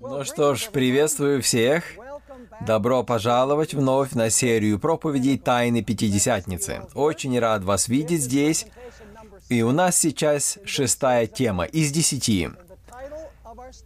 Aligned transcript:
Ну 0.00 0.24
что 0.24 0.54
ж, 0.54 0.68
приветствую 0.70 1.42
всех. 1.42 1.84
Добро 2.66 3.02
пожаловать 3.02 3.72
вновь 3.72 4.12
на 4.12 4.28
серию 4.28 4.78
проповедей 4.78 5.38
Тайны 5.38 5.82
Пятидесятницы. 5.82 6.82
Очень 6.94 7.38
рад 7.38 7.64
вас 7.64 7.88
видеть 7.88 8.22
здесь. 8.22 8.66
И 9.48 9.62
у 9.62 9.72
нас 9.72 9.96
сейчас 9.96 10.58
шестая 10.64 11.26
тема 11.26 11.64
из 11.64 11.92
десяти. 11.92 12.50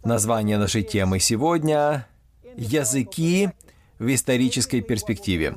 Название 0.03 0.57
нашей 0.57 0.83
темы 0.83 1.19
сегодня— 1.19 2.07
«Языки 2.57 3.49
в 3.97 4.13
исторической 4.13 4.81
перспективе». 4.81 5.55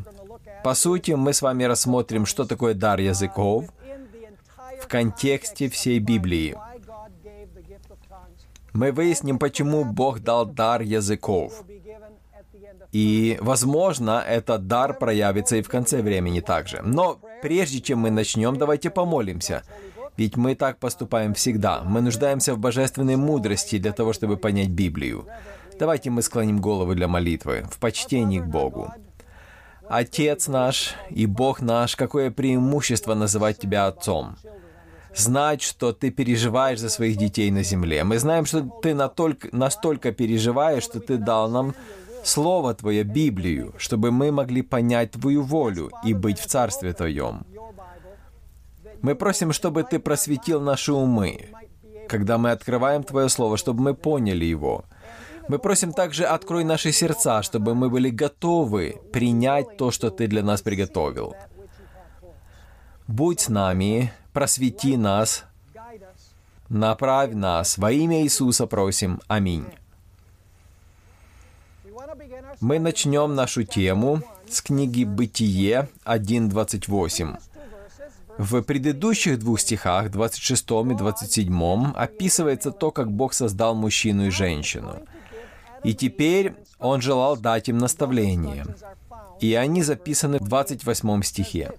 По 0.63 0.75
сути, 0.75 1.13
мы 1.13 1.33
с 1.33 1.43
вами 1.43 1.65
рассмотрим, 1.65 2.27
что 2.27 2.45
такое 2.45 2.75
дар 2.75 3.01
языков 3.01 3.67
в 4.81 4.87
контексте 4.87 5.69
всей 5.69 5.99
Библии— 5.99 6.57
мы 8.75 8.91
выясним, 8.91 9.39
почему 9.39 9.85
Бог 9.85 10.21
дал 10.21 10.45
дар 10.45 10.83
языков. 10.83 11.65
И, 12.93 13.39
возможно, 13.41 14.23
этот 14.27 14.67
дар 14.67 14.99
проявится 14.99 15.57
и 15.57 15.63
в 15.63 15.69
конце 15.69 16.03
времени 16.03 16.41
также. 16.41 16.81
Но 16.83 17.19
прежде 17.43 17.81
чем 17.81 18.01
мы 18.01 18.11
начнем, 18.11 18.57
давайте 18.57 18.91
помолимся. 18.91 19.63
Ведь 20.17 20.37
мы 20.37 20.55
так 20.55 20.79
поступаем 20.79 21.35
всегда. 21.35 21.83
Мы 21.83 22.01
нуждаемся 22.01 22.55
в 22.55 22.59
божественной 22.59 23.17
мудрости 23.17 23.79
для 23.79 23.93
того, 23.93 24.13
чтобы 24.13 24.37
понять 24.37 24.69
Библию. 24.69 25.27
Давайте 25.79 26.11
мы 26.11 26.23
склоним 26.23 26.61
головы 26.61 26.95
для 26.95 27.09
молитвы, 27.09 27.67
в 27.71 27.79
почтении 27.79 28.39
к 28.39 28.47
Богу. 28.47 28.93
Отец 29.89 30.49
наш 30.49 30.95
и 31.11 31.27
Бог 31.27 31.61
наш, 31.61 31.97
какое 31.97 32.31
преимущество 32.31 33.15
называть 33.15 33.59
Тебя 33.59 33.87
Отцом 33.87 34.37
знать, 35.17 35.63
что 35.63 35.93
ты 35.93 36.11
переживаешь 36.11 36.81
за 36.81 36.89
своих 36.89 37.17
детей 37.17 37.51
на 37.51 37.63
земле. 37.63 38.05
Мы 38.05 38.19
знаем, 38.19 38.47
что 38.47 38.63
ты 38.83 38.95
настолько, 38.95 39.49
настолько 39.53 40.13
переживаешь, 40.13 40.83
что 40.83 41.01
ты 41.01 41.17
дал 41.17 41.49
нам 41.49 41.75
Слово 42.25 42.75
Твое, 42.75 43.03
Библию, 43.05 43.75
чтобы 43.77 44.11
мы 44.11 44.33
могли 44.33 44.63
понять 44.63 45.13
Твою 45.13 45.43
волю 45.43 45.91
и 46.05 46.15
быть 46.15 46.39
в 46.39 46.47
Царстве 46.47 46.93
Твоем. 46.93 47.47
Мы 49.03 49.15
просим, 49.15 49.53
чтобы 49.53 49.83
Ты 49.83 49.99
просветил 49.99 50.61
наши 50.61 50.93
умы, 50.93 51.51
когда 52.09 52.39
мы 52.39 52.51
открываем 52.51 53.03
Твое 53.03 53.29
Слово, 53.29 53.59
чтобы 53.59 53.83
мы 53.83 53.95
поняли 53.95 54.47
его. 54.47 54.85
Мы 55.49 55.59
просим 55.59 55.93
также, 55.93 56.25
открой 56.25 56.65
наши 56.65 56.91
сердца, 56.91 57.43
чтобы 57.43 57.75
мы 57.75 57.91
были 57.91 58.09
готовы 58.09 58.99
принять 59.13 59.77
то, 59.77 59.91
что 59.91 60.11
Ты 60.11 60.27
для 60.27 60.43
нас 60.43 60.63
приготовил. 60.63 61.35
Будь 63.07 63.41
с 63.41 63.49
нами, 63.51 64.11
просвети 64.35 64.99
нас, 64.99 65.45
направь 66.69 67.33
нас. 67.33 67.79
Во 67.79 67.91
имя 67.91 68.23
Иисуса 68.23 68.67
просим. 68.67 69.21
Аминь. 69.29 69.65
Мы 72.61 72.79
начнем 72.79 73.35
нашу 73.35 73.65
тему 73.65 74.23
с 74.49 74.61
книги 74.61 75.05
«Бытие» 75.05 75.89
1.28. 76.05 77.39
В 78.37 78.63
предыдущих 78.63 79.39
двух 79.39 79.61
стихах, 79.61 80.11
26 80.11 80.65
и 80.65 80.95
27, 80.95 81.93
описывается 81.95 82.73
то, 82.73 82.91
как 82.91 83.11
Бог 83.13 83.33
создал 83.33 83.75
мужчину 83.77 84.27
и 84.27 84.31
женщину. 84.31 84.99
И 85.85 85.95
теперь 85.95 86.55
Он 86.81 87.01
желал 87.01 87.37
дать 87.37 87.69
им 87.69 87.79
наставление. 87.79 88.67
И 89.41 89.55
они 89.55 89.83
записаны 89.83 90.39
в 90.39 90.49
28 90.49 91.23
стихе. 91.23 91.73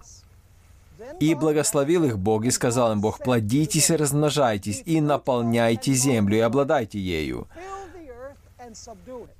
И 1.18 1.34
благословил 1.34 2.04
их 2.04 2.18
Бог, 2.18 2.44
и 2.44 2.50
сказал 2.50 2.92
им 2.92 3.00
Бог, 3.00 3.18
плодитесь 3.18 3.90
и 3.90 3.96
размножайтесь, 3.96 4.82
и 4.84 5.00
наполняйте 5.00 5.92
землю, 5.92 6.36
и 6.36 6.40
обладайте 6.40 6.98
ею. 6.98 7.48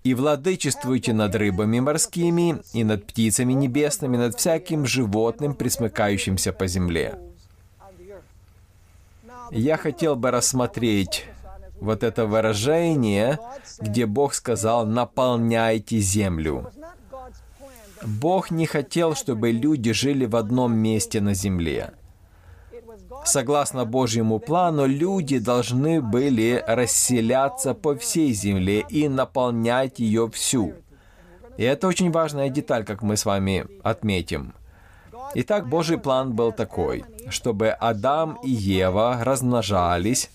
И 0.05 0.15
владычествуйте 0.15 1.13
над 1.13 1.35
рыбами 1.35 1.81
морскими, 1.81 2.63
и 2.73 2.85
над 2.85 3.07
птицами 3.07 3.53
небесными, 3.53 4.17
над 4.17 4.39
всяким 4.39 4.87
животным, 4.87 5.55
присмыкающимся 5.55 6.53
по 6.53 6.67
земле. 6.67 7.19
Я 9.51 9.77
хотел 9.77 10.17
бы 10.17 10.31
рассмотреть 10.31 11.27
вот 11.81 12.03
это 12.03 12.27
выражение, 12.27 13.39
где 13.81 14.07
Бог 14.07 14.35
сказал 14.35 14.87
«наполняйте 14.87 15.99
землю». 15.99 16.71
Бог 18.03 18.51
не 18.51 18.67
хотел, 18.67 19.15
чтобы 19.15 19.51
люди 19.51 19.93
жили 19.93 20.27
в 20.27 20.37
одном 20.37 20.77
месте 20.77 21.21
на 21.21 21.35
земле. 21.35 21.93
Согласно 23.25 23.85
Божьему 23.85 24.39
плану, 24.39 24.87
люди 24.87 25.39
должны 25.39 26.01
были 26.01 26.63
расселяться 26.67 27.75
по 27.75 27.97
всей 27.97 28.33
земле 28.33 28.85
и 28.89 29.09
наполнять 29.09 29.99
ее 29.99 30.31
всю. 30.31 30.75
И 31.57 31.65
это 31.65 31.89
очень 31.89 32.11
важная 32.11 32.51
деталь, 32.51 32.85
как 32.85 33.03
мы 33.03 33.17
с 33.17 33.25
вами 33.25 33.67
отметим. 33.83 34.55
Итак, 35.35 35.69
Божий 35.69 35.99
план 35.99 36.35
был 36.35 36.53
такой, 36.53 37.05
чтобы 37.31 37.71
Адам 37.71 38.39
и 38.45 38.51
Ева 38.51 39.19
размножались, 39.23 40.31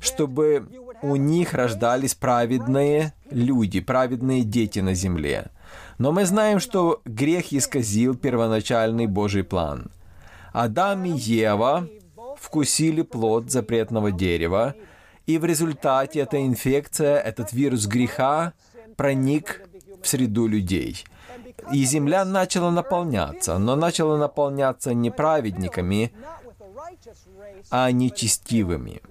чтобы 0.00 0.68
у 1.02 1.16
них 1.16 1.54
рождались 1.54 2.14
праведные 2.14 3.14
люди, 3.30 3.80
праведные 3.80 4.42
дети 4.42 4.80
на 4.80 4.94
земле. 4.94 5.50
Но 5.98 6.12
мы 6.12 6.24
знаем, 6.24 6.60
что 6.60 7.00
грех 7.04 7.52
исказил 7.52 8.16
первоначальный 8.16 9.06
Божий 9.06 9.42
план. 9.42 9.90
Адам 10.52 11.04
и 11.04 11.10
Ева 11.10 11.88
вкусили 12.38 13.02
плод 13.02 13.50
запретного 13.50 14.12
дерева, 14.12 14.74
и 15.26 15.38
в 15.38 15.44
результате 15.44 16.20
эта 16.20 16.44
инфекция, 16.46 17.18
этот 17.18 17.52
вирус 17.52 17.86
греха 17.86 18.52
проник 18.96 19.62
в 20.02 20.06
среду 20.06 20.46
людей. 20.46 21.04
И 21.72 21.84
земля 21.84 22.24
начала 22.24 22.70
наполняться, 22.70 23.58
но 23.58 23.76
начала 23.76 24.16
наполняться 24.16 24.94
не 24.94 25.10
праведниками, 25.10 26.12
а 27.70 27.90
нечестивыми. 27.90 29.02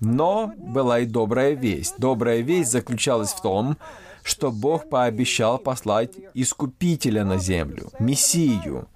Но 0.00 0.52
была 0.56 1.00
и 1.00 1.06
добрая 1.06 1.52
весть. 1.52 1.94
Добрая 1.98 2.40
весть 2.40 2.72
заключалась 2.72 3.32
в 3.32 3.40
том, 3.40 3.76
что 4.22 4.50
Бог 4.50 4.88
пообещал 4.88 5.58
послать 5.58 6.12
Искупителя 6.34 7.24
на 7.24 7.38
землю, 7.38 7.90
Мессию. 7.98 8.88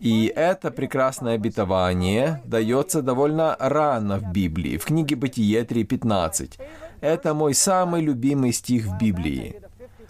И 0.00 0.32
это 0.34 0.70
прекрасное 0.70 1.34
обетование 1.34 2.42
дается 2.44 3.02
довольно 3.02 3.56
рано 3.58 4.18
в 4.18 4.32
Библии, 4.32 4.76
в 4.76 4.84
книге 4.84 5.16
Бытие 5.16 5.62
3.15. 5.62 6.52
Это 7.00 7.34
мой 7.34 7.54
самый 7.54 8.02
любимый 8.02 8.52
стих 8.52 8.86
в 8.86 8.98
Библии. 8.98 9.60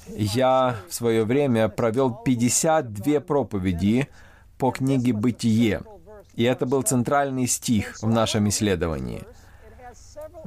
Я 0.08 0.76
в 0.88 0.94
свое 0.94 1.24
время 1.24 1.68
провел 1.68 2.10
52 2.12 3.20
проповеди 3.20 4.08
по 4.58 4.70
книге 4.70 5.12
Бытие, 5.12 5.82
и 6.34 6.44
это 6.44 6.66
был 6.66 6.82
центральный 6.82 7.46
стих 7.46 7.96
в 8.02 8.08
нашем 8.08 8.48
исследовании– 8.48 9.22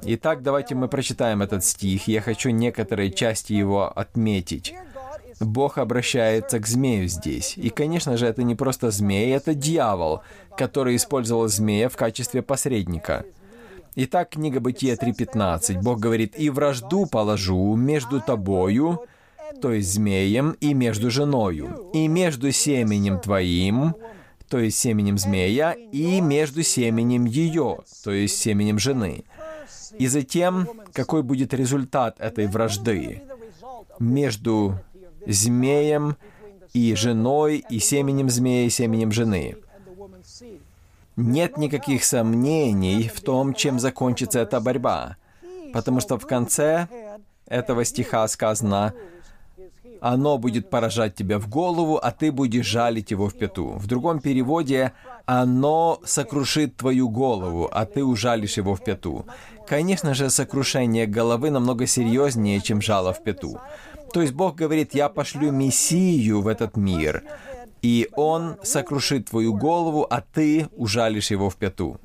Итак, 0.04 0.44
давайте 0.44 0.76
мы 0.76 0.88
прочитаем 0.88 1.42
этот 1.42 1.64
стих. 1.64 2.08
Я 2.08 2.22
хочу 2.22 2.50
некоторые 2.50 3.12
части 3.12 3.54
его 3.54 3.88
отметить. 3.88 4.74
Бог 5.40 5.78
обращается 5.78 6.60
к 6.60 6.68
змею 6.68 7.08
здесь. 7.08 7.54
И, 7.58 7.70
конечно 7.70 8.18
же, 8.18 8.26
это 8.26 8.44
не 8.44 8.56
просто 8.56 8.92
змей, 8.92 9.36
это 9.36 9.54
дьявол, 9.54 10.22
который 10.58 10.96
использовал 10.96 11.48
змея 11.48 11.90
в 11.90 11.98
качестве 11.98 12.42
посредника. 12.42 13.26
Итак, 13.96 14.30
книга 14.32 14.60
Бытия 14.60 14.96
3.15. 14.96 15.82
Бог 15.82 16.00
говорит, 16.00 16.36
«И 16.38 16.50
вражду 16.50 17.06
положу 17.08 17.76
между 17.76 18.22
тобою, 18.22 19.06
то 19.62 19.72
есть 19.72 19.94
змеем, 19.94 20.52
и 20.60 20.74
между 20.74 21.10
женою, 21.10 21.90
и 21.94 22.08
между 22.08 22.52
семенем 22.52 23.20
твоим, 23.20 23.96
то 24.50 24.60
есть 24.60 24.78
семенем 24.78 25.18
змея, 25.18 25.74
и 25.92 26.22
между 26.22 26.64
семенем 26.64 27.26
ее, 27.26 27.80
то 28.04 28.12
есть 28.12 28.38
семенем 28.38 28.80
жены. 28.80 29.24
И 29.98 30.08
затем, 30.08 30.68
какой 30.94 31.24
будет 31.24 31.54
результат 31.54 32.20
этой 32.20 32.48
вражды 32.48 33.22
между 34.00 34.80
змеем 35.26 36.18
и 36.74 36.96
женой, 36.96 37.64
и 37.70 37.80
семенем 37.80 38.30
змея, 38.30 38.66
и 38.66 38.70
семенем 38.70 39.12
жены. 39.12 39.58
Нет 41.16 41.58
никаких 41.58 42.04
сомнений 42.04 43.10
в 43.14 43.22
том, 43.22 43.54
чем 43.54 43.80
закончится 43.80 44.40
эта 44.40 44.60
борьба, 44.60 45.18
потому 45.74 46.00
что 46.00 46.20
в 46.20 46.28
конце 46.28 46.88
этого 47.48 47.86
стиха 47.86 48.28
сказано 48.28 48.94
оно 50.02 50.38
будет 50.38 50.70
поражать 50.70 51.16
тебя 51.16 51.40
в 51.40 51.50
голову, 51.50 51.98
а 51.98 52.12
ты 52.12 52.32
будешь 52.32 52.66
жалить 52.66 53.12
его 53.12 53.30
в 53.30 53.34
пяту. 53.34 53.70
В 53.78 53.88
другом 53.88 54.20
переводе 54.20 54.94
«Оно 55.26 56.00
сокрушит 56.06 56.78
твою 56.78 57.10
голову, 57.10 57.70
а 57.72 57.86
ты 57.86 58.04
ужалишь 58.04 58.58
его 58.58 58.76
в 58.76 58.84
пяту». 58.84 59.26
Конечно 59.68 60.14
же, 60.14 60.30
сокрушение 60.30 61.06
головы 61.06 61.50
намного 61.50 61.88
серьезнее, 61.88 62.62
чем 62.62 62.82
жало 62.82 63.14
в 63.14 63.24
пяту. 63.24 63.60
То 64.14 64.22
есть 64.22 64.34
Бог 64.34 64.56
говорит, 64.56 64.96
я 64.96 65.10
пошлю 65.10 65.52
Мессию 65.52 66.42
в 66.42 66.48
этот 66.48 66.78
мир, 66.78 67.24
и 67.82 68.08
Он 68.16 68.56
сокрушит 68.64 69.30
твою 69.30 69.54
голову, 69.54 70.08
а 70.10 70.22
ты 70.22 70.68
ужалишь 70.78 71.32
его 71.32 71.50
в 71.50 71.58
пяту. 71.58 72.00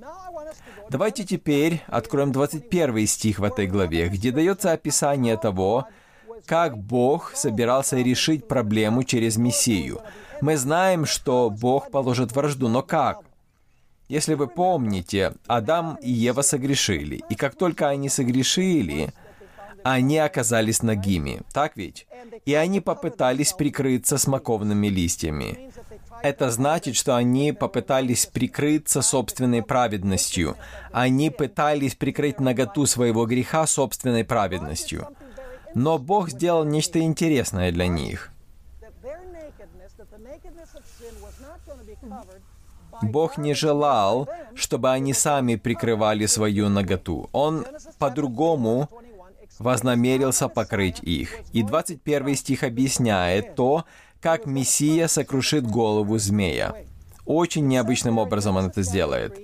Давайте 0.90 1.24
теперь 1.24 1.82
откроем 1.86 2.32
21 2.32 3.06
стих 3.06 3.38
в 3.38 3.44
этой 3.44 3.66
главе, 3.66 4.08
где 4.08 4.32
дается 4.32 4.72
описание 4.72 5.36
того, 5.36 5.86
как 6.44 6.76
Бог 6.76 7.32
собирался 7.34 7.96
решить 7.96 8.48
проблему 8.48 9.04
через 9.04 9.36
Мессию. 9.36 10.00
Мы 10.40 10.56
знаем, 10.56 11.06
что 11.06 11.48
Бог 11.48 11.90
положит 11.90 12.32
вражду, 12.32 12.68
но 12.68 12.82
как? 12.82 13.22
Если 14.12 14.34
вы 14.34 14.46
помните, 14.46 15.32
Адам 15.46 15.94
и 16.02 16.10
Ева 16.10 16.42
согрешили, 16.42 17.22
и 17.30 17.34
как 17.34 17.54
только 17.54 17.88
они 17.88 18.10
согрешили, 18.10 19.08
они 19.84 20.18
оказались 20.18 20.82
нагими, 20.82 21.40
так 21.54 21.78
ведь? 21.78 22.06
И 22.44 22.52
они 22.52 22.80
попытались 22.80 23.54
прикрыться 23.54 24.18
смоковными 24.18 24.88
листьями. 24.88 25.70
Это 26.22 26.50
значит, 26.50 26.94
что 26.94 27.16
они 27.16 27.52
попытались 27.52 28.26
прикрыться 28.26 29.00
собственной 29.00 29.62
праведностью. 29.62 30.56
Они 30.92 31.30
пытались 31.30 31.94
прикрыть 31.94 32.38
наготу 32.38 32.84
своего 32.84 33.24
греха 33.24 33.66
собственной 33.66 34.24
праведностью. 34.24 35.08
Но 35.74 35.96
Бог 35.96 36.28
сделал 36.28 36.64
нечто 36.64 37.00
интересное 37.00 37.72
для 37.72 37.86
них. 37.86 38.30
Бог 43.00 43.38
не 43.38 43.54
желал, 43.54 44.28
чтобы 44.54 44.90
они 44.90 45.12
сами 45.12 45.56
прикрывали 45.56 46.26
свою 46.26 46.68
наготу. 46.68 47.28
Он 47.32 47.64
по-другому 47.98 48.88
вознамерился 49.58 50.48
покрыть 50.48 51.00
их. 51.02 51.40
И 51.52 51.62
21 51.62 52.34
стих 52.36 52.62
объясняет 52.62 53.54
то, 53.54 53.84
как 54.20 54.46
Мессия 54.46 55.08
сокрушит 55.08 55.66
голову 55.66 56.18
змея. 56.18 56.74
Очень 57.24 57.66
необычным 57.68 58.18
образом 58.18 58.56
он 58.56 58.66
это 58.66 58.82
сделает. 58.82 59.38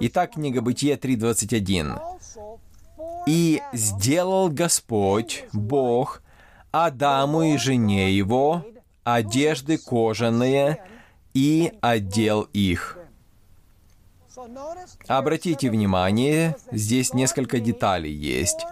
Итак, 0.00 0.32
книга 0.32 0.60
Бытия 0.60 0.96
3.21. 0.96 1.98
«И 3.26 3.62
сделал 3.72 4.48
Господь, 4.48 5.44
Бог, 5.52 6.22
Адаму 6.72 7.42
и 7.42 7.56
жене 7.56 8.10
его 8.12 8.64
одежды 9.04 9.78
кожаные 9.78 10.82
и 11.34 11.72
одел 11.80 12.42
их». 12.52 12.98
Обратите 15.06 15.70
внимание, 15.70 16.56
здесь 16.70 17.14
несколько 17.14 17.60
деталей 17.60 18.12
есть. 18.12 18.66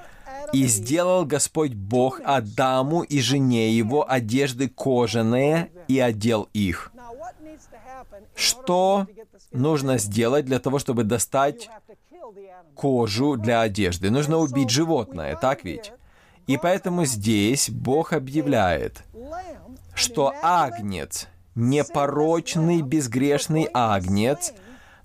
«И 0.52 0.66
сделал 0.66 1.24
Господь 1.24 1.74
Бог 1.74 2.20
Адаму 2.24 3.02
и 3.02 3.20
жене 3.20 3.70
его 3.70 4.10
одежды 4.10 4.68
кожаные 4.68 5.70
и 5.86 6.00
одел 6.00 6.48
их». 6.52 6.92
Что 8.34 9.06
нужно 9.52 9.98
сделать 9.98 10.46
для 10.46 10.58
того, 10.58 10.78
чтобы 10.78 11.04
достать 11.04 11.68
кожу 12.74 13.36
для 13.36 13.60
одежды? 13.60 14.10
Нужно 14.10 14.38
убить 14.38 14.70
животное, 14.70 15.36
так 15.36 15.64
ведь? 15.64 15.92
И 16.46 16.56
поэтому 16.56 17.04
здесь 17.04 17.70
Бог 17.70 18.12
объявляет, 18.12 19.04
что 19.94 20.32
агнец, 20.42 21.28
непорочный, 21.54 22.82
безгрешный 22.82 23.68
агнец, 23.72 24.52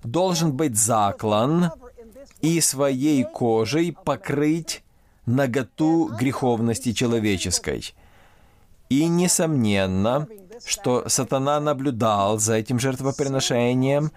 должен 0.02 0.52
быть 0.52 0.76
заклан 0.76 1.72
и 2.40 2.60
своей 2.60 3.24
кожей 3.24 3.96
покрыть 4.04 4.82
наготу 5.26 6.10
греховности 6.18 6.92
человеческой. 6.92 7.94
И 8.88 9.06
несомненно, 9.06 10.28
что 10.64 11.08
сатана 11.08 11.58
наблюдал 11.60 12.38
за 12.38 12.54
этим 12.54 12.78
жертвоприношением, 12.78 14.12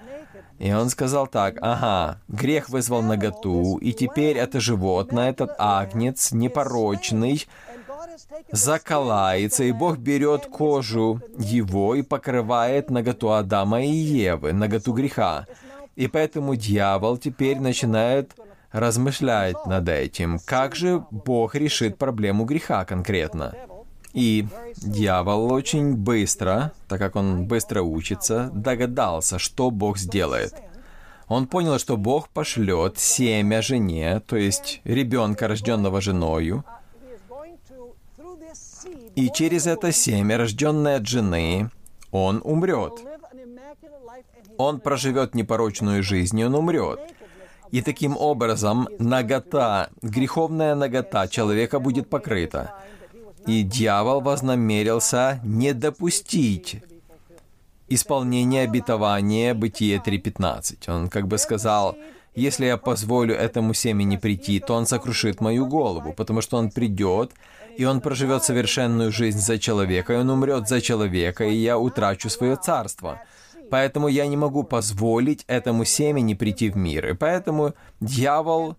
и 0.59 0.73
он 0.73 0.89
сказал 0.89 1.25
так, 1.25 1.57
ага, 1.61 2.19
грех 2.27 2.69
вызвал 2.69 3.01
наготу, 3.01 3.77
и 3.77 3.93
теперь 3.93 4.37
это 4.37 4.59
животное, 4.59 5.29
этот 5.29 5.51
агнец, 5.57 6.31
непорочный, 6.31 7.47
заколается, 8.51 9.63
и 9.63 9.71
Бог 9.71 9.97
берет 9.97 10.45
кожу 10.45 11.21
его 11.37 11.95
и 11.95 12.01
покрывает 12.01 12.89
наготу 12.89 13.31
Адама 13.31 13.83
и 13.83 13.89
Евы, 13.89 14.53
наготу 14.53 14.93
греха. 14.93 15.47
И 15.95 16.07
поэтому 16.07 16.55
дьявол 16.55 17.17
теперь 17.17 17.59
начинает 17.59 18.33
размышлять 18.71 19.65
над 19.65 19.89
этим, 19.89 20.39
как 20.45 20.75
же 20.75 21.03
Бог 21.11 21.55
решит 21.55 21.97
проблему 21.97 22.45
греха 22.45 22.85
конкретно. 22.85 23.55
И 24.13 24.47
дьявол 24.77 25.51
очень 25.51 25.95
быстро, 25.95 26.71
так 26.87 26.99
как 26.99 27.15
он 27.15 27.45
быстро 27.45 27.81
учится, 27.81 28.49
догадался, 28.53 29.37
что 29.37 29.69
Бог 29.69 29.97
сделает. 29.97 30.53
Он 31.27 31.45
понял, 31.45 31.77
что 31.77 31.95
Бог 31.95 32.29
пошлет 32.29 32.97
семя 32.97 33.61
жене, 33.61 34.19
то 34.19 34.35
есть 34.35 34.81
ребенка, 34.83 35.47
рожденного 35.47 36.01
женою, 36.01 36.65
и 39.19 39.29
через 39.33 39.67
это 39.67 39.91
семя, 39.91 40.37
рожденное 40.37 40.97
от 40.97 41.05
жены, 41.05 41.69
он 42.11 42.41
умрет. 42.43 42.93
Он 44.57 44.79
проживет 44.79 45.35
непорочную 45.35 46.03
жизнь, 46.03 46.39
и 46.39 46.45
он 46.45 46.55
умрет. 46.55 46.99
И 47.71 47.81
таким 47.81 48.15
образом 48.17 48.87
нагота, 48.97 49.89
греховная 50.01 50.73
нагота 50.73 51.27
человека 51.27 51.79
будет 51.79 52.09
покрыта. 52.09 52.73
И 53.45 53.63
дьявол 53.63 54.21
вознамерился 54.21 55.41
не 55.43 55.73
допустить 55.73 56.81
исполнения 57.89 58.61
обетования 58.61 59.53
Бытие 59.53 59.97
3.15. 59.97 60.89
Он 60.89 61.09
как 61.09 61.27
бы 61.27 61.37
сказал, 61.37 61.97
если 62.35 62.65
я 62.65 62.77
позволю 62.77 63.35
этому 63.35 63.73
семени 63.73 64.17
прийти, 64.17 64.59
то 64.59 64.75
он 64.75 64.85
сокрушит 64.85 65.41
мою 65.41 65.65
голову, 65.65 66.13
потому 66.13 66.41
что 66.41 66.57
он 66.57 66.71
придет, 66.71 67.31
и 67.77 67.85
он 67.85 68.01
проживет 68.01 68.43
совершенную 68.43 69.11
жизнь 69.11 69.39
за 69.39 69.57
человека, 69.57 70.13
и 70.13 70.17
он 70.17 70.29
умрет 70.29 70.67
за 70.67 70.81
человека, 70.81 71.45
и 71.45 71.55
я 71.55 71.77
утрачу 71.77 72.29
свое 72.29 72.55
царство. 72.55 73.21
Поэтому 73.69 74.07
я 74.07 74.25
не 74.27 74.37
могу 74.37 74.63
позволить 74.63 75.43
этому 75.47 75.85
семени 75.85 76.33
прийти 76.33 76.69
в 76.69 76.75
мир. 76.75 77.09
И 77.09 77.13
поэтому 77.13 77.73
дьявол 77.99 78.75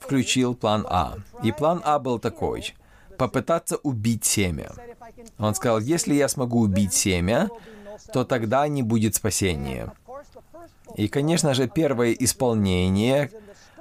включил 0.00 0.54
план 0.54 0.84
А. 0.88 1.14
И 1.44 1.52
план 1.52 1.80
А 1.84 1.98
был 1.98 2.18
такой— 2.18 2.74
попытаться 3.18 3.76
убить 3.76 4.24
семя. 4.24 4.72
Он 5.38 5.54
сказал, 5.54 5.78
если 5.78 6.14
я 6.14 6.28
смогу 6.28 6.60
убить 6.60 6.92
семя, 6.92 7.48
то 8.12 8.24
тогда 8.24 8.66
не 8.68 8.82
будет 8.82 9.14
спасения. 9.14 9.92
И, 10.96 11.08
конечно 11.08 11.54
же, 11.54 11.68
первое 11.68 12.12
исполнение 12.12 13.30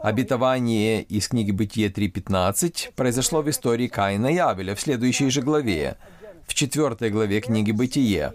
обетование 0.02 1.04
из 1.04 1.28
книги 1.28 1.52
Бытие 1.52 1.90
3.15 1.90 2.94
произошло 2.96 3.42
в 3.42 3.50
истории 3.50 3.88
Каина 3.88 4.28
и 4.28 4.38
Авеля 4.38 4.76
в 4.76 4.82
следующей 4.82 5.30
же 5.30 5.42
главе, 5.42 5.98
в 6.48 6.54
четвертой 6.54 7.10
главе 7.10 7.42
книги 7.42 7.72
Бытие. 7.72 8.34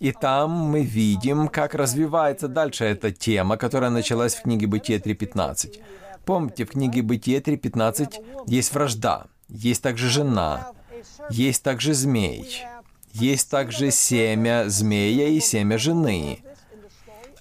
И 0.00 0.12
там 0.12 0.50
мы 0.50 0.82
видим, 0.82 1.48
как 1.48 1.74
развивается 1.74 2.48
дальше 2.48 2.84
эта 2.84 3.12
тема, 3.12 3.56
которая 3.56 3.90
началась 3.90 4.34
в 4.34 4.42
книге 4.42 4.66
Бытие 4.66 4.98
3.15. 4.98 5.80
Помните, 6.24 6.64
в 6.64 6.70
книге 6.70 7.02
Бытие 7.02 7.40
3.15 7.40 8.46
есть 8.46 8.72
вражда, 8.72 9.26
есть 9.48 9.82
также 9.82 10.08
жена, 10.08 10.72
есть 11.28 11.62
также 11.62 11.92
змей, 11.94 12.62
есть 13.12 13.50
также 13.50 13.90
семя 13.90 14.64
змея 14.68 15.28
и 15.28 15.40
семя 15.40 15.76
жены. 15.78 16.40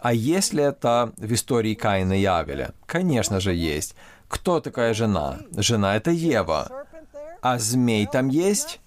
А 0.01 0.13
есть 0.13 0.53
ли 0.53 0.63
это 0.63 1.11
в 1.17 1.33
истории 1.33 1.73
Каина 1.73 2.13
и 2.19 2.25
Авеля? 2.25 2.73
Конечно 2.85 3.39
же 3.39 3.53
есть. 3.53 3.95
Кто 4.27 4.59
такая 4.59 4.93
жена? 4.93 5.39
Жена— 5.51 5.95
это 5.97 6.11
Ева. 6.11 6.85
А 7.41 7.57
змей 7.57 8.05
там 8.05 8.29
есть? 8.29 8.79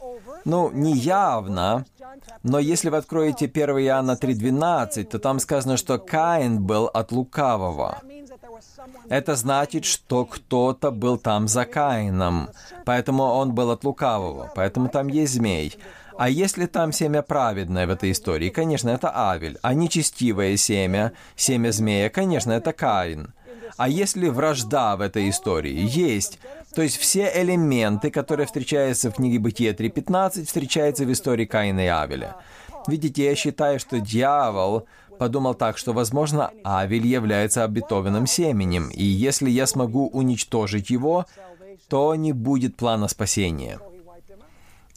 Ну, 0.45 0.71
не 0.71 0.95
явно, 0.95 1.85
но 2.43 2.59
если 2.59 2.91
вы 2.91 2.97
откроете 2.97 3.47
1 3.47 3.79
Иоанна 3.79 4.13
3.12, 4.21 5.05
то 5.05 5.19
там 5.19 5.39
сказано, 5.39 5.77
что 5.77 5.99
Каин 5.99 6.63
был 6.63 6.87
от 6.87 7.13
лукавого. 7.13 8.03
Это 9.09 9.37
значит, 9.37 9.85
что 9.85 10.25
кто-то 10.25 10.91
был 10.91 11.19
там 11.19 11.49
за 11.49 11.65
Каином, 11.65 12.49
поэтому 12.85 13.23
он 13.25 13.53
был 13.55 13.71
от 13.71 13.85
лукавого, 13.85 14.51
поэтому 14.55 14.89
там 14.89 15.09
есть 15.09 15.35
змей. 15.35 15.79
А 16.17 16.29
если 16.29 16.67
там 16.67 16.93
семя 16.93 17.23
праведное 17.23 17.87
в 17.87 17.91
этой 17.91 18.13
истории, 18.13 18.51
конечно, 18.51 18.91
это 18.91 19.13
Авель, 19.15 19.59
а 19.63 19.75
нечестивое 19.75 20.57
семя, 20.57 21.13
семя 21.37 21.73
змея, 21.73 22.11
конечно, 22.11 22.53
это 22.53 22.73
Каин. 22.73 23.33
А 23.77 23.89
если 23.89 24.29
вражда 24.29 24.97
в 24.97 25.01
этой 25.01 25.31
истории 25.31 25.89
есть, 25.89 26.39
то 26.75 26.83
есть 26.83 26.97
все 26.97 27.31
элементы, 27.35 28.11
которые 28.11 28.47
встречаются 28.47 29.11
в 29.11 29.15
книге 29.15 29.39
Бытия 29.39 29.73
3.15, 29.73 30.47
встречаются 30.47 31.05
в 31.05 31.13
истории 31.13 31.47
Каина 31.47 31.81
и 31.81 31.89
Авеля. 31.89 32.37
Видите, 32.87 33.25
я 33.25 33.35
считаю, 33.35 33.79
что 33.79 34.01
дьявол 34.01 34.87
подумал 35.19 35.55
так, 35.55 35.79
что, 35.79 35.93
возможно, 35.93 36.51
Авель 36.65 37.07
является 37.07 37.65
обетованным 37.65 38.27
семенем, 38.27 38.89
и 38.91 39.05
если 39.05 39.49
я 39.49 39.67
смогу 39.67 40.09
уничтожить 40.09 40.91
его, 40.91 41.27
то 41.89 42.15
не 42.15 42.33
будет 42.33 42.77
плана 42.77 43.09
спасения. 43.09 43.79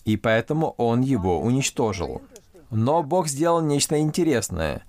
И 0.05 0.17
поэтому 0.17 0.75
он 0.77 1.01
его 1.01 1.41
уничтожил. 1.41 2.21
Но 2.69 3.03
Бог 3.03 3.27
сделал 3.27 3.61
нечто 3.61 3.99
интересное. 3.99 4.83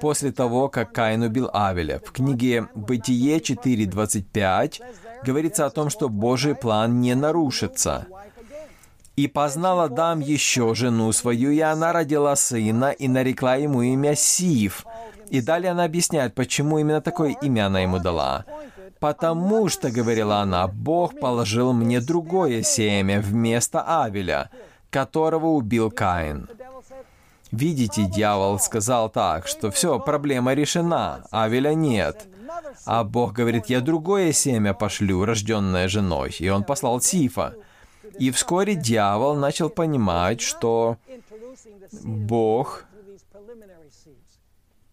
после 0.00 0.32
того, 0.32 0.68
как 0.68 0.92
Каин 0.92 1.22
убил 1.22 1.48
Авеля. 1.52 2.00
В 2.04 2.12
книге 2.12 2.68
«Бытие 2.74 3.38
4.25» 3.38 4.82
говорится 5.24 5.66
о 5.66 5.70
том, 5.70 5.88
что 5.88 6.08
Божий 6.08 6.54
план 6.54 7.00
не 7.00 7.14
нарушится. 7.14 8.06
«И 9.16 9.28
познал 9.28 9.80
Адам 9.80 10.20
еще 10.20 10.74
жену 10.74 11.12
свою, 11.12 11.50
и 11.50 11.60
она 11.60 11.92
родила 11.92 12.34
сына, 12.36 12.90
и 12.90 13.08
нарекла 13.08 13.56
ему 13.56 13.82
имя 13.82 14.16
Сив». 14.16 14.84
И 15.30 15.40
далее 15.40 15.70
она 15.70 15.84
объясняет, 15.84 16.34
почему 16.34 16.78
именно 16.78 17.00
такое 17.00 17.30
имя 17.42 17.66
она 17.66 17.80
ему 17.80 17.98
дала. 17.98 18.44
«Потому 19.00 19.68
что,— 19.68 19.90
говорила 19.92 20.38
она,— 20.38 20.66
Бог 20.68 21.18
положил 21.18 21.72
мне 21.72 22.00
другое 22.00 22.62
семя 22.62 23.20
вместо 23.20 23.82
Авеля, 24.02 24.50
которого 24.90 25.48
убил 25.48 25.90
Каин». 25.90 26.48
Видите, 27.50 28.06
дьявол 28.06 28.58
сказал 28.58 29.08
так, 29.08 29.46
что 29.46 29.70
все, 29.70 30.00
проблема 30.00 30.54
решена, 30.54 31.24
Авеля 31.30 31.74
нет. 31.74 32.26
А 32.84 33.04
Бог 33.04 33.32
говорит, 33.32 33.66
я 33.66 33.80
другое 33.80 34.32
семя 34.32 34.74
пошлю, 34.74 35.24
рожденное 35.24 35.86
женой. 35.86 36.34
И 36.40 36.48
он 36.48 36.64
послал 36.64 37.00
Сифа. 37.00 37.54
И 38.18 38.32
вскоре 38.32 38.74
дьявол 38.74 39.36
начал 39.36 39.70
понимать, 39.70 40.40
что 40.40 40.96
Бог 42.02 42.86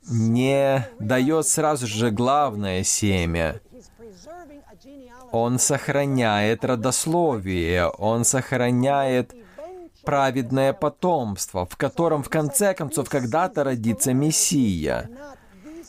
не 0.08 0.88
дает 1.00 1.48
сразу 1.48 1.88
же 1.88 2.12
главное 2.12 2.84
семя. 2.84 3.60
Он 5.32 5.60
сохраняет 5.60 6.66
родословие, 6.66 7.88
он 7.88 8.26
сохраняет 8.26 9.34
праведное 10.04 10.74
потомство, 10.74 11.66
в 11.66 11.78
котором 11.78 12.24
в 12.24 12.30
конце 12.30 12.74
концов 12.74 13.10
когда-то 13.10 13.64
родится 13.64 14.14
Мессия. 14.14 15.10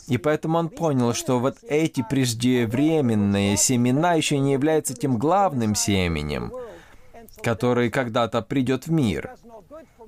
И 0.08 0.18
поэтому 0.18 0.58
он 0.58 0.68
понял, 0.68 1.14
что 1.14 1.38
вот 1.38 1.56
эти 1.62 2.04
преждевременные 2.08 3.56
семена 3.56 4.14
еще 4.14 4.38
не 4.38 4.52
являются 4.52 4.94
тем 4.94 5.16
главным 5.18 5.74
семенем, 5.74 6.52
который 7.42 7.90
когда-то 7.90 8.42
придет 8.42 8.86
в 8.86 8.92
мир. 8.92 9.34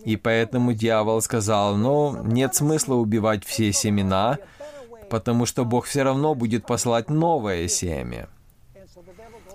И 0.04 0.16
поэтому 0.16 0.74
дьявол 0.74 1.22
сказал, 1.22 1.76
ну, 1.76 2.22
нет 2.22 2.54
смысла 2.54 2.94
убивать 2.94 3.44
все 3.44 3.72
семена, 3.72 4.38
потому 5.08 5.46
что 5.46 5.64
Бог 5.64 5.86
все 5.86 6.02
равно 6.02 6.34
будет 6.34 6.66
послать 6.66 7.08
новое 7.08 7.68
семя. 7.68 8.28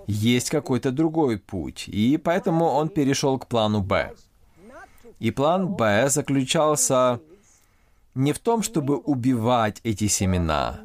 Есть 0.06 0.50
какой-то 0.50 0.90
другой 0.90 1.38
путь, 1.38 1.88
и 1.88 2.16
поэтому 2.16 2.66
он 2.66 2.88
перешел 2.88 3.38
к 3.38 3.46
плану 3.46 3.80
«Б». 3.80 4.12
И 5.18 5.30
план 5.30 5.68
«Б» 5.68 6.08
заключался 6.08 7.20
не 8.14 8.32
в 8.32 8.38
том, 8.38 8.62
чтобы 8.62 8.96
убивать 8.96 9.80
эти 9.84 10.08
семена, 10.08 10.80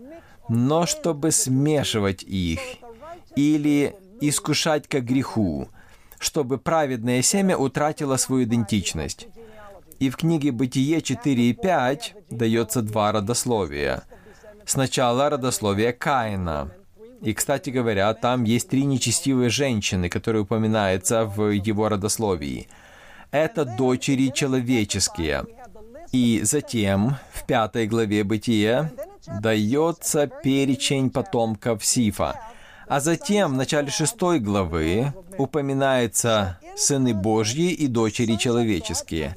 но 0.49 0.85
чтобы 0.85 1.31
смешивать 1.31 2.23
их 2.23 2.59
или 3.35 3.95
искушать 4.21 4.87
к 4.87 4.99
греху, 4.99 5.69
чтобы 6.19 6.57
праведное 6.57 7.21
семя 7.21 7.57
утратило 7.57 8.17
свою 8.17 8.43
идентичность. 8.43 9.27
И 9.99 10.09
в 10.09 10.17
книге 10.17 10.51
«Бытие 10.51 11.01
4 11.01 11.49
и 11.49 11.53
5» 11.53 11.99
дается 12.29 12.81
два 12.81 13.11
родословия. 13.11 14.03
Сначала 14.65 15.29
родословие 15.29 15.93
Каина. 15.93 16.71
И, 17.21 17.33
кстати 17.33 17.69
говоря, 17.69 18.13
там 18.13 18.43
есть 18.43 18.69
три 18.69 18.85
нечестивые 18.85 19.49
женщины, 19.49 20.09
которые 20.09 20.43
упоминаются 20.43 21.25
в 21.25 21.49
его 21.49 21.89
родословии– 21.89 22.67
это 23.35 23.65
дочери 23.65 24.31
человеческие. 24.33 25.45
И 26.13 26.39
затем 26.43 27.17
в 27.33 27.45
пятой 27.45 27.85
главе 27.85 28.23
Бытия 28.23 28.91
дается 29.41 30.27
перечень 30.27 31.09
потомков 31.09 31.85
Сифа. 31.85 32.39
А 32.87 33.01
затем 33.01 33.53
в 33.53 33.57
начале 33.57 33.89
шестой 33.89 34.39
главы 34.39 35.11
упоминается 35.37 36.59
сыны 36.77 37.13
Божьи 37.13 37.71
и 37.71 37.87
дочери 37.87 38.35
человеческие. 38.35 39.35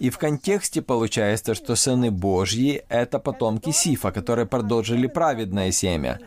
И 0.00 0.10
в 0.10 0.18
контексте 0.18 0.82
получается, 0.82 1.54
что 1.54 1.76
сыны 1.76 2.10
Божьи— 2.10 2.82
это 2.90 3.18
потомки 3.18 3.70
Сифа, 3.70 4.12
которые 4.12 4.46
продолжили 4.46 5.06
праведное 5.06 5.70
семя. 5.72 6.18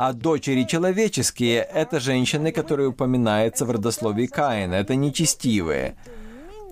А 0.00 0.12
дочери 0.12 0.62
человеческие— 0.62 1.58
это 1.74 1.98
женщины, 1.98 2.52
которые 2.52 2.90
упоминаются 2.90 3.64
в 3.64 3.72
родословии 3.72 4.26
Каина, 4.26 4.74
это 4.74 4.94
нечестивые. 4.94 5.96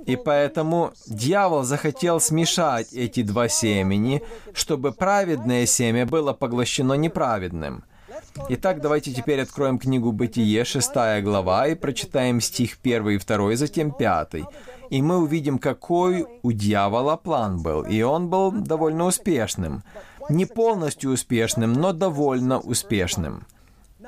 И 0.07 0.15
поэтому 0.15 0.93
дьявол 1.09 1.65
захотел 1.65 2.21
смешать 2.21 2.93
эти 2.93 3.25
два 3.25 3.49
семени, 3.49 4.23
чтобы 4.55 4.93
праведное 4.93 5.67
семя 5.67 6.07
было 6.07 6.35
поглощено 6.35 6.93
неправедным. 6.93 7.83
Итак, 8.49 8.81
давайте 8.81 9.13
теперь 9.13 9.41
откроем 9.41 9.81
книгу 9.81 10.13
Бытие, 10.13 10.65
6 10.65 10.91
глава, 11.25 11.67
и 11.67 11.75
прочитаем 11.75 12.41
стих 12.41 12.79
1 12.81 13.09
и 13.09 13.19
2, 13.19 13.57
затем 13.57 13.91
5. 13.91 14.35
И 14.91 15.03
мы 15.03 15.19
увидим, 15.19 15.59
какой 15.59 16.27
у 16.43 16.53
дьявола 16.53 17.17
план 17.17 17.63
был. 17.63 17.83
И 17.83 18.03
он 18.03 18.29
был 18.29 18.51
довольно 18.53 19.07
успешным. 19.07 19.83
Не 20.29 20.47
полностью 20.47 21.13
успешным, 21.13 21.73
но 21.73 21.93
довольно 21.93 22.59
успешным. 22.59 23.47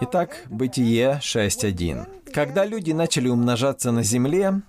Итак, 0.01 0.45
Бытие 0.49 1.21
6.1. 1.23 2.33
Когда 2.33 2.65
люди 2.65 2.93
начали 2.93 3.29
умножаться 3.29 3.91
на 3.91 4.03
земле, 4.03 4.63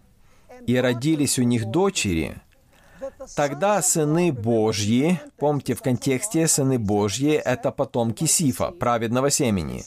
и 0.66 0.76
родились 0.78 1.40
у 1.40 1.44
них 1.44 1.66
дочери, 1.66 2.36
тогда 3.36 3.82
сыны 3.82 4.32
Божьи, 4.32 5.20
помните 5.38 5.74
в 5.74 5.82
контексте, 5.82 6.48
сыны 6.48 6.80
Божьи— 6.80 7.32
это 7.46 7.72
потомки 7.72 8.26
Сифа, 8.26 8.72
праведного 8.72 9.30
семени. 9.30 9.84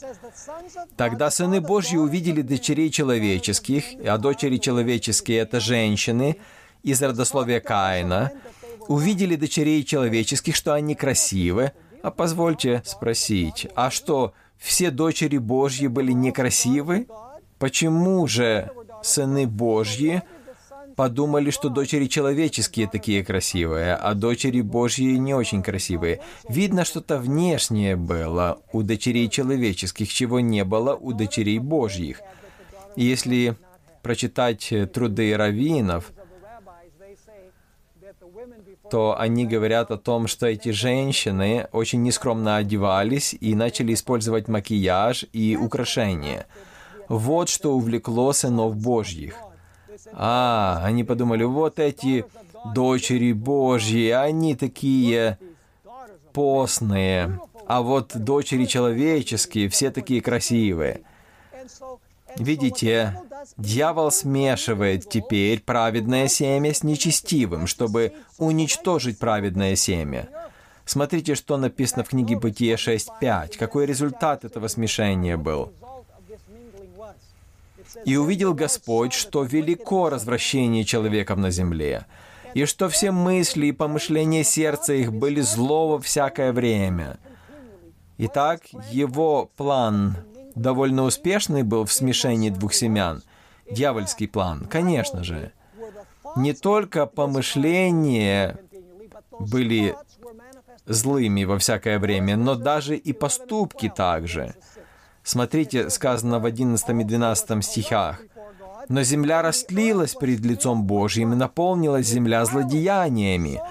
Тогда 0.97 1.29
сыны 1.29 1.61
Божьи 1.61 1.97
увидели 1.97 2.41
дочерей 2.41 2.89
человеческих, 2.89 3.85
а 4.05 4.17
дочери 4.17 4.57
человеческие— 4.57 5.37
это 5.39 5.59
женщины 5.59 6.37
из 6.83 7.01
родословия 7.01 7.59
Каина, 7.59 8.31
увидели 8.87 9.35
дочерей 9.35 9.83
человеческих, 9.83 10.55
что 10.55 10.73
они 10.73 10.95
красивы, 10.95 11.71
а 12.01 12.11
позвольте 12.11 12.81
спросить, 12.85 13.67
а 13.75 13.89
что, 13.89 14.33
все 14.57 14.91
дочери 14.91 15.37
Божьи 15.37 15.87
были 15.87 16.11
некрасивы? 16.11 17.07
Почему 17.59 18.27
же 18.27 18.71
сыны 19.01 19.47
Божьи 19.47 20.21
подумали, 20.95 21.49
что 21.49 21.69
дочери 21.69 22.07
человеческие 22.07 22.87
такие 22.87 23.23
красивые, 23.23 23.95
а 23.95 24.13
дочери 24.13 24.61
Божьи 24.61 25.15
не 25.17 25.33
очень 25.33 25.63
красивые. 25.63 26.21
Видно, 26.47 26.85
что-то 26.85 27.17
внешнее 27.17 27.95
было 27.95 28.59
у 28.71 28.83
дочерей 28.83 29.29
человеческих, 29.29 30.11
чего 30.11 30.39
не 30.39 30.63
было 30.63 30.95
у 30.95 31.13
дочерей 31.13 31.59
Божьих. 31.59 32.21
Если 32.95 33.55
прочитать 34.01 34.71
труды 34.93 35.35
раввинов, 35.35 36.11
то 38.89 39.17
они 39.17 39.45
говорят 39.45 39.89
о 39.91 39.97
том, 39.97 40.27
что 40.27 40.45
эти 40.45 40.69
женщины 40.69 41.67
очень 41.71 42.03
нескромно 42.03 42.57
одевались 42.57 43.33
и 43.39 43.55
начали 43.55 43.93
использовать 43.93 44.47
макияж 44.47 45.25
и 45.31 45.57
украшения. 45.59 46.45
Вот 47.07 47.49
что 47.49 47.75
увлекло 47.75 48.33
сынов 48.33 48.75
Божьих– 48.75 49.35
а, 50.15 50.81
они 50.83 51.03
подумали, 51.03 51.43
вот 51.43 51.79
эти 51.79 52.25
дочери 52.73 53.33
Божьи, 53.33 54.09
они 54.09 54.55
такие 54.55 55.37
постные, 56.33 57.39
а 57.67 57.81
вот 57.81 58.15
дочери 58.15 58.65
человеческие, 58.65 59.69
все 59.69 59.91
такие 59.91 60.21
красивые. 60.21 61.01
Видите, 62.37 63.19
дьявол 63.57 64.11
смешивает 64.11 65.07
теперь 65.09 65.61
праведное 65.61 66.27
семя 66.27 66.73
с 66.73 66.83
нечестивым, 66.83 67.67
чтобы 67.67 68.13
уничтожить 68.37 69.19
праведное 69.19 69.75
семя. 69.75 70.29
Смотрите, 70.85 71.35
что 71.35 71.57
написано 71.57 72.03
в 72.03 72.09
книге 72.09 72.37
Бытия 72.37 72.75
6.5. 72.75 73.57
Какой 73.57 73.85
результат 73.85 74.43
этого 74.43 74.67
смешения 74.67 75.37
был? 75.37 75.71
И 78.05 78.15
увидел 78.15 78.53
Господь, 78.53 79.13
что 79.13 79.43
велико 79.43 80.09
развращение 80.09 80.83
человеков 80.83 81.37
на 81.37 81.51
земле, 81.51 82.05
и 82.53 82.65
что 82.65 82.89
все 82.89 83.11
мысли 83.11 83.67
и 83.67 83.71
помышления 83.71 84.43
сердца 84.43 84.93
их 84.93 85.13
были 85.13 85.41
зло 85.41 85.89
во 85.89 85.99
всякое 85.99 86.53
время. 86.53 87.17
Итак, 88.17 88.61
его 88.91 89.49
план 89.55 90.17
довольно 90.55 91.03
успешный 91.03 91.63
был 91.63 91.85
в 91.85 91.91
смешении 91.91 92.49
двух 92.49 92.73
семян. 92.73 93.23
Дьявольский 93.69 94.27
план, 94.27 94.65
конечно 94.69 95.23
же. 95.23 95.51
Не 96.35 96.53
только 96.53 97.05
помышления 97.05 98.59
были 99.39 99.95
злыми 100.85 101.43
во 101.45 101.57
всякое 101.57 101.97
время, 101.97 102.37
но 102.37 102.55
даже 102.55 102.95
и 102.97 103.13
поступки 103.13 103.89
также– 103.89 104.55
Смотрите, 105.23 105.89
сказано 105.89 106.39
в 106.39 106.45
11 106.45 106.89
и 106.89 107.03
12 107.03 107.63
стихах. 107.63 108.19
«Но 108.89 109.03
земля 109.03 109.41
растлилась 109.41 110.13
перед 110.13 110.41
лицом 110.41 110.83
Божьим, 110.83 111.31
и 111.31 111.35
наполнилась 111.37 112.07
земля 112.07 112.43
злодеяниями. 112.43 113.61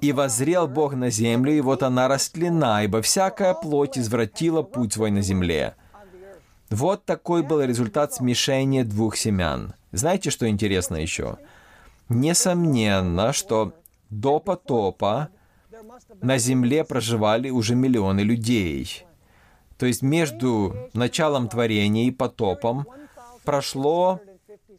И 0.00 0.12
воззрел 0.12 0.68
Бог 0.68 0.94
на 0.94 1.10
землю, 1.10 1.52
и 1.52 1.60
вот 1.60 1.82
она 1.82 2.06
растлена, 2.08 2.84
ибо 2.84 3.02
всякая 3.02 3.54
плоть 3.54 3.98
извратила 3.98 4.62
путь 4.62 4.92
свой 4.92 5.10
на 5.10 5.20
земле. 5.20 5.74
Вот 6.70 7.04
такой 7.04 7.42
был 7.42 7.60
результат 7.60 8.14
смешения 8.14 8.84
двух 8.84 9.16
семян. 9.16 9.74
Знаете, 9.90 10.30
что 10.30 10.48
интересно 10.48 10.96
еще? 10.96 11.36
Несомненно, 12.08 13.32
что 13.32 13.74
до 14.10 14.38
потопа 14.38 15.28
на 16.20 16.38
земле 16.38 16.84
проживали 16.84 17.50
уже 17.50 17.74
миллионы 17.74 18.20
людей. 18.20 19.04
То 19.82 19.86
есть 19.86 20.00
между 20.00 20.76
началом 20.94 21.48
творения 21.48 22.06
и 22.06 22.12
потопом 22.12 22.86
прошло 23.42 24.20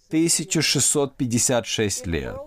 1656 0.07 2.07
лет. 2.07 2.37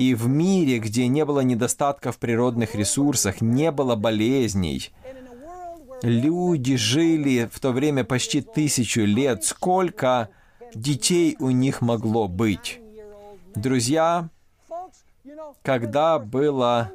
И 0.00 0.16
в 0.16 0.26
мире, 0.26 0.80
где 0.80 1.06
не 1.06 1.24
было 1.24 1.38
недостатка 1.38 2.10
в 2.10 2.18
природных 2.18 2.74
ресурсах, 2.74 3.40
не 3.40 3.70
было 3.70 3.94
болезней, 3.94 4.90
люди 6.02 6.74
жили 6.74 7.48
в 7.52 7.60
то 7.60 7.70
время 7.70 8.02
почти 8.02 8.40
тысячу 8.40 9.02
лет. 9.02 9.44
Сколько 9.44 10.30
детей 10.74 11.36
у 11.38 11.50
них 11.50 11.80
могло 11.80 12.26
быть? 12.26 12.80
Друзья, 13.54 14.30
когда 15.62 16.18
было 16.18 16.90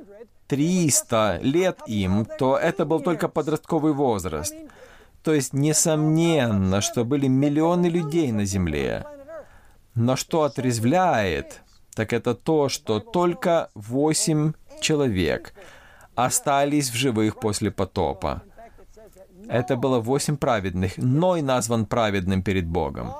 300 0.47 1.39
лет 1.41 1.79
им, 1.87 2.27
то 2.37 2.57
это 2.57 2.83
был 2.83 2.99
только 2.99 3.29
подростковый 3.29 3.93
возраст. 3.93 4.53
То 5.23 5.33
есть, 5.33 5.53
несомненно, 5.53 6.81
что 6.81 7.03
были 7.03 7.27
миллионы 7.27 7.87
людей 7.87 8.31
на 8.31 8.45
Земле. 8.45 9.05
Но 9.95 10.15
что 10.15 10.43
отрезвляет, 10.43 11.61
так 11.93 12.13
это 12.13 12.35
то, 12.35 12.69
что 12.69 12.99
только 12.99 13.69
восемь 13.75 14.53
человек 14.79 15.53
остались 16.15 16.89
в 16.89 16.95
живых 16.95 17.39
после 17.39 17.71
потопа. 17.71 18.41
Это 19.49 19.75
было 19.75 19.99
восемь 19.99 20.37
праведных, 20.37 20.97
Ной 20.97 21.41
назван 21.41 21.85
праведным 21.85 22.43
перед 22.43 22.67
Богом. 22.67 23.13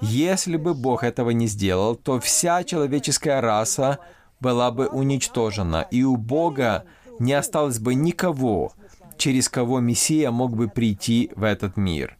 Если 0.00 0.56
бы 0.56 0.74
Бог 0.74 1.04
этого 1.04 1.30
не 1.30 1.46
сделал, 1.46 1.96
то 1.96 2.20
вся 2.20 2.64
человеческая 2.64 3.40
раса 3.40 3.98
была 4.40 4.70
бы 4.70 4.88
уничтожена, 4.88 5.86
и 5.90 6.02
у 6.02 6.16
Бога 6.16 6.84
не 7.18 7.32
осталось 7.32 7.78
бы 7.78 7.94
никого, 7.94 8.72
через 9.16 9.48
кого 9.48 9.80
Мессия 9.80 10.30
мог 10.30 10.56
бы 10.56 10.68
прийти 10.68 11.30
в 11.36 11.42
этот 11.42 11.76
мир. 11.76 12.16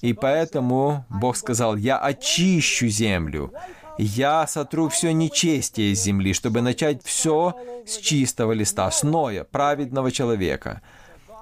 И 0.00 0.12
поэтому 0.12 1.04
Бог 1.08 1.36
сказал, 1.36 1.76
«Я 1.76 1.98
очищу 1.98 2.88
землю, 2.88 3.52
я 3.98 4.46
сотру 4.46 4.88
все 4.88 5.12
нечестие 5.12 5.92
из 5.92 6.02
земли, 6.02 6.32
чтобы 6.32 6.62
начать 6.62 7.02
все 7.04 7.54
с 7.86 7.98
чистого 7.98 8.52
листа, 8.52 8.90
с 8.90 9.02
Ноя, 9.02 9.44
праведного 9.44 10.10
человека». 10.10 10.80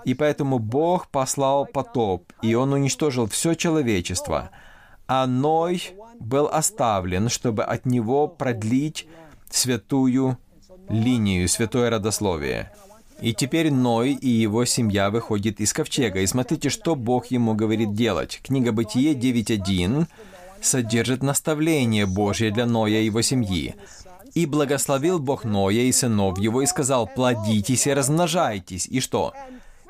И 0.04 0.14
поэтому 0.14 0.58
Бог 0.58 1.08
послал 1.08 1.66
потоп, 1.66 2.32
и 2.40 2.54
Он 2.54 2.72
уничтожил 2.72 3.26
все 3.28 3.54
человечество. 3.54 4.50
А 5.06 5.26
Ной 5.26 5.82
был 6.20 6.46
оставлен, 6.46 7.28
чтобы 7.28 7.64
от 7.64 7.84
него 7.86 8.28
продлить 8.28 9.08
святую 9.50 10.38
линию, 10.88 11.48
святое 11.48 11.90
родословие. 11.90 12.72
И 13.20 13.34
теперь 13.34 13.72
Ной 13.72 14.12
и 14.12 14.28
его 14.28 14.64
семья 14.64 15.10
выходят 15.10 15.60
из 15.60 15.72
ковчега. 15.72 16.20
И 16.20 16.26
смотрите, 16.26 16.68
что 16.68 16.94
Бог 16.94 17.26
ему 17.26 17.54
говорит 17.54 17.94
делать. 17.94 18.40
Книга 18.42 18.72
Бытие 18.72 19.14
9.1 19.14 20.06
содержит 20.60 21.22
наставление 21.22 22.06
Божье 22.06 22.50
для 22.50 22.66
Ноя 22.66 23.00
и 23.00 23.06
его 23.06 23.22
семьи. 23.22 23.74
«И 24.34 24.46
благословил 24.46 25.18
Бог 25.18 25.44
Ноя 25.44 25.82
и 25.82 25.92
сынов 25.92 26.38
его, 26.38 26.62
и 26.62 26.66
сказал, 26.66 27.06
плодитесь 27.06 27.86
и 27.86 27.94
размножайтесь». 27.94 28.86
И 28.86 29.00
что? 29.00 29.32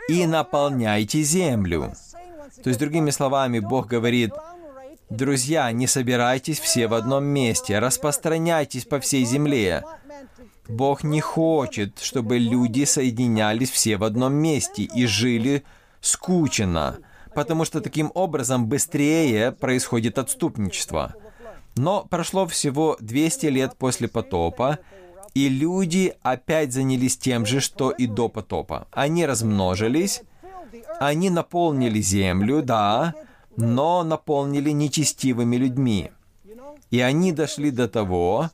«И 0.09 0.27
наполняйте 0.27 1.23
землю». 1.23 1.93
То 2.63 2.71
есть, 2.71 2.81
другими 2.81 3.11
словами, 3.11 3.59
Бог 3.59 3.89
говорит, 3.89 4.33
Друзья, 5.11 5.73
не 5.73 5.87
собирайтесь 5.87 6.61
все 6.61 6.87
в 6.87 6.93
одном 6.93 7.25
месте, 7.25 7.79
распространяйтесь 7.79 8.85
по 8.85 9.01
всей 9.01 9.25
земле. 9.25 9.83
Бог 10.69 11.03
не 11.03 11.21
хочет, 11.21 11.99
чтобы 11.99 12.39
люди 12.39 12.85
соединялись 12.85 13.71
все 13.71 13.97
в 13.97 14.05
одном 14.05 14.35
месте 14.35 14.83
и 14.83 15.07
жили 15.07 15.65
скучно, 16.01 16.99
потому 17.35 17.65
что 17.65 17.81
таким 17.81 18.11
образом 18.15 18.67
быстрее 18.67 19.53
происходит 19.53 20.19
отступничество. 20.19 21.15
Но 21.77 22.05
прошло 22.05 22.47
всего 22.47 22.97
200 23.01 23.47
лет 23.47 23.77
после 23.77 24.09
потопа, 24.09 24.79
и 25.35 25.49
люди 25.49 26.15
опять 26.23 26.73
занялись 26.73 27.17
тем 27.17 27.47
же, 27.47 27.61
что 27.61 27.91
и 27.91 28.07
до 28.07 28.29
потопа. 28.29 28.89
Они 28.91 29.25
размножились, 29.25 30.23
они 31.01 31.31
наполнили 31.31 32.01
землю, 32.01 32.63
да, 32.63 33.15
но 33.57 34.03
наполнили 34.03 34.71
нечестивыми 34.71 35.57
людьми. 35.57 36.11
И 36.91 37.01
они 37.01 37.33
дошли 37.33 37.71
до 37.71 37.89
того, 37.89 38.51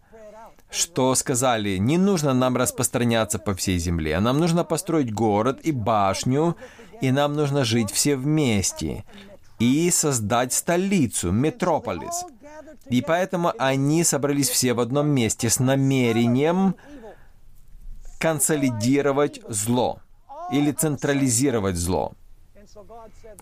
что 0.74 1.14
сказали, 1.14 1.76
не 1.78 1.98
нужно 1.98 2.34
нам 2.34 2.56
распространяться 2.56 3.38
по 3.38 3.54
всей 3.54 3.78
земле, 3.78 4.20
нам 4.20 4.38
нужно 4.38 4.64
построить 4.64 5.12
город 5.12 5.60
и 5.62 5.72
башню, 5.72 6.56
и 7.00 7.12
нам 7.12 7.34
нужно 7.34 7.64
жить 7.64 7.90
все 7.90 8.16
вместе 8.16 9.04
и 9.58 9.90
создать 9.90 10.52
столицу, 10.52 11.30
метрополис. 11.32 12.24
И 12.90 13.00
поэтому 13.00 13.52
они 13.58 14.04
собрались 14.04 14.48
все 14.48 14.74
в 14.74 14.80
одном 14.80 15.08
месте 15.08 15.48
с 15.48 15.58
намерением 15.58 16.74
консолидировать 18.18 19.40
зло 19.48 20.00
или 20.50 20.72
централизировать 20.72 21.76
зло 21.76 22.12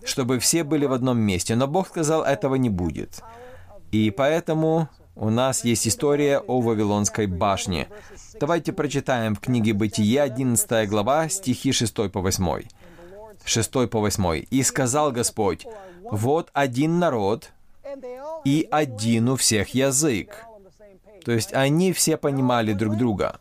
чтобы 0.05 0.39
все 0.39 0.63
были 0.63 0.85
в 0.85 0.93
одном 0.93 1.19
месте. 1.19 1.55
Но 1.55 1.67
Бог 1.67 1.87
сказал, 1.87 2.23
этого 2.23 2.55
не 2.55 2.69
будет. 2.69 3.21
И 3.91 4.11
поэтому 4.11 4.89
у 5.15 5.29
нас 5.29 5.63
есть 5.63 5.87
история 5.87 6.39
о 6.39 6.61
Вавилонской 6.61 7.27
башне. 7.27 7.87
Давайте 8.39 8.73
прочитаем 8.73 9.35
в 9.35 9.39
книге 9.39 9.73
Бытие, 9.73 10.21
11 10.21 10.89
глава, 10.89 11.29
стихи 11.29 11.71
6 11.71 12.11
по 12.11 12.21
8. 12.21 12.63
6 13.45 13.71
по 13.89 13.99
8. 13.99 14.45
«И 14.49 14.63
сказал 14.63 15.11
Господь, 15.11 15.65
вот 16.03 16.49
один 16.53 16.99
народ, 16.99 17.51
и 18.43 18.67
один 18.71 19.29
у 19.29 19.35
всех 19.35 19.73
язык». 19.75 20.45
То 21.23 21.31
есть 21.31 21.53
они 21.53 21.93
все 21.93 22.17
понимали 22.17 22.73
друг 22.73 22.97
друга. 22.97 23.39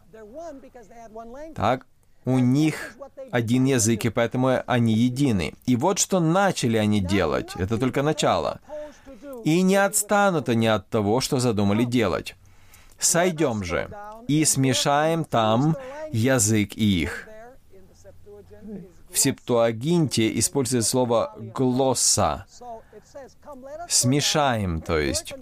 Так, 1.56 1.86
у 2.24 2.38
них 2.38 2.96
один 3.32 3.64
язык, 3.64 4.04
и 4.04 4.10
поэтому 4.10 4.62
они 4.66 4.94
едины. 4.94 5.54
И 5.66 5.76
вот 5.76 5.98
что 5.98 6.20
начали 6.20 6.76
они 6.76 7.00
делать. 7.00 7.50
Это 7.56 7.78
только 7.78 8.02
начало. 8.02 8.60
И 9.44 9.62
не 9.62 9.76
отстанут 9.76 10.48
они 10.48 10.66
от 10.66 10.88
того, 10.88 11.20
что 11.20 11.38
задумали 11.40 11.84
делать. 11.84 12.36
Сойдем 12.98 13.64
же 13.64 13.90
и 14.28 14.44
смешаем 14.44 15.24
там 15.24 15.76
язык 16.12 16.74
их. 16.74 17.28
В 19.10 19.18
Септуагинте 19.18 20.38
используется 20.38 20.88
слово 20.88 21.34
«глосса». 21.36 22.46
Смешаем, 23.88 24.80
то 24.80 24.98
есть. 24.98 25.34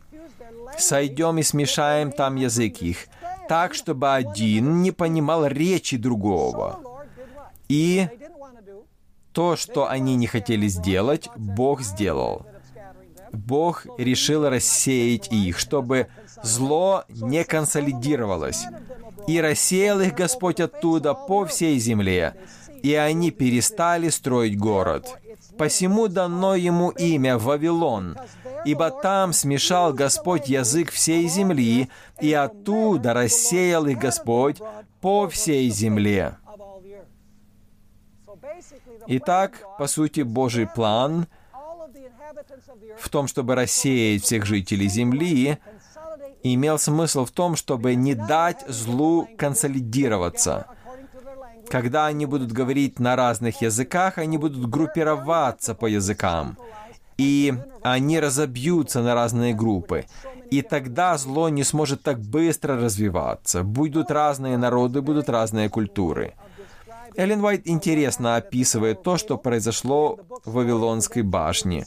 Сойдем 0.79 1.39
и 1.39 1.43
смешаем 1.43 2.11
там 2.11 2.37
язык 2.37 2.83
их, 2.83 3.07
так, 3.49 3.75
чтобы 3.75 4.15
один 4.15 4.83
не 4.83 4.93
понимал 4.93 5.47
речи 5.47 5.97
другого. 5.97 6.81
И 7.69 8.09
то, 9.33 9.57
что 9.57 9.89
они 9.89 10.17
не 10.17 10.27
хотели 10.27 10.67
сделать, 10.69 11.29
Бог 11.37 11.83
сделал. 11.83 12.47
Бог 13.33 13.87
решил 13.99 14.49
рассеять 14.49 15.29
их, 15.33 15.59
чтобы 15.59 16.09
зло 16.43 17.05
не 17.09 17.45
консолидировалось. 17.45 18.65
И 19.27 19.41
рассеял 19.41 20.01
их 20.01 20.15
Господь 20.15 20.61
оттуда 20.61 21.15
по 21.15 21.45
всей 21.45 21.79
земле, 21.79 22.35
и 22.83 22.95
они 22.95 23.31
перестали 23.31 24.09
строить 24.09 24.59
город. 24.59 25.09
Посему 25.59 26.09
дано 26.09 26.55
ему 26.55 26.91
имя 26.91 27.37
Вавилон, 27.39 28.17
ибо 28.65 28.91
там 28.91 29.33
смешал 29.33 29.93
Господь 29.93 30.49
язык 30.49 30.91
всей 30.91 31.29
земли, 31.29 31.91
и 32.21 32.33
оттуда 32.33 33.13
рассеял 33.13 33.87
их 33.87 33.99
Господь 33.99 34.57
по 35.01 35.29
всей 35.29 35.69
земле. 35.71 36.37
Итак, 39.07 39.63
по 39.79 39.87
сути, 39.87 40.21
Божий 40.23 40.67
план 40.67 41.27
в 43.01 43.09
том, 43.09 43.27
чтобы 43.27 43.55
рассеять 43.55 44.23
всех 44.23 44.47
жителей 44.47 44.89
Земли, 44.89 45.59
имел 46.43 46.79
смысл 46.79 47.25
в 47.25 47.31
том, 47.31 47.57
чтобы 47.57 47.95
не 47.95 48.15
дать 48.15 48.65
злу 48.69 49.29
консолидироваться. 49.37 50.67
Когда 51.69 52.07
они 52.07 52.27
будут 52.27 52.53
говорить 52.53 52.99
на 52.99 53.17
разных 53.17 53.63
языках, 53.63 54.19
они 54.19 54.39
будут 54.39 54.69
группироваться 54.69 55.75
по 55.75 55.87
языкам. 55.87 56.57
И 57.17 57.55
они 57.83 58.19
разобьются 58.19 59.03
на 59.03 59.15
разные 59.15 59.55
группы. 59.55 60.07
И 60.51 60.63
тогда 60.63 61.17
зло 61.17 61.49
не 61.49 61.65
сможет 61.65 62.03
так 62.03 62.19
быстро 62.19 62.77
развиваться. 62.77 63.63
Будут 63.63 64.11
разные 64.11 64.57
народы, 64.57 65.01
будут 65.01 65.29
разные 65.29 65.69
культуры. 65.69 66.35
Эллен 67.17 67.45
Уайт 67.45 67.67
интересно 67.67 68.37
описывает 68.37 69.03
то, 69.03 69.17
что 69.17 69.37
произошло 69.37 70.19
в 70.45 70.53
Вавилонской 70.53 71.23
башне. 71.23 71.87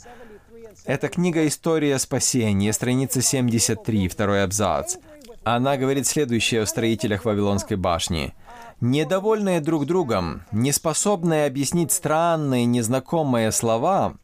Это 0.86 1.08
книга 1.08 1.48
«История 1.48 1.98
спасения», 1.98 2.74
страница 2.74 3.22
73, 3.22 4.10
второй 4.10 4.43
абзац. 4.43 4.98
Она 5.46 5.78
говорит 5.78 6.06
следующее 6.06 6.63
о 6.63 6.65
строителях 6.65 7.24
Вавилонской 7.24 7.78
башни. 7.78 8.34
«Недовольные 8.82 9.62
друг 9.62 9.86
другом, 9.86 10.43
неспособные 10.52 11.46
объяснить 11.46 11.93
странные, 11.93 12.65
незнакомые 12.65 13.54
слова, 13.54 14.15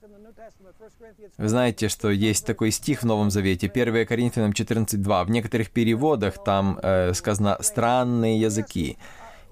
вы 1.38 1.48
знаете, 1.48 1.88
что 1.88 2.10
есть 2.10 2.46
такой 2.46 2.72
стих 2.72 3.04
в 3.04 3.06
Новом 3.06 3.32
Завете, 3.32 3.72
1 3.74 4.06
Коринфянам 4.06 4.52
14.2. 4.52 5.24
В 5.24 5.30
некоторых 5.30 5.72
переводах 5.72 6.44
там 6.44 6.78
э, 6.84 7.14
сказано 7.14 7.58
«странные 7.62 8.38
языки». 8.42 8.98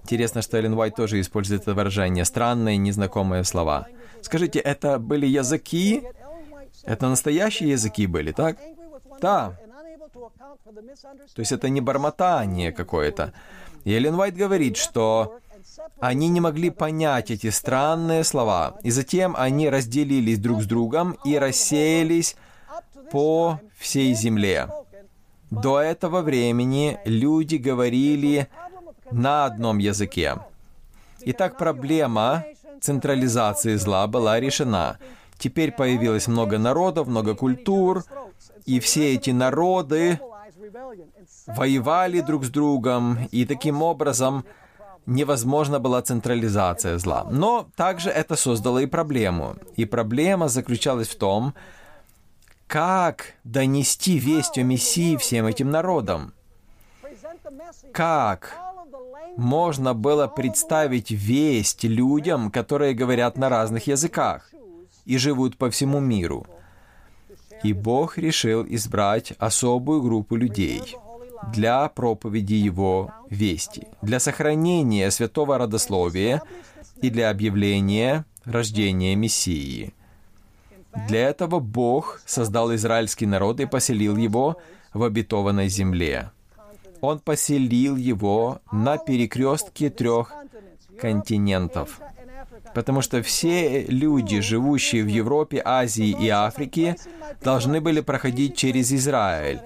Интересно, 0.03 0.41
что 0.41 0.57
Эллен 0.57 0.73
Уайт 0.73 0.95
тоже 0.95 1.21
использует 1.21 1.61
это 1.61 1.73
выражение 1.73 2.25
«странные, 2.25 2.75
незнакомые 2.75 3.45
слова». 3.45 3.87
Скажите, 4.21 4.59
это 4.59 4.99
были 4.99 5.25
языки? 5.25 6.03
Это 6.87 7.09
настоящие 7.09 7.71
языки 7.71 8.07
были, 8.07 8.31
так? 8.31 8.57
Да. 9.21 9.57
То 11.35 11.39
есть 11.39 11.51
это 11.51 11.69
не 11.69 11.81
бормотание 11.81 12.71
какое-то. 12.71 13.33
И 13.83 13.93
Эллен 13.93 14.15
Уайт 14.15 14.35
говорит, 14.35 14.77
что 14.77 15.37
они 15.99 16.29
не 16.29 16.39
могли 16.39 16.69
понять 16.69 17.29
эти 17.29 17.49
странные 17.49 18.23
слова, 18.23 18.79
и 18.83 18.91
затем 18.91 19.35
они 19.37 19.69
разделились 19.69 20.39
друг 20.39 20.61
с 20.61 20.65
другом 20.65 21.17
и 21.25 21.37
рассеялись 21.37 22.37
по 23.11 23.59
всей 23.77 24.13
земле. 24.13 24.69
До 25.51 25.79
этого 25.79 26.21
времени 26.21 26.99
люди 27.05 27.55
говорили 27.55 28.47
на 29.11 29.45
одном 29.45 29.77
языке. 29.77 30.37
Итак, 31.21 31.57
проблема 31.57 32.45
централизации 32.79 33.75
зла 33.75 34.07
была 34.07 34.39
решена. 34.39 34.99
Теперь 35.37 35.71
появилось 35.71 36.27
много 36.27 36.57
народов, 36.57 37.07
много 37.07 37.35
культур, 37.35 38.03
и 38.65 38.79
все 38.79 39.13
эти 39.13 39.29
народы 39.29 40.19
воевали 41.45 42.21
друг 42.21 42.45
с 42.45 42.49
другом, 42.49 43.19
и 43.31 43.45
таким 43.45 43.81
образом 43.81 44.45
невозможна 45.05 45.79
была 45.79 46.01
централизация 46.01 46.97
зла. 46.97 47.25
Но 47.29 47.67
также 47.75 48.09
это 48.09 48.35
создало 48.35 48.79
и 48.79 48.87
проблему. 48.87 49.55
И 49.75 49.85
проблема 49.85 50.47
заключалась 50.47 51.07
в 51.07 51.17
том, 51.17 51.53
как 52.67 53.33
донести 53.43 54.17
весть 54.17 54.57
о 54.57 54.63
Мессии 54.63 55.15
всем 55.15 55.45
этим 55.45 55.69
народам. 55.69 56.33
Как 57.93 58.53
можно 59.37 59.93
было 59.93 60.27
представить 60.27 61.11
весть 61.11 61.83
людям, 61.83 62.51
которые 62.51 62.93
говорят 62.95 63.37
на 63.37 63.49
разных 63.49 63.87
языках 63.87 64.51
и 65.07 65.17
живут 65.17 65.57
по 65.57 65.71
всему 65.71 65.99
миру. 65.99 66.45
И 67.63 67.73
Бог 67.73 68.17
решил 68.17 68.65
избрать 68.67 69.33
особую 69.39 70.01
группу 70.01 70.35
людей 70.35 70.95
для 71.53 71.87
проповеди 71.87 72.53
Его 72.53 73.11
вести, 73.29 73.87
для 74.01 74.19
сохранения 74.19 75.09
святого 75.09 75.57
родословия 75.57 76.41
и 77.01 77.09
для 77.09 77.29
объявления 77.29 78.25
рождения 78.45 79.15
Мессии. 79.15 79.93
Для 81.07 81.29
этого 81.29 81.59
Бог 81.59 82.21
создал 82.25 82.73
израильский 82.75 83.27
народ 83.27 83.59
и 83.59 83.65
поселил 83.65 84.17
его 84.17 84.57
в 84.93 85.03
обетованной 85.03 85.69
земле. 85.69 86.31
Он 87.01 87.19
поселил 87.19 87.95
его 87.95 88.59
на 88.71 88.97
перекрестке 88.97 89.89
трех 89.89 90.33
континентов. 90.99 92.01
Потому 92.73 93.01
что 93.01 93.21
все 93.21 93.83
люди, 93.83 94.39
живущие 94.39 95.03
в 95.03 95.07
Европе, 95.07 95.61
Азии 95.63 96.09
и 96.09 96.29
Африке, 96.29 96.95
должны 97.41 97.81
были 97.81 98.01
проходить 98.01 98.55
через 98.55 98.91
Израиль. 98.91 99.61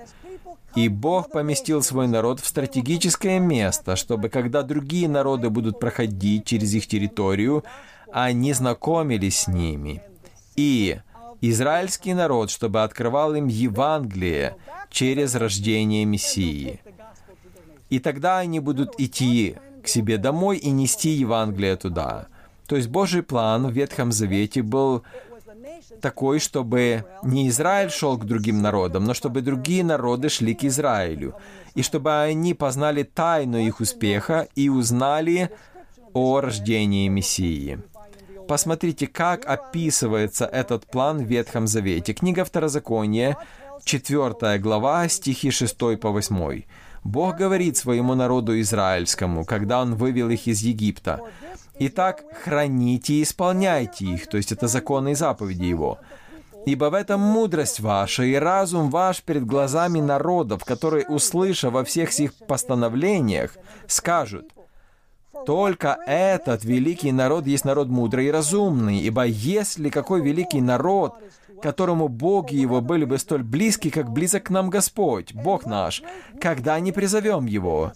И 0.75 0.87
Бог 0.87 1.31
поместил 1.31 1.81
свой 1.83 2.07
народ 2.07 2.39
в 2.39 2.47
стратегическое 2.47 3.39
место, 3.39 3.95
чтобы 3.95 4.29
когда 4.29 4.63
другие 4.63 5.09
народы 5.09 5.49
будут 5.49 5.79
проходить 5.79 6.45
через 6.45 6.73
их 6.73 6.87
территорию, 6.87 7.65
они 8.13 8.53
знакомились 8.53 9.41
с 9.41 9.47
ними. 9.47 10.01
И 10.55 10.99
израильский 11.41 12.13
народ, 12.13 12.51
чтобы 12.51 12.83
открывал 12.83 13.35
им 13.35 13.47
Евангелие 13.47 14.55
через 14.89 15.35
рождение 15.35 16.05
Мессии. 16.05 16.79
И 17.89 17.99
тогда 17.99 18.39
они 18.39 18.61
будут 18.61 18.97
идти 18.97 19.57
к 19.83 19.87
себе 19.87 20.17
домой 20.17 20.57
и 20.57 20.69
нести 20.69 21.09
Евангелие 21.09 21.75
туда. 21.75 22.27
То 22.71 22.77
есть 22.77 22.87
Божий 22.87 23.21
план 23.21 23.67
в 23.67 23.71
Ветхом 23.71 24.13
Завете 24.13 24.61
был 24.61 25.03
такой, 25.99 26.39
чтобы 26.39 27.03
не 27.21 27.49
Израиль 27.49 27.89
шел 27.89 28.17
к 28.17 28.23
другим 28.23 28.61
народам, 28.61 29.03
но 29.03 29.13
чтобы 29.13 29.41
другие 29.41 29.83
народы 29.83 30.29
шли 30.29 30.53
к 30.55 30.63
Израилю, 30.63 31.35
и 31.75 31.81
чтобы 31.81 32.21
они 32.21 32.53
познали 32.53 33.03
тайну 33.03 33.57
их 33.57 33.81
успеха 33.81 34.47
и 34.55 34.69
узнали 34.69 35.49
о 36.13 36.39
рождении 36.39 37.09
Мессии. 37.09 37.81
Посмотрите, 38.47 39.05
как 39.05 39.45
описывается 39.45 40.45
этот 40.45 40.85
план 40.85 41.17
в 41.17 41.27
Ветхом 41.27 41.67
Завете. 41.67 42.13
Книга 42.13 42.45
Второзакония, 42.45 43.35
4 43.83 44.59
глава, 44.59 45.09
стихи 45.09 45.51
6 45.51 45.77
по 45.99 46.09
8. 46.09 46.63
Бог 47.03 47.35
говорит 47.35 47.77
своему 47.77 48.15
народу 48.15 48.59
израильскому, 48.61 49.43
когда 49.43 49.81
Он 49.81 49.95
вывел 49.95 50.29
их 50.29 50.47
из 50.47 50.61
Египта. 50.61 51.19
«Итак, 51.83 52.25
храните 52.43 53.13
и 53.13 53.23
исполняйте 53.23 54.05
их», 54.05 54.27
то 54.27 54.37
есть 54.37 54.51
это 54.51 54.67
законы 54.67 55.13
и 55.13 55.15
заповеди 55.15 55.63
Его. 55.63 55.97
«Ибо 56.67 56.91
в 56.91 56.93
этом 56.93 57.19
мудрость 57.21 57.79
ваша 57.79 58.21
и 58.21 58.35
разум 58.35 58.91
ваш 58.91 59.23
перед 59.23 59.47
глазами 59.47 59.99
народов, 59.99 60.63
которые, 60.63 61.07
услыша 61.07 61.71
во 61.71 61.83
всех 61.83 62.13
сих 62.13 62.35
постановлениях, 62.35 63.57
скажут, 63.87 64.51
только 65.47 65.97
этот 66.05 66.63
великий 66.63 67.11
народ 67.11 67.47
есть 67.47 67.65
народ 67.65 67.87
мудрый 67.87 68.27
и 68.27 68.31
разумный, 68.31 68.99
ибо 68.99 69.25
если 69.25 69.89
какой 69.89 70.21
великий 70.21 70.61
народ 70.61 71.15
которому 71.61 72.07
боги 72.07 72.55
его 72.55 72.81
были 72.81 73.05
бы 73.05 73.17
столь 73.19 73.43
близки, 73.43 73.91
как 73.91 74.11
близок 74.11 74.45
к 74.45 74.49
нам 74.49 74.69
Господь, 74.69 75.33
Бог 75.33 75.65
наш, 75.65 76.01
когда 76.41 76.79
не 76.79 76.91
призовем 76.91 77.45
его. 77.45 77.93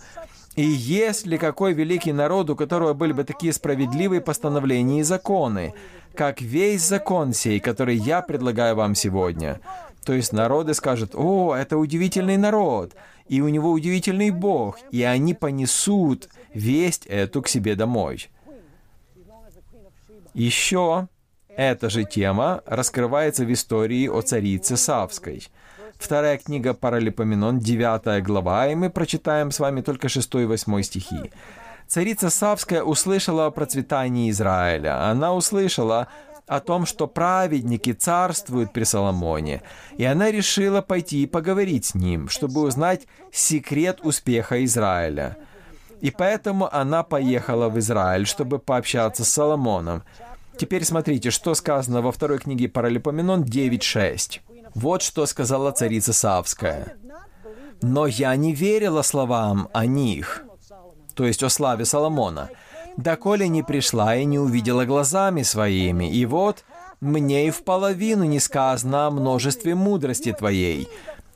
И 0.55 0.63
есть 0.63 1.25
ли 1.25 1.37
какой 1.37 1.73
великий 1.73 2.13
народ, 2.13 2.49
у 2.49 2.55
которого 2.55 2.93
были 2.93 3.11
бы 3.11 3.23
такие 3.23 3.51
справедливые 3.51 4.21
постановления 4.21 5.01
и 5.01 5.03
законы, 5.03 5.73
как 6.13 6.41
весь 6.41 6.81
закон 6.81 7.33
сей, 7.33 7.59
который 7.59 7.97
я 7.97 8.21
предлагаю 8.21 8.75
вам 8.75 8.95
сегодня? 8.95 9.59
То 10.05 10.13
есть 10.13 10.31
народы 10.31 10.73
скажут, 10.73 11.13
«О, 11.13 11.53
это 11.53 11.77
удивительный 11.77 12.37
народ, 12.37 12.93
и 13.27 13.41
у 13.41 13.49
него 13.49 13.71
удивительный 13.71 14.29
Бог», 14.29 14.77
и 14.91 15.03
они 15.03 15.33
понесут 15.33 16.29
весть 16.53 17.05
эту 17.07 17.41
к 17.41 17.49
себе 17.49 17.75
домой. 17.75 18.29
Еще 20.33 21.07
эта 21.49 21.89
же 21.89 22.03
тема 22.03 22.61
раскрывается 22.65 23.45
в 23.45 23.51
истории 23.51 24.07
о 24.07 24.21
царице 24.21 24.77
Савской. 24.77 25.43
Вторая 25.97 26.37
книга 26.37 26.73
Паралипоменон, 26.73 27.59
9 27.59 28.23
глава, 28.23 28.67
и 28.67 28.75
мы 28.75 28.89
прочитаем 28.89 29.51
с 29.51 29.59
вами 29.59 29.81
только 29.81 30.09
6 30.09 30.35
и 30.35 30.45
8 30.45 30.81
стихи. 30.81 31.31
Царица 31.87 32.29
Савская 32.29 32.83
услышала 32.83 33.45
о 33.45 33.51
процветании 33.51 34.29
Израиля. 34.29 35.09
Она 35.09 35.33
услышала 35.33 36.07
о 36.47 36.59
том, 36.59 36.85
что 36.85 37.07
праведники 37.07 37.93
царствуют 37.93 38.71
при 38.71 38.83
Соломоне, 38.83 39.63
и 39.97 40.03
она 40.03 40.31
решила 40.31 40.81
пойти 40.81 41.23
и 41.23 41.27
поговорить 41.27 41.85
с 41.85 41.95
ним, 41.95 42.29
чтобы 42.29 42.61
узнать 42.61 43.07
секрет 43.31 43.99
успеха 44.03 44.63
Израиля. 44.65 45.37
И 46.01 46.11
поэтому 46.11 46.71
она 46.71 47.03
поехала 47.03 47.69
в 47.69 47.79
Израиль, 47.79 48.27
чтобы 48.27 48.59
пообщаться 48.59 49.23
с 49.23 49.29
Соломоном. 49.29 50.03
Теперь 50.57 50.85
смотрите, 50.85 51.31
что 51.31 51.55
сказано 51.55 52.01
во 52.01 52.11
второй 52.11 52.37
книге 52.37 52.69
Паралипоменон 52.69 53.43
9.6. 53.43 54.41
Вот 54.75 55.01
что 55.01 55.25
сказала 55.25 55.71
царица 55.71 56.13
Савская. 56.13 56.97
«Но 57.81 58.05
я 58.07 58.35
не 58.35 58.53
верила 58.53 59.01
словам 59.01 59.69
о 59.73 59.85
них», 59.85 60.45
то 61.15 61.25
есть 61.25 61.41
о 61.43 61.49
славе 61.49 61.85
Соломона, 61.85 62.49
доколе 62.97 63.47
не 63.47 63.63
пришла 63.63 64.15
и 64.15 64.25
не 64.25 64.37
увидела 64.37 64.85
глазами 64.85 65.41
своими, 65.43 66.11
и 66.11 66.25
вот 66.25 66.63
мне 67.01 67.47
и 67.47 67.51
в 67.51 67.63
половину 67.63 68.23
не 68.25 68.39
сказано 68.39 69.07
о 69.07 69.11
множестве 69.11 69.75
мудрости 69.75 70.31
твоей. 70.33 70.87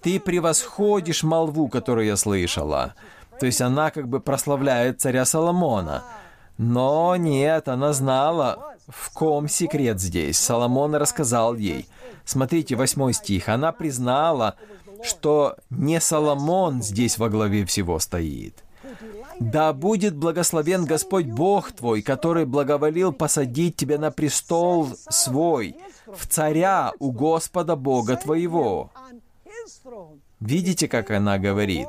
Ты 0.01 0.19
превосходишь 0.19 1.23
молву, 1.23 1.67
которую 1.67 2.07
я 2.07 2.15
слышала. 2.15 2.95
То 3.39 3.45
есть 3.45 3.61
она 3.61 3.91
как 3.91 4.07
бы 4.07 4.19
прославляет 4.19 5.01
царя 5.01 5.25
Соломона. 5.25 6.03
Но 6.57 7.15
нет, 7.15 7.67
она 7.67 7.93
знала, 7.93 8.75
в 8.87 9.11
ком 9.13 9.47
секрет 9.47 9.99
здесь? 9.99 10.37
Соломон 10.37 10.95
рассказал 10.95 11.55
ей. 11.55 11.87
Смотрите, 12.25 12.75
восьмой 12.75 13.13
стих. 13.13 13.49
Она 13.49 13.71
признала, 13.71 14.55
что 15.03 15.55
не 15.69 15.99
Соломон 15.99 16.81
здесь 16.81 17.17
во 17.17 17.29
главе 17.29 17.65
всего 17.65 17.99
стоит. 17.99 18.63
Да 19.39 19.71
будет 19.71 20.15
благословен 20.15 20.85
Господь 20.85 21.25
Бог 21.25 21.71
твой, 21.71 22.01
который 22.01 22.45
благоволил 22.45 23.13
посадить 23.13 23.77
тебя 23.77 23.97
на 23.97 24.11
престол 24.11 24.89
свой, 25.09 25.75
в 26.07 26.27
царя 26.27 26.91
у 26.99 27.11
Господа 27.11 27.75
Бога 27.75 28.17
твоего. 28.17 28.91
Видите, 30.39 30.87
как 30.87 31.11
она 31.11 31.37
говорит? 31.37 31.87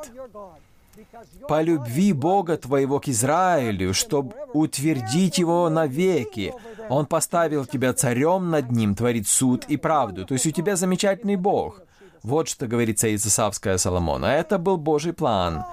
По 1.48 1.62
любви 1.62 2.12
Бога 2.12 2.56
твоего 2.56 3.00
к 3.00 3.08
Израилю, 3.08 3.94
чтобы 3.94 4.34
утвердить 4.52 5.38
его 5.38 5.68
навеки. 5.68 6.54
Он 6.90 7.06
поставил 7.06 7.66
тебя 7.66 7.92
царем 7.92 8.50
над 8.50 8.72
ним, 8.72 8.96
творит 8.96 9.28
суд 9.28 9.64
и 9.68 9.76
правду. 9.76 10.26
То 10.26 10.34
есть 10.34 10.46
у 10.46 10.50
тебя 10.50 10.74
замечательный 10.74 11.36
Бог. 11.36 11.80
Вот 12.24 12.48
что 12.48 12.66
говорит 12.66 12.98
Цаица 12.98 13.52
Соломона. 13.78 14.26
Это 14.26 14.58
был 14.58 14.76
Божий 14.76 15.12
план. 15.12 15.64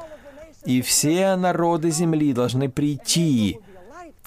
И 0.64 0.82
все 0.84 1.36
народы 1.36 1.90
земли 1.90 2.34
должны 2.34 2.70
прийти 2.70 3.60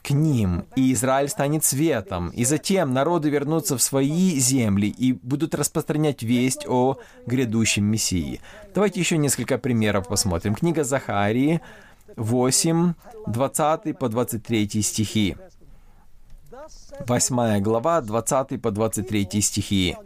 к 0.03 0.11
ним, 0.11 0.65
и 0.75 0.93
Израиль 0.93 1.29
станет 1.29 1.63
светом, 1.63 2.31
и 2.31 2.45
затем 2.45 2.93
народы 2.93 3.29
вернутся 3.29 3.77
в 3.77 3.83
свои 3.83 4.41
земли 4.41 4.89
и 4.89 5.13
будут 5.13 5.55
распространять 5.55 6.23
весть 6.23 6.67
о 6.67 6.99
грядущем 7.27 7.85
Мессии. 7.85 8.41
Давайте 8.75 8.99
еще 8.99 9.19
несколько 9.19 9.59
примеров 9.59 10.09
посмотрим. 10.09 10.55
Книга 10.55 10.85
Захарии 10.85 11.61
8, 12.17 12.95
20 13.27 13.99
по 13.99 14.09
23 14.09 14.83
стихи. 14.83 15.37
8 17.07 17.61
глава, 17.61 18.01
20 18.01 18.61
по 18.61 18.71
23 18.71 19.43
стихи. 19.43 19.97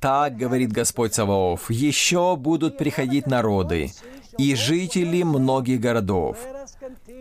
«Так,— 0.00 0.36
говорит 0.42 0.72
Господь 0.72 1.14
Саваоф,— 1.14 1.70
еще 1.70 2.36
будут 2.36 2.76
приходить 2.78 3.26
народы, 3.26 3.90
и 4.38 4.54
жители 4.54 5.22
многих 5.22 5.80
городов, 5.80 6.36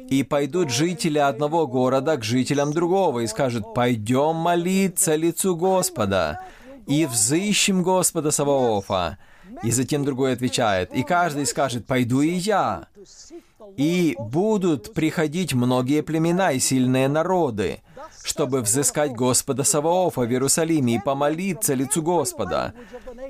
и 0.09 0.23
пойдут 0.23 0.69
жители 0.69 1.17
одного 1.17 1.67
города 1.67 2.17
к 2.17 2.23
жителям 2.23 2.73
другого 2.73 3.21
и 3.21 3.27
скажут, 3.27 3.73
«Пойдем 3.73 4.35
молиться 4.35 5.15
лицу 5.15 5.55
Господа, 5.55 6.41
и 6.87 7.05
взыщем 7.05 7.81
Господа 7.81 8.31
Саваофа». 8.31 9.17
И 9.63 9.71
затем 9.71 10.03
другой 10.03 10.33
отвечает, 10.33 10.93
и 10.93 11.03
каждый 11.03 11.45
скажет, 11.45 11.85
«Пойду 11.85 12.21
и 12.21 12.33
я». 12.33 12.87
И 13.77 14.15
будут 14.19 14.93
приходить 14.93 15.53
многие 15.53 16.01
племена 16.01 16.51
и 16.51 16.59
сильные 16.59 17.07
народы, 17.07 17.81
чтобы 18.23 18.61
взыскать 18.61 19.13
Господа 19.13 19.63
Саваофа 19.63 20.21
в 20.21 20.31
Иерусалиме 20.31 20.95
и 20.95 20.99
помолиться 20.99 21.73
лицу 21.73 22.01
Господа. 22.01 22.73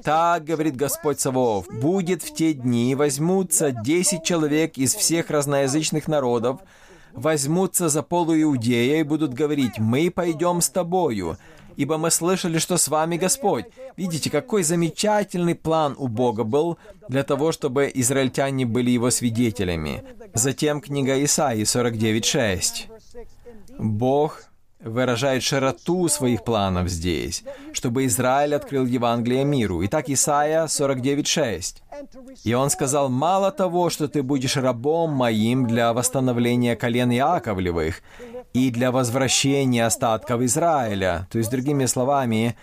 Так, 0.03 0.43
говорит 0.43 0.75
Господь 0.75 1.19
Саваоф, 1.19 1.67
будет 1.67 2.23
в 2.23 2.33
те 2.33 2.53
дни, 2.53 2.95
возьмутся 2.95 3.71
десять 3.71 4.23
человек 4.23 4.77
из 4.77 4.93
всех 4.93 5.29
разноязычных 5.29 6.07
народов, 6.07 6.61
возьмутся 7.13 7.89
за 7.89 8.03
полу 8.03 8.39
Иудея 8.39 8.99
и 8.99 9.03
будут 9.03 9.33
говорить, 9.33 9.79
«Мы 9.79 10.11
пойдем 10.11 10.61
с 10.61 10.69
тобою, 10.69 11.37
ибо 11.77 11.97
мы 11.97 12.11
слышали, 12.11 12.59
что 12.59 12.77
с 12.77 12.87
вами 12.87 13.17
Господь». 13.17 13.65
Видите, 13.97 14.29
какой 14.29 14.63
замечательный 14.63 15.55
план 15.55 15.95
у 15.97 16.07
Бога 16.07 16.43
был 16.43 16.77
для 17.07 17.23
того, 17.23 17.51
чтобы 17.51 17.91
израильтяне 17.93 18.65
были 18.65 18.91
его 18.91 19.09
свидетелями. 19.11 20.03
Затем 20.33 20.81
книга 20.81 21.23
Исаии 21.23 21.63
49.6. 21.63 22.87
Бог 23.77 24.43
выражает 24.85 25.41
широту 25.43 26.07
своих 26.07 26.43
планов 26.43 26.87
здесь, 26.89 27.43
чтобы 27.73 28.05
Израиль 28.05 28.55
открыл 28.55 28.85
Евангелие 28.85 29.43
миру. 29.43 29.83
Итак, 29.85 30.09
Исаия 30.09 30.65
49.6. 30.65 31.81
«И 32.43 32.53
он 32.53 32.69
сказал, 32.69 33.09
«Мало 33.09 33.51
того, 33.51 33.89
что 33.89 34.07
ты 34.07 34.21
будешь 34.21 34.57
рабом 34.57 35.11
моим 35.11 35.65
для 35.67 35.91
восстановления 35.91 36.75
колен 36.75 37.11
Иаковлевых 37.11 38.01
и 38.53 38.69
для 38.69 38.91
возвращения 38.91 39.85
остатков 39.85 40.41
Израиля». 40.41 41.27
То 41.31 41.39
есть, 41.39 41.49
другими 41.49 41.85
словами, 41.85 42.55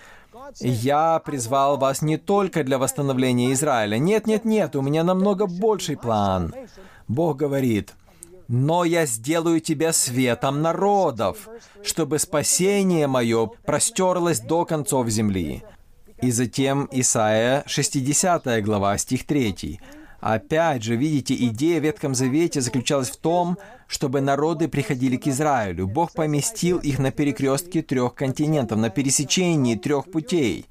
«Я 0.61 1.19
призвал 1.19 1.77
вас 1.77 2.03
не 2.03 2.19
только 2.19 2.63
для 2.63 2.79
восстановления 2.79 3.53
Израиля. 3.53 3.99
Нет, 3.99 4.27
нет, 4.27 4.45
нет, 4.45 4.77
у 4.77 4.83
меня 4.83 5.03
намного 5.03 5.47
больший 5.47 5.97
план». 5.97 6.55
Бог 7.09 7.37
говорит, 7.37 7.95
но 8.53 8.85
я 8.85 9.07
сделаю 9.07 9.61
тебя 9.61 9.95
светом 9.95 10.61
народов, 10.61 11.49
чтобы 11.83 12.19
спасение 12.19 13.07
мое 13.07 13.47
простерлось 13.65 14.41
до 14.41 14.67
концов 14.67 15.09
земли». 15.09 15.65
И 16.21 16.31
затем 16.31 16.89
Исаия, 16.93 17.65
60 17.67 18.63
глава, 18.63 18.97
стих 18.99 19.27
3. 19.27 19.81
Опять 20.21 20.85
же, 20.85 20.95
видите, 20.95 21.35
идея 21.35 21.81
в 21.81 21.85
Ветхом 21.85 22.15
Завете 22.15 22.61
заключалась 22.61 23.11
в 23.11 23.17
том, 23.17 23.59
чтобы 23.89 24.21
народы 24.21 24.69
приходили 24.69 25.17
к 25.17 25.27
Израилю. 25.27 25.89
Бог 25.89 26.13
поместил 26.13 26.79
их 26.79 27.01
на 27.01 27.11
перекрестке 27.11 27.83
трех 27.83 28.15
континентов, 28.15 28.79
на 28.79 28.91
пересечении 28.91 29.75
трех 29.75 30.11
путей. 30.13 30.67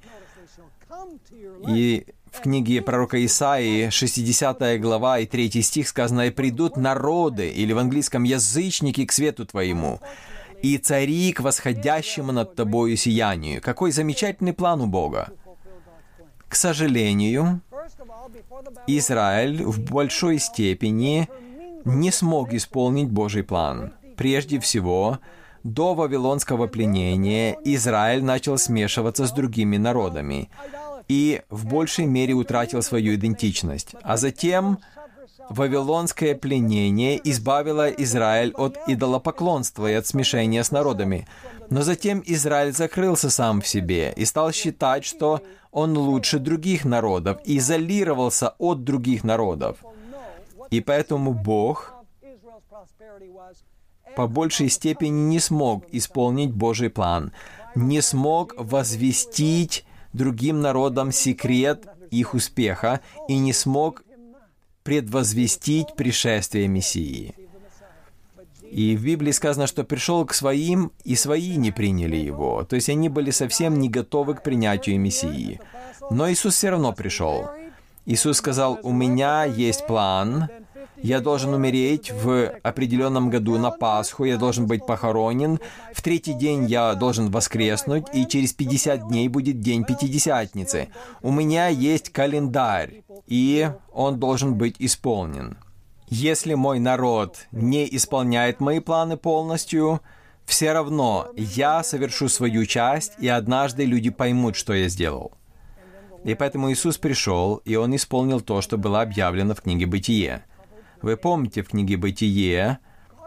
И 1.68 2.06
в 2.32 2.40
книге 2.40 2.80
пророка 2.80 3.24
Исаии, 3.24 3.90
60 3.90 4.80
глава 4.80 5.18
и 5.18 5.26
3 5.26 5.62
стих 5.62 5.86
сказано, 5.86 6.26
«И 6.26 6.30
придут 6.30 6.76
народы», 6.76 7.48
или 7.48 7.72
в 7.72 7.78
английском 7.78 8.24
«язычники 8.24 9.04
к 9.04 9.12
свету 9.12 9.44
твоему, 9.44 10.00
и 10.62 10.78
цари 10.78 11.32
к 11.32 11.40
восходящему 11.40 12.32
над 12.32 12.54
тобою 12.54 12.96
сиянию». 12.96 13.60
Какой 13.60 13.92
замечательный 13.92 14.54
план 14.54 14.80
у 14.80 14.86
Бога. 14.86 15.28
К 16.48 16.54
сожалению, 16.54 17.60
Израиль 18.86 19.62
в 19.62 19.80
большой 19.90 20.38
степени 20.38 21.28
не 21.84 22.10
смог 22.10 22.52
исполнить 22.54 23.10
Божий 23.10 23.42
план. 23.42 23.92
Прежде 24.16 24.58
всего, 24.60 25.18
до 25.64 25.94
вавилонского 25.94 26.66
пленения 26.66 27.56
Израиль 27.64 28.24
начал 28.24 28.58
смешиваться 28.58 29.26
с 29.26 29.32
другими 29.32 29.76
народами 29.76 30.50
и 31.08 31.42
в 31.50 31.66
большей 31.66 32.06
мере 32.06 32.34
утратил 32.34 32.82
свою 32.82 33.14
идентичность. 33.14 33.94
А 34.02 34.16
затем 34.16 34.78
Вавилонское 35.48 36.34
пленение 36.34 37.20
избавило 37.24 37.90
Израиль 37.90 38.52
от 38.56 38.78
идолопоклонства 38.86 39.90
и 39.90 39.94
от 39.94 40.06
смешения 40.06 40.62
с 40.62 40.70
народами. 40.70 41.26
Но 41.70 41.82
затем 41.82 42.22
Израиль 42.24 42.72
закрылся 42.72 43.30
сам 43.30 43.60
в 43.60 43.66
себе 43.66 44.12
и 44.16 44.24
стал 44.24 44.52
считать, 44.52 45.04
что 45.04 45.42
он 45.70 45.96
лучше 45.96 46.38
других 46.38 46.84
народов, 46.84 47.38
изолировался 47.44 48.54
от 48.58 48.84
других 48.84 49.24
народов. 49.24 49.78
И 50.70 50.80
поэтому 50.80 51.32
Бог 51.34 51.92
по 54.16 54.26
большей 54.26 54.68
степени 54.68 55.28
не 55.28 55.40
смог 55.40 55.84
исполнить 55.92 56.52
Божий 56.52 56.90
план, 56.90 57.32
не 57.74 58.00
смог 58.02 58.54
возвестить 58.56 59.84
другим 60.12 60.60
народам 60.60 61.12
секрет 61.12 61.86
их 62.10 62.34
успеха 62.34 63.00
и 63.28 63.38
не 63.38 63.52
смог 63.52 64.04
предвозвестить 64.82 65.94
пришествие 65.96 66.68
Мессии. 66.68 67.34
И 68.70 68.96
в 68.96 69.04
Библии 69.04 69.32
сказано, 69.32 69.66
что 69.66 69.84
пришел 69.84 70.24
к 70.24 70.32
своим, 70.32 70.92
и 71.04 71.14
свои 71.14 71.56
не 71.56 71.70
приняли 71.70 72.16
его. 72.16 72.64
То 72.64 72.76
есть 72.76 72.88
они 72.88 73.10
были 73.10 73.30
совсем 73.30 73.78
не 73.78 73.90
готовы 73.90 74.34
к 74.34 74.42
принятию 74.42 74.98
Мессии. 74.98 75.60
Но 76.10 76.30
Иисус 76.30 76.54
все 76.54 76.70
равно 76.70 76.92
пришел. 76.92 77.50
Иисус 78.06 78.38
сказал, 78.38 78.80
«У 78.82 78.92
меня 78.92 79.44
есть 79.44 79.86
план, 79.86 80.48
я 81.02 81.20
должен 81.20 81.52
умереть 81.52 82.10
в 82.10 82.52
определенном 82.62 83.28
году 83.28 83.58
на 83.58 83.70
Пасху, 83.70 84.24
я 84.24 84.36
должен 84.36 84.66
быть 84.66 84.86
похоронен, 84.86 85.58
в 85.92 86.00
третий 86.00 86.32
день 86.32 86.64
я 86.66 86.94
должен 86.94 87.30
воскреснуть, 87.30 88.06
и 88.12 88.26
через 88.26 88.52
50 88.52 89.08
дней 89.08 89.28
будет 89.28 89.60
день 89.60 89.84
Пятидесятницы. 89.84 90.88
У 91.22 91.32
меня 91.32 91.68
есть 91.68 92.10
календарь, 92.10 93.02
и 93.26 93.70
он 93.92 94.20
должен 94.20 94.54
быть 94.54 94.76
исполнен. 94.78 95.58
Если 96.08 96.54
мой 96.54 96.78
народ 96.78 97.46
не 97.52 97.84
исполняет 97.96 98.60
мои 98.60 98.80
планы 98.80 99.16
полностью, 99.16 100.00
все 100.44 100.72
равно 100.72 101.28
я 101.36 101.82
совершу 101.82 102.28
свою 102.28 102.66
часть, 102.66 103.12
и 103.18 103.28
однажды 103.28 103.84
люди 103.84 104.10
поймут, 104.10 104.54
что 104.56 104.74
я 104.74 104.88
сделал. 104.88 105.32
И 106.24 106.34
поэтому 106.34 106.70
Иисус 106.70 106.98
пришел, 106.98 107.56
и 107.64 107.74
Он 107.74 107.96
исполнил 107.96 108.40
то, 108.40 108.60
что 108.60 108.76
было 108.76 109.00
объявлено 109.02 109.54
в 109.54 109.62
книге 109.62 109.86
«Бытие». 109.86 110.44
Вы 111.02 111.16
помните 111.16 111.62
в 111.62 111.68
книге 111.68 111.96
«Бытие», 111.96 112.78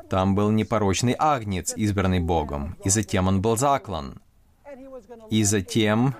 там 0.09 0.35
был 0.35 0.51
непорочный 0.51 1.15
агнец, 1.17 1.73
избранный 1.75 2.19
Богом, 2.19 2.77
и 2.83 2.89
затем 2.89 3.27
он 3.27 3.41
был 3.41 3.57
заклан. 3.57 4.21
И 5.29 5.43
затем 5.43 6.15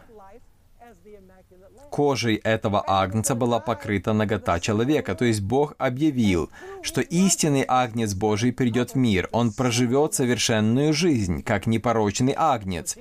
кожей 1.92 2.36
этого 2.36 2.84
агнца 2.86 3.36
была 3.36 3.60
покрыта 3.60 4.12
нагота 4.12 4.60
человека. 4.60 5.16
То 5.16 5.24
есть 5.24 5.42
Бог 5.42 5.76
объявил, 5.78 6.50
что 6.82 7.00
истинный 7.00 7.64
агнец 7.66 8.14
Божий 8.14 8.52
придет 8.52 8.92
в 8.92 8.96
мир. 8.96 9.30
Он 9.32 9.54
проживет 9.54 10.14
совершенную 10.14 10.94
жизнь, 10.94 11.42
как 11.42 11.68
непорочный 11.68 12.34
агнец. 12.36 12.98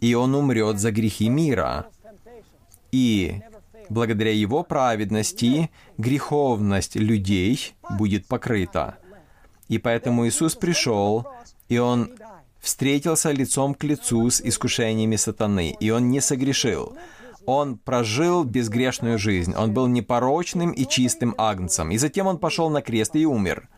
И 0.00 0.14
он 0.14 0.34
умрет 0.34 0.80
за 0.80 0.90
грехи 0.90 1.28
мира. 1.28 1.86
И 2.90 3.42
благодаря 3.88 4.32
Его 4.32 4.62
праведности 4.62 5.70
греховность 5.98 6.96
людей 6.96 7.74
будет 7.90 8.26
покрыта. 8.26 8.96
И 9.68 9.78
поэтому 9.78 10.26
Иисус 10.26 10.54
пришел, 10.54 11.26
и 11.68 11.78
Он 11.78 12.10
встретился 12.60 13.30
лицом 13.32 13.74
к 13.74 13.84
лицу 13.84 14.30
с 14.30 14.40
искушениями 14.40 15.16
сатаны, 15.16 15.76
и 15.78 15.90
Он 15.90 16.10
не 16.10 16.20
согрешил. 16.20 16.96
Он 17.46 17.78
прожил 17.78 18.42
безгрешную 18.42 19.18
жизнь, 19.18 19.54
он 19.54 19.72
был 19.72 19.86
непорочным 19.86 20.72
и 20.72 20.84
чистым 20.84 21.32
агнцем, 21.38 21.92
и 21.92 21.96
затем 21.96 22.26
он 22.26 22.38
пошел 22.38 22.70
на 22.70 22.82
крест 22.82 23.14
и 23.14 23.24
умер. 23.24 23.68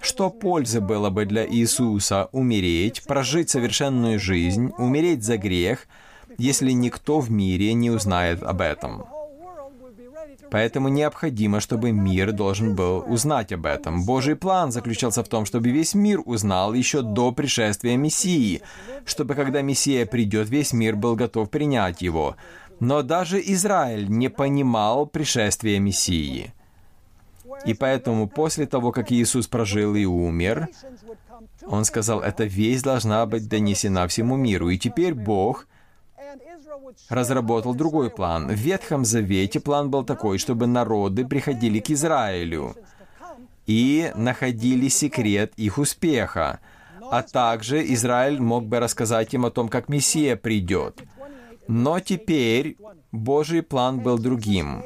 Что 0.00 0.30
пользы 0.30 0.80
было 0.80 1.10
бы 1.10 1.26
для 1.26 1.44
Иисуса 1.44 2.28
умереть, 2.30 3.02
прожить 3.02 3.50
совершенную 3.50 4.20
жизнь, 4.20 4.72
умереть 4.78 5.24
за 5.24 5.36
грех, 5.36 5.88
если 6.40 6.72
никто 6.72 7.20
в 7.20 7.30
мире 7.30 7.74
не 7.74 7.90
узнает 7.90 8.42
об 8.42 8.60
этом? 8.60 9.04
Поэтому 10.50 10.88
необходимо, 10.88 11.60
чтобы 11.60 11.92
мир 11.92 12.32
должен 12.32 12.74
был 12.74 13.04
узнать 13.06 13.52
об 13.52 13.66
этом. 13.66 14.04
Божий 14.04 14.34
план 14.34 14.72
заключался 14.72 15.22
в 15.22 15.28
том, 15.28 15.44
чтобы 15.44 15.70
весь 15.70 15.94
мир 15.94 16.20
узнал 16.24 16.74
еще 16.74 17.02
до 17.02 17.30
пришествия 17.30 17.96
Мессии, 17.96 18.62
чтобы 19.04 19.34
когда 19.34 19.62
Мессия 19.62 20.06
придет, 20.06 20.48
весь 20.48 20.72
мир 20.72 20.96
был 20.96 21.14
готов 21.14 21.50
принять 21.50 22.02
его. 22.02 22.36
Но 22.80 23.02
даже 23.02 23.40
Израиль 23.40 24.08
не 24.08 24.28
понимал 24.28 25.06
пришествия 25.06 25.78
Мессии. 25.78 26.52
И 27.66 27.74
поэтому 27.74 28.26
после 28.28 28.66
того, 28.66 28.90
как 28.90 29.12
Иисус 29.12 29.46
прожил 29.46 29.94
и 29.94 30.04
умер, 30.04 30.68
Он 31.66 31.84
сказал, 31.84 32.20
эта 32.20 32.44
весть 32.44 32.84
должна 32.84 33.26
быть 33.26 33.48
донесена 33.48 34.08
всему 34.08 34.36
миру. 34.36 34.70
И 34.70 34.78
теперь 34.78 35.14
Бог 35.14 35.66
разработал 37.08 37.74
другой 37.74 38.10
план. 38.10 38.48
В 38.48 38.54
Ветхом 38.54 39.04
Завете 39.04 39.60
план 39.60 39.90
был 39.90 40.04
такой, 40.04 40.38
чтобы 40.38 40.66
народы 40.66 41.26
приходили 41.26 41.80
к 41.80 41.90
Израилю 41.90 42.76
и 43.66 44.12
находили 44.14 44.88
секрет 44.88 45.52
их 45.56 45.78
успеха. 45.78 46.60
А 47.10 47.22
также 47.22 47.92
Израиль 47.94 48.40
мог 48.40 48.66
бы 48.66 48.78
рассказать 48.78 49.34
им 49.34 49.46
о 49.46 49.50
том, 49.50 49.68
как 49.68 49.88
Мессия 49.88 50.36
придет. 50.36 51.02
Но 51.66 52.00
теперь 52.00 52.76
Божий 53.12 53.62
план 53.62 54.00
был 54.00 54.18
другим. 54.18 54.82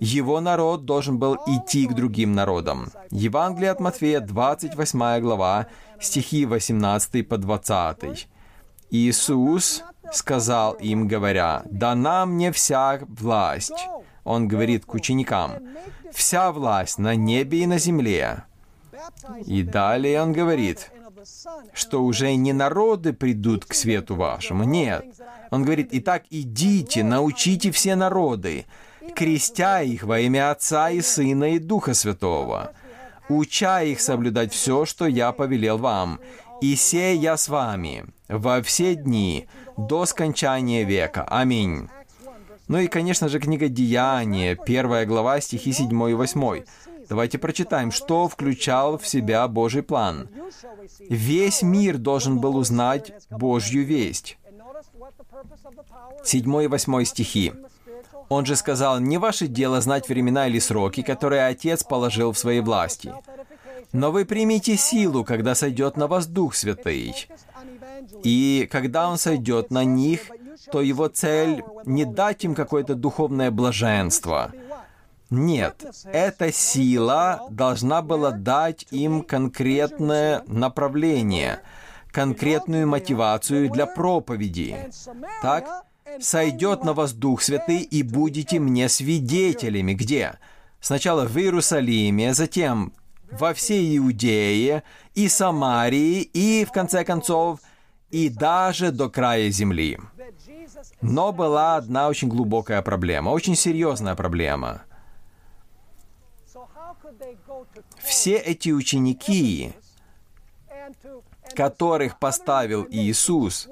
Его 0.00 0.40
народ 0.40 0.84
должен 0.84 1.18
был 1.18 1.36
идти 1.46 1.86
к 1.86 1.94
другим 1.94 2.32
народам. 2.32 2.90
Евангелие 3.10 3.70
от 3.70 3.80
Матфея, 3.80 4.20
28 4.20 5.20
глава, 5.20 5.66
стихи 6.00 6.46
18 6.46 7.28
по 7.28 7.38
20. 7.38 8.28
Иисус 8.90 9.84
сказал 10.12 10.74
им, 10.74 11.08
говоря, 11.08 11.62
«Дана 11.66 12.26
мне 12.26 12.52
вся 12.52 13.00
власть». 13.08 13.88
Он 14.24 14.48
говорит 14.48 14.84
к 14.84 14.94
ученикам, 14.94 15.52
«Вся 16.12 16.52
власть 16.52 16.98
на 16.98 17.14
небе 17.14 17.62
и 17.62 17.66
на 17.66 17.78
земле». 17.78 18.44
И 19.44 19.62
далее 19.62 20.22
он 20.22 20.32
говорит, 20.32 20.90
что 21.72 22.04
уже 22.04 22.34
не 22.34 22.52
народы 22.52 23.12
придут 23.12 23.64
к 23.64 23.74
свету 23.74 24.14
вашему, 24.14 24.64
нет. 24.64 25.04
Он 25.50 25.62
говорит, 25.62 25.88
«Итак, 25.92 26.24
идите, 26.30 27.02
научите 27.02 27.70
все 27.70 27.96
народы, 27.96 28.66
крестя 29.14 29.82
их 29.82 30.04
во 30.04 30.20
имя 30.20 30.50
Отца 30.50 30.90
и 30.90 31.00
Сына 31.00 31.54
и 31.54 31.58
Духа 31.58 31.94
Святого, 31.94 32.72
уча 33.28 33.82
их 33.82 34.00
соблюдать 34.00 34.52
все, 34.52 34.84
что 34.84 35.06
я 35.06 35.32
повелел 35.32 35.78
вам, 35.78 36.20
и 36.60 36.76
сей 36.76 37.18
я 37.18 37.36
с 37.36 37.48
вами 37.48 38.06
во 38.28 38.62
все 38.62 38.94
дни 38.94 39.46
до 39.76 40.06
скончания 40.06 40.84
века. 40.84 41.24
Аминь. 41.24 41.88
Ну 42.68 42.78
и, 42.78 42.86
конечно 42.86 43.28
же, 43.28 43.40
книга 43.40 43.68
Деяния, 43.68 44.56
первая 44.56 45.04
глава, 45.04 45.40
стихи 45.40 45.72
7 45.72 46.10
и 46.10 46.14
8. 46.14 46.64
Давайте 47.08 47.38
прочитаем, 47.38 47.92
что 47.92 48.28
включал 48.28 48.98
в 48.98 49.06
себя 49.06 49.46
Божий 49.48 49.82
план. 49.82 50.28
Весь 51.00 51.62
мир 51.62 51.98
должен 51.98 52.38
был 52.38 52.56
узнать 52.56 53.12
Божью 53.30 53.84
весть. 53.84 54.38
7 56.24 56.62
и 56.62 56.66
8 56.66 57.04
стихи. 57.04 57.52
Он 58.30 58.46
же 58.46 58.56
сказал, 58.56 59.00
«Не 59.00 59.18
ваше 59.18 59.46
дело 59.46 59.82
знать 59.82 60.08
времена 60.08 60.48
или 60.48 60.58
сроки, 60.58 61.02
которые 61.02 61.46
Отец 61.46 61.84
положил 61.84 62.32
в 62.32 62.38
своей 62.38 62.60
власти. 62.60 63.12
Но 63.92 64.10
вы 64.10 64.24
примите 64.24 64.76
силу, 64.76 65.24
когда 65.24 65.54
сойдет 65.54 65.96
на 65.96 66.06
вас 66.06 66.26
Дух 66.26 66.54
Святый. 66.54 67.28
И 68.22 68.68
когда 68.70 69.08
Он 69.08 69.18
сойдет 69.18 69.70
на 69.70 69.84
них, 69.84 70.30
то 70.70 70.80
Его 70.80 71.08
цель 71.08 71.62
не 71.84 72.04
дать 72.04 72.44
им 72.44 72.54
какое-то 72.54 72.94
духовное 72.94 73.50
блаженство. 73.50 74.52
Нет, 75.30 75.84
эта 76.04 76.52
сила 76.52 77.46
должна 77.50 78.02
была 78.02 78.30
дать 78.30 78.86
им 78.90 79.22
конкретное 79.22 80.42
направление, 80.46 81.60
конкретную 82.12 82.86
мотивацию 82.86 83.70
для 83.70 83.86
проповеди. 83.86 84.90
Так, 85.42 85.84
сойдет 86.20 86.84
на 86.84 86.92
вас 86.92 87.12
Дух 87.12 87.42
Святый, 87.42 87.80
и 87.80 88.02
будете 88.02 88.60
мне 88.60 88.88
свидетелями. 88.88 89.94
Где? 89.94 90.34
Сначала 90.80 91.24
в 91.24 91.36
Иерусалиме, 91.36 92.34
затем 92.34 92.92
во 93.30 93.54
всей 93.54 93.96
Иудее 93.98 94.82
и 95.14 95.28
Самарии, 95.28 96.20
и, 96.20 96.64
в 96.64 96.72
конце 96.72 97.04
концов, 97.04 97.60
и 98.14 98.28
даже 98.28 98.92
до 98.92 99.10
края 99.10 99.50
земли. 99.50 99.98
Но 101.00 101.32
была 101.32 101.76
одна 101.76 102.06
очень 102.06 102.28
глубокая 102.28 102.80
проблема, 102.80 103.30
очень 103.30 103.56
серьезная 103.56 104.14
проблема. 104.14 104.82
Все 107.98 108.36
эти 108.36 108.70
ученики, 108.70 109.72
которых 111.56 112.20
поставил 112.20 112.86
Иисус, 112.88 113.68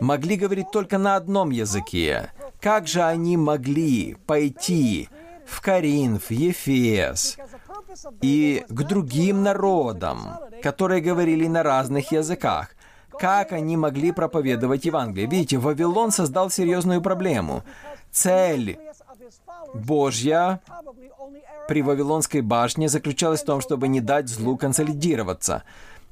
могли 0.00 0.36
говорить 0.36 0.70
только 0.72 0.96
на 0.96 1.16
одном 1.16 1.50
языке. 1.50 2.30
Как 2.62 2.86
же 2.86 3.02
они 3.02 3.36
могли 3.36 4.14
пойти 4.26 5.10
в 5.46 5.60
Каринф, 5.60 6.30
Ефес 6.30 7.36
и 8.22 8.64
к 8.66 8.82
другим 8.84 9.42
народам, 9.42 10.38
которые 10.62 11.02
говорили 11.02 11.46
на 11.48 11.62
разных 11.62 12.12
языках? 12.12 12.70
Как 13.18 13.52
они 13.52 13.76
могли 13.76 14.12
проповедовать 14.12 14.84
Евангелие? 14.84 15.28
Видите, 15.28 15.58
Вавилон 15.58 16.10
создал 16.10 16.50
серьезную 16.50 17.00
проблему. 17.00 17.62
Цель 18.10 18.78
Божья 19.74 20.60
при 21.68 21.82
Вавилонской 21.82 22.40
башне 22.40 22.88
заключалась 22.88 23.42
в 23.42 23.46
том, 23.46 23.60
чтобы 23.60 23.88
не 23.88 24.00
дать 24.00 24.28
злу 24.28 24.56
консолидироваться. 24.56 25.62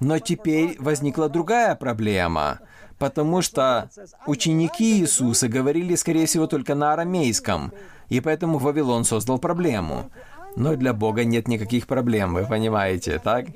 Но 0.01 0.19
теперь 0.19 0.77
возникла 0.81 1.29
другая 1.29 1.75
проблема— 1.75 2.61
потому 3.03 3.43
что 3.43 3.91
ученики 4.29 5.01
Иисуса 5.01 5.49
говорили, 5.49 5.97
скорее 5.97 6.27
всего, 6.27 6.47
только 6.47 6.77
на 6.77 6.93
арамейском, 6.93 7.73
и 8.09 8.21
поэтому 8.21 8.59
Вавилон 8.59 9.03
создал 9.05 9.41
проблему. 9.41 10.09
Но 10.55 10.77
для 10.77 10.93
Бога 10.93 11.25
нет 11.25 11.49
никаких 11.49 11.89
проблем, 11.89 12.35
вы 12.35 12.47
понимаете, 12.47 13.19
так? 13.19 13.47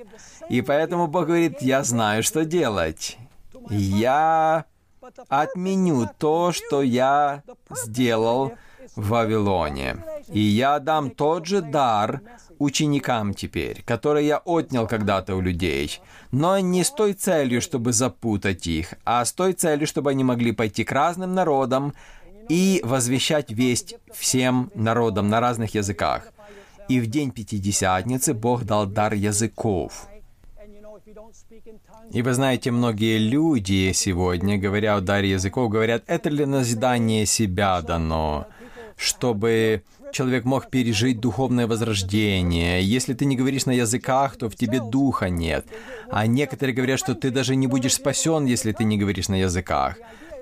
И 0.49 0.63
поэтому 0.63 1.07
Бог 1.07 1.27
говорит, 1.27 1.63
я 1.63 1.85
знаю, 1.85 2.25
что 2.25 2.45
делать. 2.45 3.19
Я 3.71 4.65
отменю 5.29 6.09
то, 6.19 6.53
что 6.53 6.83
я 6.83 7.43
сделал 7.71 8.53
в 8.95 9.09
Вавилоне. 9.09 9.97
И 10.29 10.41
я 10.41 10.79
дам 10.79 11.11
тот 11.11 11.47
же 11.47 11.61
дар 11.61 12.23
ученикам 12.59 13.35
теперь, 13.35 13.83
который 13.83 14.27
я 14.27 14.39
отнял 14.39 14.87
когда-то 14.87 15.37
у 15.37 15.41
людей, 15.41 16.01
но 16.33 16.59
не 16.59 16.85
с 16.85 16.91
той 16.91 17.13
целью, 17.13 17.61
чтобы 17.61 17.93
запутать 17.93 18.67
их, 18.67 18.95
а 19.05 19.25
с 19.25 19.33
той 19.33 19.53
целью, 19.53 19.87
чтобы 19.87 20.11
они 20.11 20.25
могли 20.25 20.53
пойти 20.53 20.85
к 20.85 20.93
разным 20.93 21.35
народам 21.35 21.95
и 22.49 22.81
возвещать 22.85 23.51
весть 23.51 23.97
всем 24.13 24.71
народам 24.75 25.29
на 25.29 25.41
разных 25.41 25.75
языках. 25.75 26.29
И 26.89 27.01
в 27.01 27.09
день 27.09 27.33
Пятидесятницы 27.33 28.33
Бог 28.33 28.65
дал 28.65 28.87
дар 28.87 29.13
языков. 29.13 30.07
И 32.13 32.23
вы 32.23 32.35
знаете, 32.35 32.71
многие 32.71 33.19
люди 33.19 33.93
сегодня, 33.93 34.59
говоря 34.59 34.97
о 34.97 35.01
даре 35.01 35.31
языков, 35.31 35.71
говорят, 35.71 36.05
это 36.07 36.31
для 36.31 36.47
назидания 36.47 37.27
себя 37.27 37.83
дано, 37.83 38.47
чтобы 38.97 39.83
человек 40.13 40.45
мог 40.45 40.71
пережить 40.71 41.21
духовное 41.21 41.67
возрождение. 41.67 42.83
Если 42.83 43.15
ты 43.15 43.25
не 43.25 43.37
говоришь 43.37 43.67
на 43.67 43.73
языках, 43.73 44.37
то 44.37 44.49
в 44.49 44.55
тебе 44.55 44.81
духа 44.81 45.29
нет. 45.29 45.67
А 46.11 46.27
некоторые 46.27 46.75
говорят, 46.75 46.99
что 46.99 47.15
ты 47.15 47.31
даже 47.31 47.57
не 47.57 47.67
будешь 47.67 47.95
спасен, 47.95 48.47
если 48.47 48.73
ты 48.73 48.85
не 48.85 48.99
говоришь 48.99 49.29
на 49.29 49.41
языках. 49.41 49.97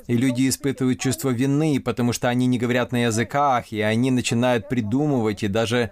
И 0.07 0.17
люди 0.17 0.49
испытывают 0.49 1.01
чувство 1.01 1.31
вины, 1.31 1.81
потому 1.81 2.13
что 2.13 2.29
они 2.29 2.47
не 2.47 2.59
говорят 2.59 2.93
на 2.93 3.05
языках, 3.05 3.73
и 3.73 3.81
они 3.81 4.11
начинают 4.11 4.69
придумывать 4.69 5.43
и 5.43 5.49
даже 5.49 5.91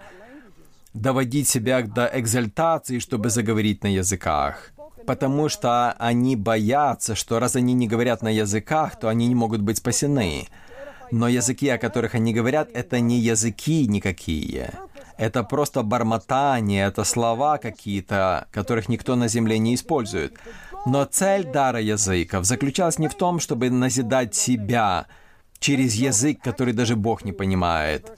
доводить 0.93 1.47
себя 1.47 1.81
до 1.81 2.09
экзальтации, 2.13 2.99
чтобы 2.99 3.31
заговорить 3.31 3.83
на 3.83 3.87
языках. 3.87 4.72
Потому 5.05 5.49
что 5.49 5.93
они 5.93 6.35
боятся, 6.35 7.15
что 7.15 7.39
раз 7.39 7.55
они 7.55 7.73
не 7.73 7.87
говорят 7.87 8.21
на 8.21 8.29
языках, 8.29 8.99
то 8.99 9.09
они 9.09 9.27
не 9.27 9.35
могут 9.35 9.61
быть 9.61 9.77
спасены. 9.77 10.47
Но 11.11 11.27
языки, 11.27 11.69
о 11.69 11.77
которых 11.77 12.15
они 12.15 12.33
говорят, 12.33 12.69
это 12.73 12.99
не 12.99 13.19
языки 13.19 13.85
никакие. 13.87 14.71
Это 15.17 15.43
просто 15.43 15.83
бормотание, 15.83 16.87
это 16.87 17.03
слова 17.03 17.57
какие-то, 17.57 18.47
которых 18.51 18.89
никто 18.89 19.15
на 19.15 19.27
земле 19.27 19.59
не 19.59 19.75
использует. 19.75 20.37
Но 20.85 21.05
цель 21.05 21.45
дара 21.45 21.79
языков 21.79 22.45
заключалась 22.45 22.99
не 22.99 23.07
в 23.07 23.13
том, 23.13 23.39
чтобы 23.39 23.69
назидать 23.69 24.35
себя 24.35 25.05
через 25.59 25.93
язык, 25.93 26.41
который 26.41 26.73
даже 26.73 26.95
Бог 26.95 27.23
не 27.23 27.31
понимает. 27.31 28.11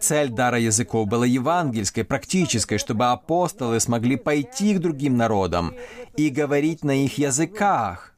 Цель 0.00 0.30
дара 0.30 0.58
языков 0.58 1.06
была 1.06 1.26
евангельской, 1.26 2.04
практической, 2.04 2.78
чтобы 2.78 3.10
апостолы 3.10 3.80
смогли 3.80 4.16
пойти 4.16 4.74
к 4.74 4.80
другим 4.80 5.16
народам 5.16 5.74
и 6.16 6.30
говорить 6.30 6.84
на 6.84 7.04
их 7.04 7.18
языках. 7.18 8.14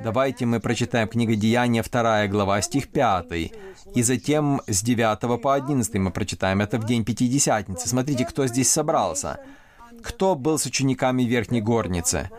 Давайте 0.00 0.46
мы 0.46 0.58
прочитаем 0.58 1.08
книга 1.08 1.36
Деяния, 1.36 1.82
2 1.82 2.26
глава, 2.28 2.60
стих 2.62 2.88
5. 2.88 3.52
И 3.94 4.02
затем 4.02 4.60
с 4.66 4.82
9 4.82 5.40
по 5.40 5.54
11 5.54 5.94
мы 5.94 6.10
прочитаем 6.10 6.60
это 6.60 6.78
в 6.78 6.86
день 6.86 7.04
Пятидесятницы. 7.04 7.88
Смотрите, 7.88 8.24
кто 8.24 8.46
здесь 8.46 8.70
собрался. 8.70 9.38
Кто 10.02 10.34
был 10.34 10.58
с 10.58 10.66
учениками 10.66 11.22
Верхней 11.22 11.60
Горницы? 11.60 12.30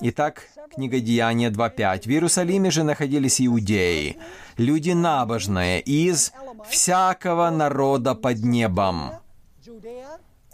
Итак, 0.00 0.48
книга 0.74 1.00
Деяния 1.00 1.50
2.5. 1.50 2.02
В 2.02 2.06
Иерусалиме 2.06 2.70
же 2.70 2.84
находились 2.84 3.40
иудеи, 3.40 4.16
люди 4.56 4.92
набожные, 4.92 5.80
из 5.80 6.32
всякого 6.68 7.50
народа 7.50 8.14
под 8.14 8.38
небом. 8.38 9.12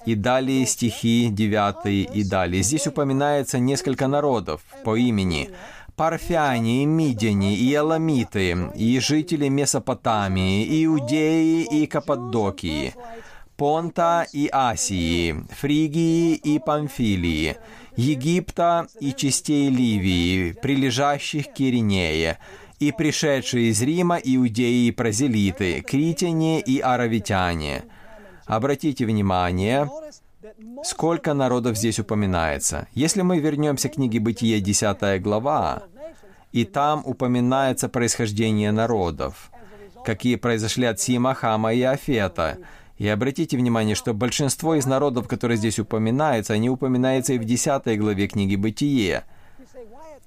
И 0.07 0.15
далее 0.15 0.65
стихи 0.67 1.29
9 1.31 2.15
и 2.15 2.25
далее. 2.25 2.63
Здесь 2.63 2.87
упоминается 2.87 3.59
несколько 3.59 4.07
народов 4.07 4.63
по 4.85 4.97
имени. 4.97 5.51
Парфяне, 5.95 6.83
и 6.83 6.87
Мидяне, 6.87 7.55
и 7.55 7.75
Эламиты, 7.75 8.71
и 8.75 8.99
жители 8.99 9.49
Месопотамии, 9.49 10.85
Иудеи 10.85 11.63
и 11.63 11.87
Каппадокии, 11.87 12.95
Понта 13.57 14.27
и 14.33 14.49
Асии, 14.53 15.45
Фригии 15.53 16.35
и 16.35 16.59
Памфилии, 16.59 17.57
Египта 17.97 18.87
и 19.01 19.13
частей 19.13 19.69
Ливии, 19.71 20.53
прилежащих 20.53 21.53
к 21.53 21.61
Иринее, 21.61 22.39
и 22.81 22.93
пришедшие 22.93 23.71
из 23.71 23.81
Рима 23.83 24.19
иудеи 24.23 24.87
и 24.87 24.91
прозелиты, 24.91 25.81
критяне 25.81 26.61
и 26.61 26.81
аравитяне. 26.81 27.85
Обратите 28.47 29.07
внимание, 29.07 29.89
сколько 30.83 31.35
народов 31.35 31.77
здесь 31.77 31.99
упоминается. 31.99 32.89
Если 32.93 33.23
мы 33.23 33.39
вернемся 33.39 33.89
к 33.89 33.95
книге 33.95 34.21
Бытия, 34.21 34.61
10 34.61 35.23
глава, 35.23 35.85
и 36.53 36.65
там 36.65 37.03
упоминается 37.05 37.89
происхождение 37.89 38.73
народов, 38.73 39.51
какие 40.05 40.37
произошли 40.37 40.87
от 40.87 41.01
Сима, 41.01 41.35
Хама 41.35 41.73
и 41.73 41.83
Афета, 41.83 42.59
и 42.97 43.09
обратите 43.09 43.57
внимание, 43.57 43.95
что 43.95 44.15
большинство 44.15 44.77
из 44.77 44.87
народов, 44.87 45.27
которые 45.27 45.57
здесь 45.57 45.79
упоминаются, 45.79 46.53
они 46.53 46.71
упоминаются 46.71 47.33
и 47.33 47.39
в 47.39 47.45
10 47.45 47.99
главе 47.99 48.29
книги 48.29 48.57
«Бытие». 48.57 49.25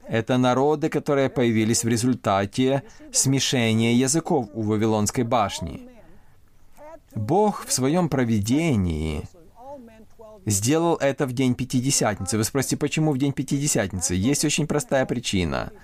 Это 0.07 0.37
народы, 0.37 0.89
которые 0.89 1.29
появились 1.29 1.83
в 1.83 1.87
результате 1.87 2.83
смешения 3.11 3.93
языков 3.93 4.47
у 4.53 4.61
Вавилонской 4.61 5.25
башни. 5.25 5.81
Бог 7.13 7.65
в 7.65 7.73
своем 7.73 8.07
провидении 8.07 9.23
сделал 10.45 10.95
это 10.95 11.25
в 11.25 11.33
день 11.33 11.55
Пятидесятницы. 11.55 12.37
Вы 12.37 12.45
спросите, 12.45 12.77
почему 12.77 13.11
в 13.11 13.17
день 13.17 13.33
Пятидесятницы? 13.33 14.13
Есть 14.15 14.45
очень 14.45 14.67
простая 14.67 15.05
причина– 15.05 15.71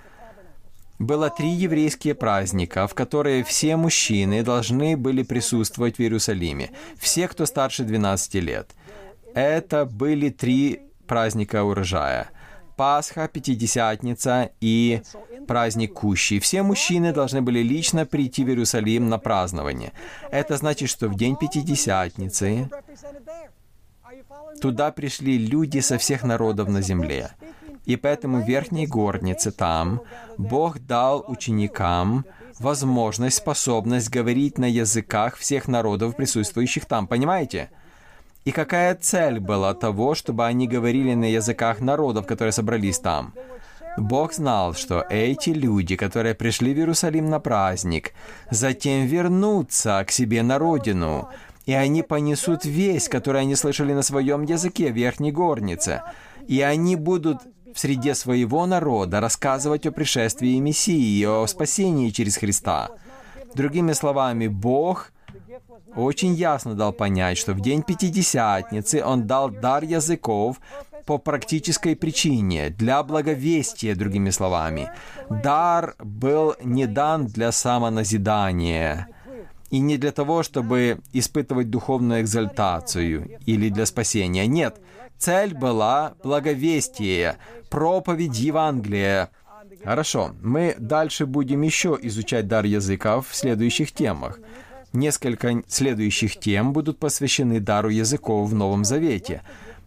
было 0.99 1.29
три 1.29 1.49
еврейские 1.49 2.15
праздника, 2.15 2.87
в 2.87 2.93
которые 2.93 3.43
все 3.43 3.75
мужчины 3.75 4.43
должны 4.43 4.95
были 4.95 5.23
присутствовать 5.23 5.97
в 5.97 5.99
Иерусалиме. 6.01 6.71
Все, 6.97 7.27
кто 7.27 7.45
старше 7.45 7.83
12 7.83 8.35
лет. 8.35 8.71
Это 9.33 9.85
были 9.85 10.29
три 10.29 10.81
праздника 11.07 11.63
урожая. 11.63 12.29
Пасха, 12.77 13.27
Пятидесятница 13.27 14.51
и 14.59 15.01
праздник 15.47 15.93
Кущи. 15.93 16.39
Все 16.39 16.63
мужчины 16.63 17.13
должны 17.13 17.41
были 17.41 17.59
лично 17.59 18.05
прийти 18.05 18.43
в 18.43 18.49
Иерусалим 18.49 19.09
на 19.09 19.19
празднование. 19.19 19.93
Это 20.31 20.57
значит, 20.57 20.89
что 20.89 21.07
в 21.07 21.15
день 21.15 21.35
Пятидесятницы 21.35 22.69
туда 24.61 24.91
пришли 24.91 25.37
люди 25.37 25.79
со 25.79 25.97
всех 25.97 26.23
народов 26.23 26.69
на 26.69 26.81
земле. 26.81 27.31
И 27.85 27.95
поэтому 27.95 28.41
в 28.41 28.47
верхней 28.47 28.87
горнице 28.87 29.51
там 29.51 30.01
Бог 30.37 30.79
дал 30.79 31.25
ученикам 31.27 32.25
возможность, 32.59 33.37
способность 33.37 34.09
говорить 34.09 34.57
на 34.57 34.65
языках 34.65 35.35
всех 35.35 35.67
народов, 35.67 36.15
присутствующих 36.15 36.85
там. 36.85 37.07
Понимаете? 37.07 37.69
И 38.45 38.51
какая 38.51 38.95
цель 38.95 39.39
была 39.39 39.73
того, 39.73 40.15
чтобы 40.15 40.45
они 40.45 40.67
говорили 40.67 41.13
на 41.13 41.25
языках 41.25 41.79
народов, 41.79 42.25
которые 42.25 42.51
собрались 42.51 42.99
там? 42.99 43.33
Бог 43.97 44.33
знал, 44.33 44.73
что 44.73 45.05
эти 45.09 45.51
люди, 45.51 45.95
которые 45.95 46.33
пришли 46.33 46.73
в 46.73 46.77
Иерусалим 46.77 47.29
на 47.29 47.39
праздник, 47.39 48.13
затем 48.49 49.05
вернутся 49.05 50.03
к 50.05 50.11
себе 50.11 50.41
на 50.41 50.57
родину, 50.57 51.29
и 51.65 51.73
они 51.73 52.01
понесут 52.01 52.65
весть, 52.65 53.09
которую 53.09 53.41
они 53.41 53.55
слышали 53.55 53.93
на 53.93 54.01
своем 54.01 54.43
языке 54.43 54.89
верхней 54.89 55.31
горнице, 55.31 56.01
и 56.47 56.61
они 56.61 56.95
будут 56.95 57.37
в 57.73 57.79
среде 57.79 58.15
своего 58.15 58.65
народа 58.65 59.19
рассказывать 59.19 59.85
о 59.85 59.91
пришествии 59.91 60.59
Мессии 60.59 61.19
и 61.19 61.25
о 61.25 61.45
спасении 61.47 62.09
через 62.09 62.37
Христа. 62.37 62.89
Другими 63.55 63.93
словами, 63.93 64.47
Бог 64.47 65.11
очень 65.95 66.33
ясно 66.33 66.73
дал 66.73 66.91
понять, 66.91 67.37
что 67.37 67.53
в 67.53 67.61
день 67.61 67.83
Пятидесятницы 67.83 69.03
Он 69.03 69.27
дал 69.27 69.49
дар 69.49 69.83
языков 69.83 70.59
по 71.05 71.17
практической 71.17 71.95
причине, 71.95 72.69
для 72.69 73.03
благовестия, 73.03 73.95
другими 73.95 74.29
словами. 74.29 74.89
Дар 75.29 75.95
был 75.99 76.55
не 76.63 76.87
дан 76.87 77.25
для 77.25 77.51
самоназидания 77.51 79.07
и 79.69 79.79
не 79.79 79.97
для 79.97 80.11
того, 80.11 80.43
чтобы 80.43 80.99
испытывать 81.11 81.69
духовную 81.69 82.21
экзальтацию 82.21 83.39
или 83.45 83.69
для 83.69 83.85
спасения. 83.85 84.47
Нет, 84.47 84.79
цель 85.17 85.53
была 85.53 86.13
благовестие, 86.23 87.37
проповедь 87.69 88.37
Евангелия. 88.37 89.29
Хорошо, 89.83 90.35
мы 90.41 90.75
дальше 90.77 91.25
будем 91.25 91.61
еще 91.61 91.97
изучать 92.01 92.47
дар 92.47 92.65
языков 92.65 93.27
в 93.29 93.35
следующих 93.35 93.91
темах. 93.91 94.39
Несколько 94.93 95.63
следующих 95.67 96.39
тем 96.39 96.71
будут 96.71 96.99
посвящены 96.99 97.59
дару 97.59 97.89
языков 97.89 98.49
в 98.49 98.53
Новом 98.53 98.85
Завете. 98.85 99.41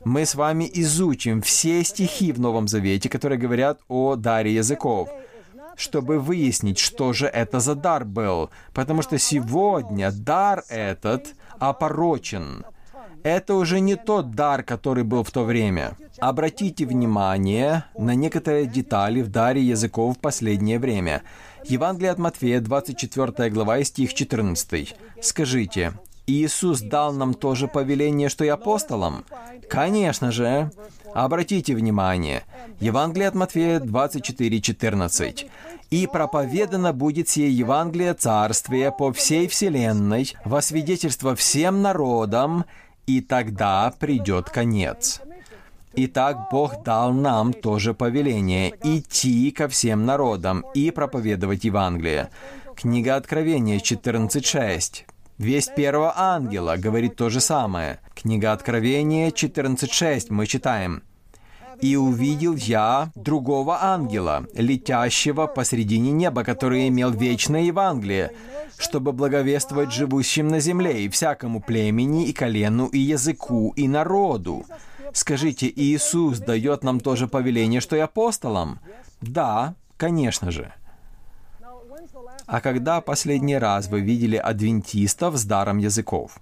Мы 0.05 0.27
с 0.27 0.35
вами 0.35 0.69
изучим 0.75 1.43
все 1.43 1.85
стихи 1.85 2.33
в 2.33 2.41
Новом 2.41 2.69
Завете, 2.69 3.09
которые 3.09 3.39
говорят 3.39 3.81
о 3.89 4.17
даре 4.17 4.55
языков, 4.55 5.09
чтобы 5.77 6.19
выяснить, 6.19 6.79
что 6.79 7.13
же 7.13 7.27
это 7.27 7.61
за 7.61 7.75
дар 7.75 8.05
был. 8.05 8.51
Потому 8.75 9.03
что 9.03 9.19
сегодня 9.19 10.11
дар 10.11 10.65
этот 10.69 11.35
опорочен. 11.59 12.65
Это 13.27 13.57
уже 13.57 13.81
не 13.81 13.97
тот 13.97 14.37
дар, 14.37 14.63
который 14.63 15.03
был 15.03 15.25
в 15.25 15.33
то 15.33 15.43
время. 15.43 15.97
Обратите 16.21 16.87
внимание 16.87 17.83
на 17.99 18.15
некоторые 18.15 18.67
детали 18.67 19.21
в 19.21 19.33
даре 19.33 19.61
языков 19.61 20.17
в 20.17 20.21
последнее 20.21 20.79
время. 20.79 21.25
Евангелие 21.65 22.13
от 22.13 22.19
Матфея, 22.19 22.61
24 22.61 23.51
глава 23.51 23.83
стих 23.83 24.15
14. 24.15 24.95
Скажите, 25.21 25.95
Иисус 26.29 26.81
дал 26.83 27.13
нам 27.13 27.35
тоже 27.35 27.67
повеление, 27.67 28.29
что 28.29 28.45
и 28.45 28.49
апостолам? 28.49 29.25
Конечно 29.69 30.31
же. 30.31 30.71
Обратите 31.13 31.75
внимание. 31.75 32.45
Евангелие 32.79 33.27
от 33.27 33.35
Матфея 33.35 33.81
24, 33.81 34.61
14. 34.61 35.47
«И 35.91 36.07
проповедано 36.07 36.93
будет 36.93 37.29
сие 37.29 37.51
Евангелие 37.51 38.15
Царствия 38.15 38.91
по 38.91 39.13
всей 39.13 39.47
вселенной, 39.47 40.35
во 40.45 40.61
свидетельство 40.61 41.37
всем 41.37 41.81
народам, 41.81 42.65
и 43.07 43.21
тогда 43.21 43.93
придет 43.99 44.51
конец. 44.51 45.21
Итак, 45.95 46.49
Бог 46.51 46.83
дал 46.83 47.13
нам 47.13 47.55
тоже 47.55 47.95
повеление 47.95 48.75
идти 48.83 49.51
ко 49.51 49.67
всем 49.69 50.05
народам 50.05 50.65
и 50.75 50.91
проповедовать 50.91 51.65
Евангелие. 51.65 52.29
Книга 52.77 53.17
Откровения 53.17 53.79
14.6. 53.79 55.05
Весть 55.39 55.75
первого 55.75 56.13
ангела 56.17 56.77
говорит 56.77 57.17
то 57.17 57.31
же 57.31 57.41
самое. 57.41 58.01
Книга 58.15 58.53
Откровения 58.53 59.31
14.6 59.31 60.27
мы 60.31 60.47
читаем. 60.47 61.03
«И 61.81 61.97
увидел 61.97 62.55
я 62.57 63.11
другого 63.15 63.83
ангела, 63.83 64.47
летящего 64.55 65.47
посредине 65.47 66.11
неба, 66.11 66.45
который 66.45 66.89
имел 66.89 67.11
вечное 67.11 67.63
Евангелие, 67.63 68.33
чтобы 68.79 69.13
благовествовать 69.13 69.93
живущим 69.93 70.49
на 70.49 70.61
земле 70.61 71.05
и 71.05 71.09
всякому 71.09 71.61
племени, 71.61 72.27
и 72.27 72.33
колену, 72.33 72.87
и 72.87 72.99
языку, 72.99 73.73
и 73.77 73.89
народу». 73.89 74.65
Скажите, 75.17 75.73
Иисус 75.75 76.41
дает 76.41 76.85
нам 76.85 77.01
тоже 77.01 77.27
повеление, 77.27 77.81
что 77.81 77.97
и 77.97 78.01
апостолам? 78.01 78.81
Да, 79.23 79.75
конечно 79.97 80.51
же. 80.51 80.75
А 82.47 82.61
когда 82.61 83.01
последний 83.01 83.57
раз 83.57 83.89
вы 83.89 84.01
видели 84.01 84.37
адвентистов 84.37 85.37
с 85.37 85.45
даром 85.45 85.79
языков? 85.79 86.39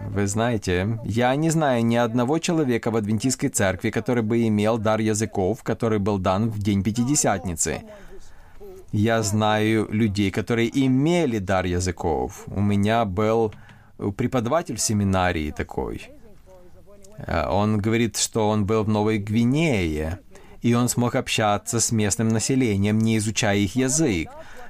Вы 0.00 0.26
знаете, 0.26 0.98
я 1.04 1.36
не 1.36 1.50
знаю 1.50 1.84
ни 1.84 1.96
одного 1.96 2.38
человека 2.38 2.90
в 2.90 2.96
адвентистской 2.96 3.48
церкви, 3.48 3.90
который 3.90 4.22
бы 4.22 4.46
имел 4.46 4.78
дар 4.78 5.00
языков, 5.00 5.62
который 5.62 5.98
был 5.98 6.18
дан 6.18 6.48
в 6.50 6.58
день 6.58 6.82
Пятидесятницы. 6.82 7.82
Я 8.92 9.22
знаю 9.22 9.88
людей, 9.90 10.30
которые 10.30 10.70
имели 10.72 11.38
дар 11.38 11.66
языков. 11.66 12.44
У 12.46 12.60
меня 12.60 13.04
был 13.04 13.52
преподаватель 14.16 14.78
семинарии 14.78 15.50
такой. 15.50 16.10
Э, 17.18 17.48
он 17.48 17.78
говорит, 17.78 18.16
что 18.16 18.48
он 18.48 18.64
был 18.66 18.84
в 18.84 18.88
Новой 18.88 19.18
Гвинее, 19.18 20.20
и 20.62 20.74
он 20.74 20.88
смог 20.88 21.14
общаться 21.14 21.80
с 21.80 21.92
местным 21.92 22.28
населением, 22.28 22.98
не 22.98 23.16
изучая 23.18 23.58
их 23.58 23.76
язык. 23.76 24.28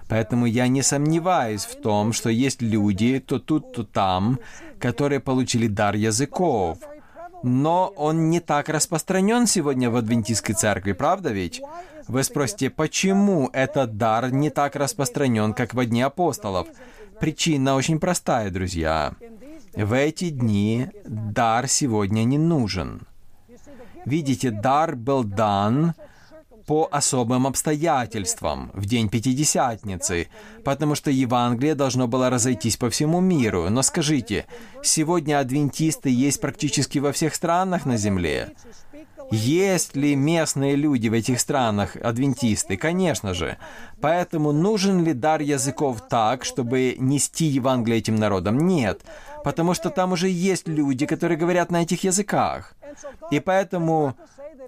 Поэтому 0.08 0.46
я 0.46 0.68
не 0.68 0.82
сомневаюсь 0.82 1.64
в 1.64 1.80
том, 1.80 2.12
что 2.12 2.30
есть 2.30 2.62
люди, 2.62 3.18
то 3.18 3.38
тут, 3.38 3.72
то 3.72 3.84
там, 3.84 4.38
которые 4.78 5.20
получили 5.20 5.66
дар 5.66 5.96
языков. 5.96 6.78
Но 7.42 7.92
он 7.96 8.30
не 8.30 8.40
так 8.40 8.68
распространен 8.68 9.46
сегодня 9.46 9.90
в 9.90 9.96
адвентистской 9.96 10.54
церкви, 10.54 10.92
правда 10.92 11.30
ведь? 11.30 11.60
Вы 12.08 12.22
спросите, 12.22 12.70
почему 12.70 13.50
этот 13.52 13.96
дар 13.96 14.30
не 14.30 14.50
так 14.50 14.76
распространен, 14.76 15.54
как 15.54 15.74
в 15.74 15.84
дни 15.84 16.02
апостолов? 16.02 16.68
Причина 17.20 17.74
очень 17.74 17.98
простая, 17.98 18.50
друзья. 18.50 19.14
В 19.74 19.92
эти 19.92 20.30
дни 20.30 20.88
дар 21.04 21.68
сегодня 21.68 22.24
не 22.24 22.38
нужен. 22.38 23.02
Видите, 24.04 24.50
дар 24.50 24.94
был 24.94 25.24
дан 25.24 25.94
по 26.66 26.88
особым 26.90 27.46
обстоятельствам 27.46 28.70
в 28.74 28.86
день 28.86 29.08
Пятидесятницы, 29.08 30.28
потому 30.64 30.94
что 30.94 31.10
Евангелие 31.10 31.74
должно 31.74 32.08
было 32.08 32.28
разойтись 32.28 32.76
по 32.76 32.90
всему 32.90 33.20
миру. 33.20 33.70
Но 33.70 33.82
скажите, 33.82 34.46
сегодня 34.82 35.38
адвентисты 35.38 36.10
есть 36.10 36.40
практически 36.40 36.98
во 36.98 37.12
всех 37.12 37.34
странах 37.34 37.86
на 37.86 37.96
Земле. 37.96 38.52
Есть 39.30 39.96
ли 39.96 40.14
местные 40.14 40.76
люди 40.76 41.08
в 41.08 41.12
этих 41.12 41.40
странах 41.40 41.96
адвентисты? 41.96 42.76
Конечно 42.76 43.34
же. 43.34 43.56
Поэтому 44.00 44.52
нужен 44.52 45.04
ли 45.04 45.14
дар 45.14 45.40
языков 45.40 46.02
так, 46.08 46.44
чтобы 46.44 46.94
нести 46.98 47.46
Евангелие 47.46 47.98
этим 47.98 48.16
народам? 48.16 48.58
Нет. 48.66 49.02
Потому 49.46 49.74
что 49.74 49.90
там 49.90 50.10
уже 50.10 50.28
есть 50.28 50.66
люди, 50.66 51.06
которые 51.06 51.38
говорят 51.38 51.70
на 51.70 51.82
этих 51.82 52.02
языках. 52.02 52.74
И 53.30 53.38
поэтому 53.38 54.16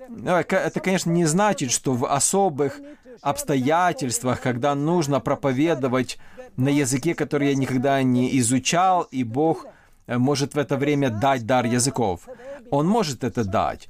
ну, 0.08 0.36
это, 0.36 0.78
конечно, 0.78 1.10
не 1.10 1.24
значит, 1.24 1.72
что 1.72 1.94
в 1.94 2.06
особых 2.06 2.80
обстоятельствах, 3.20 4.40
когда 4.40 4.76
нужно 4.76 5.18
проповедовать 5.18 6.18
на 6.56 6.68
языке, 6.68 7.16
который 7.16 7.48
я 7.48 7.56
никогда 7.56 8.00
не 8.04 8.38
изучал, 8.38 9.02
и 9.10 9.24
Бог 9.24 9.66
э, 10.06 10.16
может 10.16 10.54
в 10.54 10.58
это 10.58 10.76
время 10.76 11.10
дать 11.10 11.44
дар 11.44 11.66
языков. 11.66 12.28
Он 12.70 12.86
может 12.86 13.24
это 13.24 13.42
дать. 13.42 13.88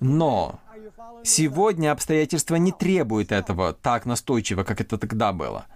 Но 0.00 0.58
сегодня 1.22 1.92
обстоятельства 1.92 2.56
не 2.56 2.72
требуют 2.72 3.30
этого 3.30 3.74
так 3.74 4.06
настойчиво, 4.06 4.64
как 4.64 4.80
это 4.80 4.98
тогда 4.98 5.32
было. 5.32 5.66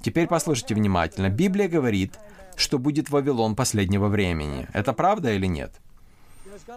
Теперь 0.00 0.28
послушайте 0.28 0.76
внимательно. 0.76 1.30
Библия 1.30 1.66
говорит, 1.66 2.14
что 2.58 2.78
будет 2.78 3.10
Вавилон 3.10 3.54
последнего 3.54 4.08
времени. 4.08 4.66
Это 4.72 4.92
правда 4.92 5.32
или 5.32 5.46
нет? 5.46 5.80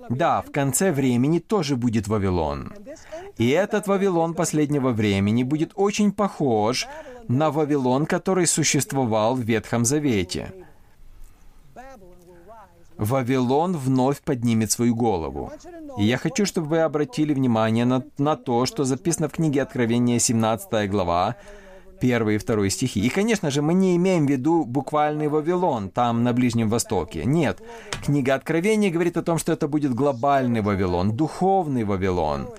Да, 0.09 0.41
в 0.41 0.51
конце 0.51 0.91
времени 0.91 1.39
тоже 1.39 1.75
будет 1.75 2.07
Вавилон. 2.07 2.71
И 3.37 3.49
этот 3.49 3.87
Вавилон 3.87 4.33
последнего 4.33 4.91
времени 4.91 5.43
будет 5.43 5.71
очень 5.75 6.11
похож 6.11 6.87
на 7.27 7.51
Вавилон, 7.51 8.05
который 8.05 8.47
существовал 8.47 9.35
в 9.35 9.41
Ветхом 9.41 9.85
Завете. 9.85 10.53
Вавилон 12.97 13.75
вновь 13.75 14.21
поднимет 14.21 14.71
свою 14.71 14.95
голову. 14.95 15.51
И 15.97 16.03
я 16.03 16.17
хочу, 16.17 16.45
чтобы 16.45 16.67
вы 16.67 16.81
обратили 16.81 17.33
внимание 17.33 17.83
на, 17.83 18.03
на 18.19 18.35
то, 18.35 18.67
что 18.67 18.83
записано 18.83 19.27
в 19.27 19.31
книге 19.31 19.63
Откровения 19.63 20.19
17 20.19 20.89
глава, 20.89 21.35
первый 22.01 22.35
и 22.35 22.39
второй 22.39 22.69
стихи. 22.69 22.99
И, 22.99 23.09
конечно 23.09 23.51
же, 23.51 23.61
мы 23.61 23.73
не 23.73 23.95
имеем 23.95 24.25
в 24.25 24.29
виду 24.29 24.65
буквальный 24.65 25.27
Вавилон, 25.27 25.89
там, 25.89 26.23
на 26.23 26.33
Ближнем 26.33 26.69
Востоке. 26.69 27.23
Нет. 27.25 27.61
Книга 28.03 28.35
Откровения 28.35 28.91
говорит 28.91 29.17
о 29.17 29.21
том, 29.21 29.37
что 29.37 29.53
это 29.53 29.67
будет 29.67 29.93
глобальный 29.93 30.61
Вавилон, 30.61 31.15
духовный 31.15 31.83
Вавилон. 31.83 32.49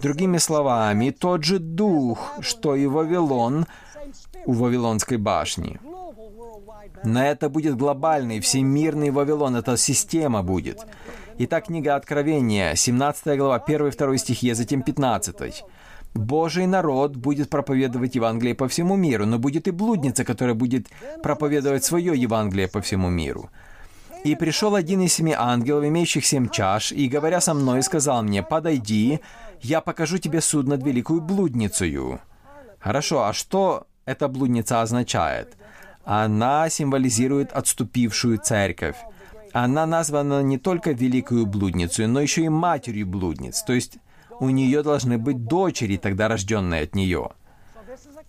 Другими 0.00 0.38
словами, 0.38 1.10
тот 1.10 1.44
же 1.44 1.58
дух, 1.58 2.18
что 2.40 2.74
и 2.74 2.86
Вавилон 2.86 3.66
у 4.46 4.52
Вавилонской 4.52 5.18
башни. 5.18 5.78
Но 7.04 7.22
это 7.22 7.48
будет 7.48 7.76
глобальный, 7.76 8.40
всемирный 8.40 9.10
Вавилон, 9.10 9.56
это 9.56 9.76
система 9.76 10.42
будет. 10.42 10.86
Итак, 11.38 11.66
книга 11.66 11.96
Откровения, 11.96 12.74
17 12.74 13.38
глава, 13.38 13.56
1 13.56 13.86
и 13.86 13.90
2 13.90 14.16
стихи, 14.16 14.50
а 14.50 14.54
затем 14.54 14.82
15. 14.82 15.64
Божий 16.18 16.66
народ 16.66 17.16
будет 17.16 17.50
проповедовать 17.50 18.14
Евангелие 18.14 18.54
по 18.54 18.68
всему 18.68 18.96
миру, 18.96 19.26
но 19.26 19.38
будет 19.38 19.68
и 19.68 19.70
блудница, 19.70 20.24
которая 20.24 20.54
будет 20.54 20.88
проповедовать 21.22 21.84
свое 21.84 22.16
Евангелие 22.16 22.68
по 22.68 22.80
всему 22.80 23.08
миру. 23.10 23.50
И 24.24 24.34
пришел 24.34 24.74
один 24.74 25.02
из 25.02 25.12
семи 25.14 25.34
ангелов, 25.36 25.84
имеющих 25.84 26.26
семь 26.26 26.48
чаш, 26.48 26.92
и, 26.92 27.08
говоря 27.08 27.40
со 27.40 27.54
мной, 27.54 27.82
сказал 27.82 28.22
мне, 28.22 28.42
«Подойди, 28.42 29.20
я 29.60 29.80
покажу 29.80 30.18
тебе 30.18 30.40
суд 30.40 30.66
над 30.66 30.82
великую 30.82 31.20
блудницею». 31.20 32.20
Хорошо, 32.80 33.24
а 33.24 33.32
что 33.32 33.86
эта 34.04 34.28
блудница 34.28 34.82
означает? 34.82 35.56
Она 36.04 36.68
символизирует 36.68 37.52
отступившую 37.52 38.38
церковь. 38.38 38.96
Она 39.52 39.86
названа 39.86 40.42
не 40.42 40.58
только 40.58 40.92
великую 40.92 41.46
блудницей, 41.46 42.06
но 42.06 42.20
еще 42.20 42.42
и 42.42 42.48
матерью 42.48 43.06
блудниц, 43.06 43.62
то 43.62 43.72
есть 43.72 43.98
у 44.40 44.48
нее 44.50 44.82
должны 44.82 45.18
быть 45.18 45.44
дочери, 45.44 45.96
тогда 45.96 46.28
рожденные 46.28 46.82
от 46.82 46.94
нее. 46.94 47.30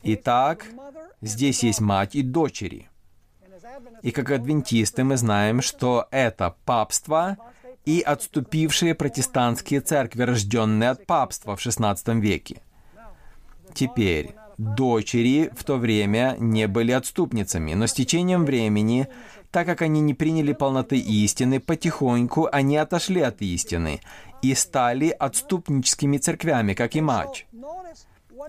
Итак, 0.03 0.66
здесь 1.22 1.64
есть 1.64 1.82
мать 1.82 2.16
и 2.16 2.22
дочери. 2.22 2.89
И 4.01 4.12
как 4.12 4.32
адвентисты 4.32 5.03
мы 5.03 5.18
знаем, 5.18 5.62
что 5.62 6.08
это 6.12 6.55
папство 6.66 7.38
и 7.86 8.01
отступившие 8.01 8.95
протестантские 8.95 9.82
церкви, 9.82 10.24
рожденные 10.24 10.91
от 10.91 11.05
папства 11.05 11.55
в 11.55 11.66
XVI 11.66 12.20
веке. 12.20 12.62
Теперь, 13.74 14.36
дочери 14.58 15.51
в 15.55 15.64
то 15.64 15.78
время 15.78 16.36
не 16.39 16.68
были 16.68 16.91
отступницами, 16.91 17.74
но 17.74 17.88
с 17.88 17.93
течением 17.93 18.45
времени 18.45 19.08
так 19.51 19.66
как 19.66 19.82
они 19.82 20.01
не 20.01 20.14
приняли 20.14 20.53
полноты 20.53 20.97
истины, 20.97 21.60
потихоньку 21.60 22.47
они 22.51 22.78
отошли 22.78 23.22
от 23.22 23.41
истины 23.41 24.01
и 24.41 24.53
стали 24.55 25.09
отступническими 25.09 26.17
церквями, 26.17 26.73
как 26.73 26.95
и 26.95 27.01
мать. 27.01 27.45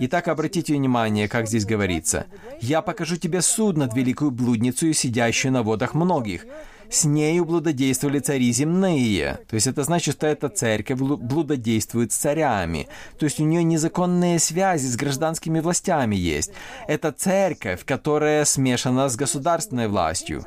Итак, 0.01 0.29
обратите 0.29 0.75
внимание, 0.75 1.29
как 1.29 1.49
здесь 1.49 1.65
говорится. 1.65 2.27
«Я 2.61 2.83
покажу 2.83 3.17
тебе 3.17 3.43
суд 3.43 3.77
над 3.77 3.95
великую 3.95 4.31
блудницу, 4.31 4.93
сидящую 4.93 5.53
на 5.53 5.63
водах 5.63 5.95
многих. 5.95 6.47
С 6.91 7.05
нею 7.05 7.45
блудодействовали 7.45 8.21
цари 8.21 8.53
земные». 8.53 9.41
То 9.49 9.55
есть 9.55 9.67
это 9.67 9.83
значит, 9.83 10.15
что 10.15 10.27
эта 10.27 10.49
церковь 10.51 11.01
блудодействует 11.01 12.13
с 12.13 12.17
царями. 12.17 12.89
То 13.19 13.25
есть 13.25 13.41
у 13.41 13.45
нее 13.45 13.65
незаконные 13.65 14.39
связи 14.39 14.87
с 14.87 14.97
гражданскими 14.97 15.59
властями 15.59 16.15
есть. 16.15 16.53
Это 16.87 17.11
церковь, 17.11 17.85
которая 17.85 18.45
смешана 18.45 19.09
с 19.09 19.17
государственной 19.17 19.89
властью. 19.89 20.45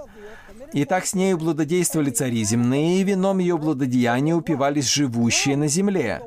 И 0.73 0.85
так 0.85 1.05
с 1.05 1.13
нею 1.13 1.37
блудодействовали 1.37 2.11
цари 2.11 2.43
земные, 2.43 3.01
и 3.01 3.03
вином 3.03 3.39
ее 3.39 3.57
блудодеяния 3.57 4.35
упивались 4.35 4.87
живущие 4.87 5.57
на 5.57 5.67
земле. 5.67 6.21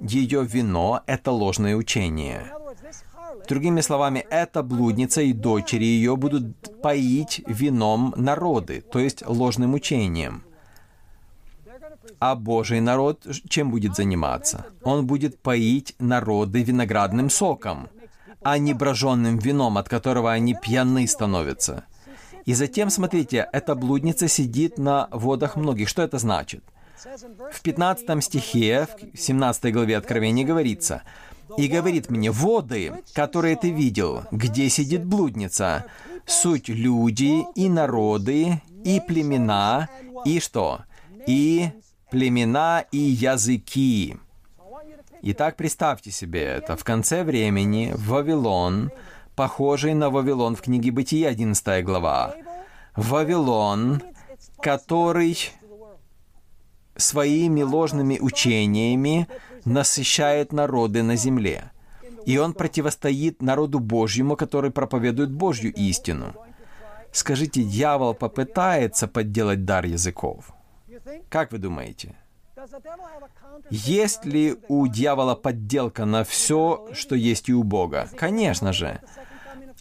Ее 0.00 0.44
вино— 0.44 1.02
это 1.06 1.30
ложное 1.30 1.76
учение. 1.76 2.52
Другими 3.48 3.80
словами, 3.80 4.26
эта 4.30 4.62
блудница 4.62 5.22
и 5.22 5.32
дочери 5.32 5.84
ее 5.84 6.16
будут 6.16 6.80
поить 6.82 7.42
вином 7.46 8.12
народы, 8.16 8.82
то 8.82 8.98
есть 8.98 9.26
ложным 9.26 9.74
учением. 9.74 10.44
А 12.18 12.34
Божий 12.34 12.80
народ 12.80 13.26
чем 13.48 13.70
будет 13.70 13.96
заниматься? 13.96 14.66
Он 14.82 15.06
будет 15.06 15.40
поить 15.40 15.94
народы 15.98 16.62
виноградным 16.62 17.30
соком— 17.30 17.88
а 18.44 18.58
не 18.58 18.74
броженным 18.74 19.38
вином, 19.38 19.78
от 19.78 19.88
которого 19.88 20.32
они 20.32 20.54
пьяны 20.54 21.06
становятся. 21.06 21.84
И 22.44 22.54
затем, 22.54 22.90
смотрите, 22.90 23.48
эта 23.52 23.74
блудница 23.74 24.28
сидит 24.28 24.78
на 24.78 25.08
водах 25.12 25.56
многих. 25.56 25.88
Что 25.88 26.02
это 26.02 26.18
значит? 26.18 26.64
В 27.52 27.60
15 27.62 28.24
стихе, 28.24 28.88
в 29.12 29.18
17 29.18 29.72
главе 29.72 29.96
Откровения 29.96 30.44
говорится, 30.44 31.02
«И 31.56 31.68
говорит 31.68 32.10
мне, 32.10 32.30
воды, 32.30 32.92
которые 33.12 33.56
ты 33.56 33.70
видел, 33.70 34.22
где 34.30 34.68
сидит 34.68 35.04
блудница, 35.04 35.84
суть 36.26 36.68
люди 36.68 37.44
и 37.54 37.68
народы, 37.68 38.62
и 38.84 39.00
племена, 39.00 39.88
и 40.24 40.40
что? 40.40 40.82
И 41.26 41.70
племена, 42.10 42.84
и 42.90 42.98
языки». 42.98 44.16
Итак, 45.24 45.56
представьте 45.56 46.10
себе 46.10 46.42
это. 46.42 46.76
В 46.76 46.82
конце 46.82 47.22
времени 47.22 47.92
Вавилон, 47.94 48.90
похожий 49.36 49.94
на 49.94 50.10
Вавилон 50.10 50.56
в 50.56 50.62
книге 50.62 50.90
Бытия, 50.90 51.28
11 51.28 51.84
глава. 51.84 52.34
Вавилон, 52.96 54.02
который 54.60 55.38
своими 56.96 57.62
ложными 57.62 58.18
учениями 58.18 59.28
насыщает 59.64 60.52
народы 60.52 61.04
на 61.04 61.14
земле. 61.14 61.70
И 62.26 62.36
он 62.38 62.52
противостоит 62.52 63.42
народу 63.42 63.78
Божьему, 63.78 64.34
который 64.34 64.72
проповедует 64.72 65.30
Божью 65.30 65.72
истину. 65.72 66.34
Скажите, 67.12 67.62
дьявол 67.62 68.14
попытается 68.14 69.06
подделать 69.06 69.64
дар 69.64 69.84
языков? 69.84 70.52
Как 71.28 71.52
вы 71.52 71.58
думаете? 71.58 72.16
Есть 73.70 74.24
ли 74.24 74.56
у 74.68 74.86
дьявола 74.86 75.34
подделка 75.34 76.04
на 76.04 76.24
все, 76.24 76.88
что 76.92 77.14
есть 77.14 77.48
и 77.48 77.54
у 77.54 77.62
Бога? 77.62 78.08
Конечно 78.16 78.72
же. 78.72 79.00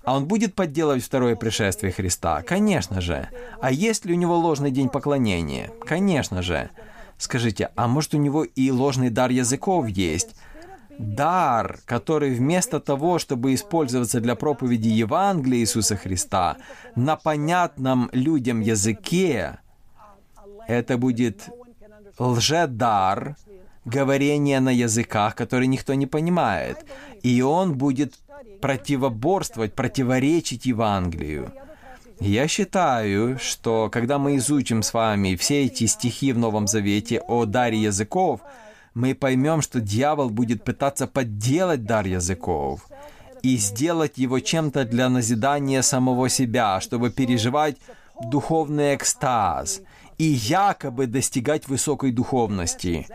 А 0.03 0.15
он 0.15 0.27
будет 0.27 0.55
подделывать 0.55 1.03
второе 1.03 1.35
пришествие 1.35 1.91
Христа? 1.91 2.41
Конечно 2.41 3.01
же. 3.01 3.29
А 3.61 3.71
есть 3.71 4.05
ли 4.05 4.13
у 4.13 4.17
него 4.17 4.37
ложный 4.37 4.71
день 4.71 4.89
поклонения? 4.89 5.71
Конечно 5.85 6.41
же. 6.41 6.69
Скажите, 7.17 7.69
а 7.75 7.87
может 7.87 8.15
у 8.15 8.17
него 8.17 8.43
и 8.43 8.71
ложный 8.71 9.11
дар 9.11 9.29
языков 9.29 9.87
есть? 9.87 10.35
Дар, 10.97 11.79
который 11.85 12.33
вместо 12.33 12.79
того, 12.79 13.19
чтобы 13.19 13.53
использоваться 13.53 14.19
для 14.21 14.35
проповеди 14.35 14.87
Евангелия 14.87 15.59
Иисуса 15.59 15.95
Христа 15.95 16.57
на 16.95 17.15
понятном 17.15 18.09
людям 18.11 18.59
языке, 18.59 19.59
это 20.67 20.97
будет 20.97 21.49
лжедар, 22.21 23.35
говорение 23.85 24.59
на 24.59 24.69
языках, 24.69 25.35
который 25.35 25.67
никто 25.67 25.93
не 25.93 26.05
понимает. 26.05 26.77
И 27.23 27.41
он 27.41 27.73
будет 27.73 28.13
противоборствовать, 28.61 29.73
противоречить 29.73 30.65
Евангелию. 30.65 31.51
Я 32.19 32.47
считаю, 32.47 33.39
что 33.39 33.89
когда 33.91 34.19
мы 34.19 34.37
изучим 34.37 34.83
с 34.83 34.93
вами 34.93 35.35
все 35.35 35.65
эти 35.65 35.87
стихи 35.87 36.33
в 36.33 36.37
Новом 36.37 36.67
Завете 36.67 37.19
о 37.27 37.45
даре 37.45 37.81
языков, 37.81 38.41
мы 38.93 39.15
поймем, 39.15 39.61
что 39.61 39.81
дьявол 39.81 40.29
будет 40.29 40.63
пытаться 40.63 41.07
подделать 41.07 41.83
дар 41.85 42.05
языков 42.05 42.87
и 43.41 43.57
сделать 43.57 44.19
его 44.19 44.39
чем-то 44.39 44.85
для 44.85 45.09
назидания 45.09 45.81
самого 45.81 46.29
себя, 46.29 46.79
чтобы 46.79 47.09
переживать 47.09 47.77
духовный 48.21 48.93
экстаз 48.93 49.81
и 50.21 50.23
якобы 50.23 51.07
достигать 51.07 51.67
высокой 51.67 52.11
духовности. 52.11 53.07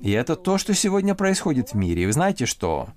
И 0.00 0.10
это 0.10 0.34
то, 0.34 0.58
что 0.58 0.74
сегодня 0.74 1.14
происходит 1.14 1.70
в 1.70 1.74
мире. 1.74 2.02
И 2.02 2.06
вы 2.06 2.12
знаете 2.12 2.46
что? 2.46 2.88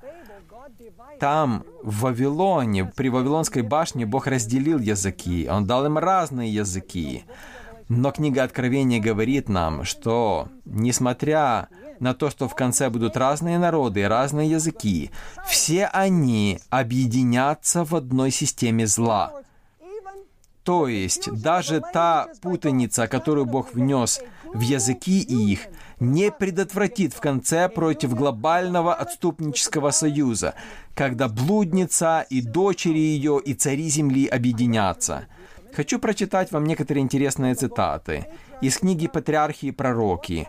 Там, 1.19 1.63
в 1.83 1.99
Вавилоне, 1.99 2.85
при 2.85 3.09
Вавилонской 3.09 3.61
башне, 3.61 4.07
Бог 4.07 4.25
разделил 4.25 4.79
языки. 4.79 5.47
Он 5.47 5.67
дал 5.67 5.85
им 5.85 5.99
разные 5.99 6.51
языки. 6.51 7.23
Но 7.87 8.11
книга 8.11 8.41
Откровения 8.41 8.99
говорит 8.99 9.47
нам, 9.47 9.83
что, 9.83 10.47
несмотря 10.65 11.67
на 11.99 12.15
то, 12.15 12.31
что 12.31 12.47
в 12.47 12.55
конце 12.55 12.89
будут 12.89 13.15
разные 13.15 13.59
народы 13.59 14.07
разные 14.07 14.49
языки, 14.49 15.11
все 15.47 15.85
они 15.85 16.59
объединятся 16.71 17.85
в 17.85 17.93
одной 17.93 18.31
системе 18.31 18.87
зла. 18.87 19.39
То 20.69 20.87
есть 20.87 21.31
даже 21.31 21.81
та 21.81 22.27
путаница, 22.43 23.07
которую 23.07 23.47
Бог 23.47 23.73
внес 23.73 24.21
в 24.53 24.59
языки 24.59 25.19
их, 25.19 25.61
не 25.99 26.29
предотвратит 26.29 27.11
в 27.11 27.19
конце 27.19 27.67
против 27.69 28.13
глобального 28.13 28.93
отступнического 28.93 29.89
союза, 29.89 30.53
когда 30.93 31.27
блудница 31.27 32.23
и 32.29 32.41
дочери 32.41 32.99
ее 32.99 33.41
и 33.43 33.55
цари 33.55 33.89
земли 33.89 34.27
объединятся. 34.27 35.25
Хочу 35.73 35.97
прочитать 35.97 36.51
вам 36.51 36.65
некоторые 36.65 37.01
интересные 37.01 37.55
цитаты 37.55 38.27
из 38.61 38.77
книги 38.77 39.07
«Патриархи 39.07 39.65
и 39.65 39.71
пророки», 39.71 40.47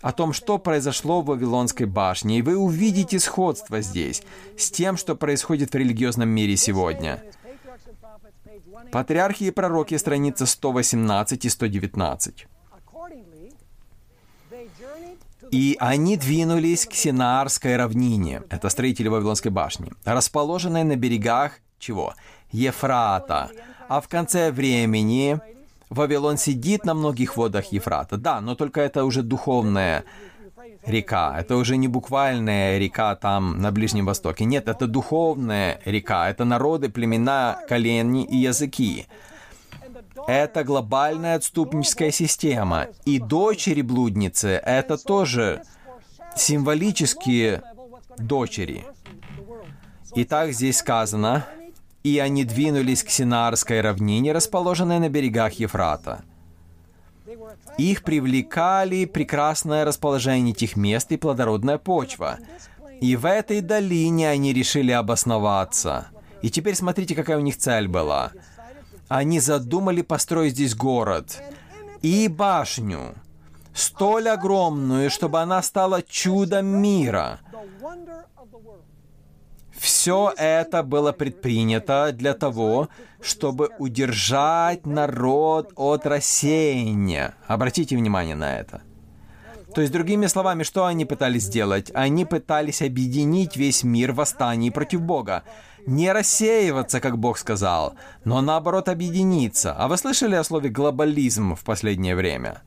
о 0.00 0.12
том, 0.12 0.32
что 0.32 0.58
произошло 0.58 1.20
в 1.20 1.26
Вавилонской 1.26 1.84
башне, 1.86 2.38
и 2.38 2.42
вы 2.42 2.56
увидите 2.56 3.18
сходство 3.18 3.80
здесь 3.80 4.22
с 4.56 4.70
тем, 4.70 4.96
что 4.96 5.16
происходит 5.16 5.72
в 5.72 5.76
религиозном 5.76 6.28
мире 6.28 6.56
сегодня. 6.56 7.20
Патриархи 8.90 9.44
и 9.44 9.50
пророки, 9.50 9.96
страница 9.96 10.46
118 10.46 11.44
и 11.44 11.48
119. 11.48 12.46
И 15.50 15.76
они 15.80 16.16
двинулись 16.16 16.86
к 16.86 16.92
Синаарской 16.92 17.76
равнине, 17.76 18.42
это 18.50 18.68
строители 18.68 19.08
Вавилонской 19.08 19.50
башни, 19.50 19.92
расположенной 20.04 20.84
на 20.84 20.96
берегах 20.96 21.52
чего? 21.78 22.14
Ефрата. 22.50 23.50
А 23.88 24.00
в 24.00 24.08
конце 24.08 24.50
времени 24.50 25.40
Вавилон 25.90 26.36
сидит 26.36 26.84
на 26.84 26.94
многих 26.94 27.36
водах 27.36 27.72
Ефрата. 27.72 28.16
Да, 28.16 28.40
но 28.40 28.54
только 28.54 28.80
это 28.80 29.04
уже 29.04 29.22
духовная 29.22 30.04
река. 30.88 31.38
Это 31.38 31.56
уже 31.56 31.76
не 31.76 31.88
буквальная 31.88 32.78
река 32.78 33.14
там 33.16 33.60
на 33.60 33.70
Ближнем 33.70 34.06
Востоке. 34.06 34.44
Нет, 34.44 34.68
это 34.68 34.86
духовная 34.86 35.80
река. 35.84 36.28
Это 36.28 36.44
народы, 36.44 36.88
племена, 36.88 37.60
колени 37.68 38.24
и 38.24 38.36
языки. 38.36 39.06
Это 40.26 40.64
глобальная 40.64 41.36
отступническая 41.36 42.10
система. 42.10 42.88
И 43.04 43.18
дочери 43.18 43.82
блудницы— 43.82 44.48
это 44.64 44.96
тоже 44.98 45.62
символические 46.36 47.62
дочери. 48.18 48.84
Итак, 50.14 50.52
здесь 50.52 50.78
сказано, 50.78 51.46
«И 52.02 52.18
они 52.18 52.44
двинулись 52.44 53.02
к 53.02 53.10
Синарской 53.10 53.80
равнине, 53.80 54.32
расположенной 54.32 54.98
на 54.98 55.08
берегах 55.08 55.54
Ефрата». 55.54 56.24
Их 57.76 58.02
привлекали 58.02 59.04
прекрасное 59.04 59.84
расположение 59.84 60.52
этих 60.52 60.76
мест 60.76 61.10
и 61.12 61.16
плодородная 61.16 61.78
почва. 61.78 62.38
И 63.00 63.16
в 63.16 63.26
этой 63.26 63.60
долине 63.60 64.28
они 64.28 64.52
решили 64.52 64.92
обосноваться. 64.92 66.08
И 66.42 66.50
теперь 66.50 66.74
смотрите, 66.74 67.14
какая 67.14 67.38
у 67.38 67.42
них 67.42 67.56
цель 67.56 67.88
была— 67.88 68.32
они 69.08 69.40
задумали 69.40 70.02
построить 70.02 70.52
здесь 70.52 70.74
город 70.74 71.42
и 72.02 72.28
башню, 72.28 73.14
столь 73.74 74.28
огромную, 74.28 75.10
чтобы 75.10 75.40
она 75.40 75.62
стала 75.62 76.02
чудом 76.02 76.66
мира. 76.66 77.40
Все 79.72 80.32
это 80.36 80.82
было 80.82 81.12
предпринято 81.12 82.10
для 82.12 82.34
того, 82.34 82.88
чтобы 83.20 83.70
удержать 83.78 84.86
народ 84.86 85.72
от 85.76 86.06
рассеяния. 86.06 87.34
Обратите 87.46 87.96
внимание 87.96 88.36
на 88.36 88.58
это. 88.58 88.82
То 89.74 89.82
есть, 89.82 89.92
другими 89.92 90.26
словами, 90.26 90.62
что 90.62 90.86
они 90.86 91.04
пытались 91.04 91.44
сделать? 91.44 91.90
Они 91.94 92.24
пытались 92.24 92.80
объединить 92.80 93.56
весь 93.56 93.84
мир 93.84 94.12
в 94.12 94.16
восстании 94.16 94.70
против 94.70 95.02
Бога 95.02 95.44
не 95.88 96.12
рассеиваться, 96.12 97.00
как 97.00 97.18
Бог 97.18 97.38
сказал, 97.38 97.94
но 98.24 98.40
наоборот 98.42 98.88
объединиться. 98.88 99.72
А 99.72 99.88
вы 99.88 99.96
слышали 99.96 100.34
о 100.34 100.44
слове 100.44 100.68
глобализм 100.68 101.54
в 101.54 101.64
последнее 101.64 102.14
время? 102.14 102.62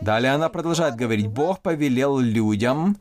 Далее 0.00 0.32
она 0.32 0.48
продолжает 0.48 0.94
говорить, 0.94 1.26
Бог 1.26 1.60
повелел 1.60 2.18
людям, 2.18 2.96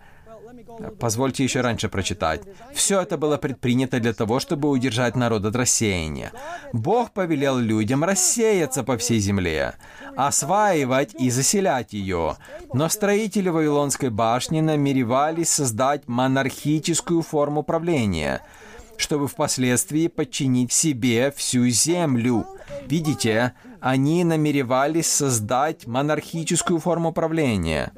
Позвольте 0.99 1.43
еще 1.43 1.61
раньше 1.61 1.89
прочитать. 1.89 2.41
Все 2.73 3.01
это 3.01 3.17
было 3.17 3.37
предпринято 3.37 3.99
для 3.99 4.13
того, 4.13 4.39
чтобы 4.39 4.69
удержать 4.69 5.15
народ 5.15 5.45
от 5.45 5.55
рассеяния. 5.55 6.31
Бог 6.73 7.11
повелел 7.11 7.57
людям 7.57 8.03
рассеяться 8.03 8.83
по 8.83 8.97
всей 8.97 9.19
земле, 9.19 9.75
осваивать 10.15 11.13
и 11.19 11.29
заселять 11.29 11.93
ее. 11.93 12.37
Но 12.73 12.89
строители 12.89 13.49
Вавилонской 13.49 14.09
башни 14.09 14.61
намеревались 14.61 15.49
создать 15.49 16.07
монархическую 16.07 17.21
форму 17.21 17.63
правления– 17.63 18.41
чтобы 18.99 19.29
впоследствии 19.29 20.07
подчинить 20.07 20.73
себе 20.73 21.31
всю 21.31 21.67
землю. 21.69 22.45
Видите, 22.85 23.53
они 23.79 24.25
намеревались 24.25 25.07
создать 25.07 25.87
монархическую 25.87 26.79
форму 26.79 27.13
правления. 27.13 27.93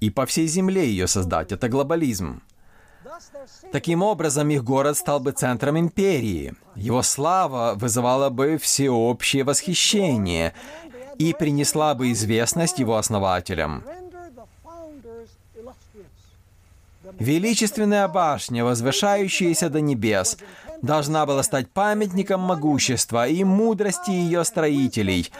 И 0.00 0.10
по 0.10 0.26
всей 0.26 0.46
земле 0.46 0.86
ее 0.86 1.06
создать. 1.06 1.52
Это 1.52 1.68
глобализм. 1.68 2.42
Таким 3.72 4.02
образом, 4.02 4.48
их 4.50 4.64
город 4.64 4.96
стал 4.96 5.20
бы 5.20 5.32
центром 5.32 5.78
империи. 5.78 6.54
Его 6.74 7.02
слава 7.02 7.74
вызывала 7.74 8.30
бы 8.30 8.58
всеобщее 8.58 9.44
восхищение 9.44 10.54
и 11.18 11.32
принесла 11.32 11.94
бы 11.94 12.12
известность 12.12 12.78
его 12.78 12.96
основателям. 12.96 13.84
Величественная 17.18 18.08
башня, 18.08 18.64
возвышающаяся 18.64 19.68
до 19.68 19.80
небес, 19.80 20.38
должна 20.82 21.26
была 21.26 21.42
стать 21.42 21.70
памятником 21.70 22.40
могущества 22.40 23.26
и 23.26 23.44
мудрости 23.44 24.10
ее 24.10 24.44
строителей, 24.44 25.30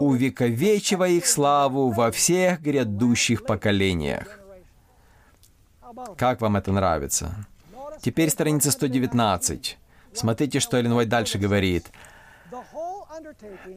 увековечивая 0.00 1.10
их 1.10 1.26
славу 1.26 1.90
во 1.90 2.10
всех 2.10 2.60
грядущих 2.60 3.44
поколениях. 3.44 4.40
Как 6.16 6.40
вам 6.40 6.56
это 6.56 6.72
нравится? 6.72 7.46
Теперь 8.02 8.30
страница 8.30 8.70
119. 8.70 9.78
Смотрите, 10.12 10.60
что 10.60 10.76
Эллен 10.76 11.08
дальше 11.08 11.38
говорит. 11.38 11.86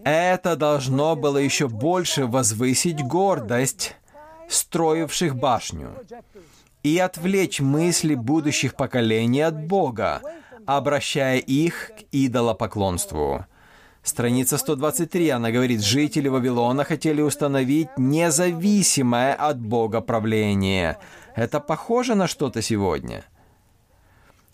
Это 0.03 0.55
должно 0.55 1.15
было 1.15 1.37
еще 1.37 1.67
больше 1.67 2.25
возвысить 2.25 3.01
гордость 3.01 3.95
строивших 4.49 5.35
башню 5.35 5.93
и 6.83 6.97
отвлечь 6.97 7.59
мысли 7.59 8.15
будущих 8.15 8.75
поколений 8.75 9.41
от 9.41 9.59
Бога, 9.65 10.21
обращая 10.65 11.37
их 11.37 11.91
к 11.97 12.03
идолопоклонству. 12.11 13.45
Страница 14.09 14.57
123, 14.57 15.29
она 15.29 15.51
говорит, 15.51 15.81
жители 15.83 16.29
Вавилона 16.29 16.83
хотели 16.83 17.21
установить 17.21 17.89
независимое 17.95 19.35
от 19.35 19.61
Бога 19.61 20.01
правление. 20.01 20.97
Это 21.35 21.59
похоже 21.59 22.15
на 22.15 22.25
что-то 22.27 22.63
сегодня? 22.63 23.23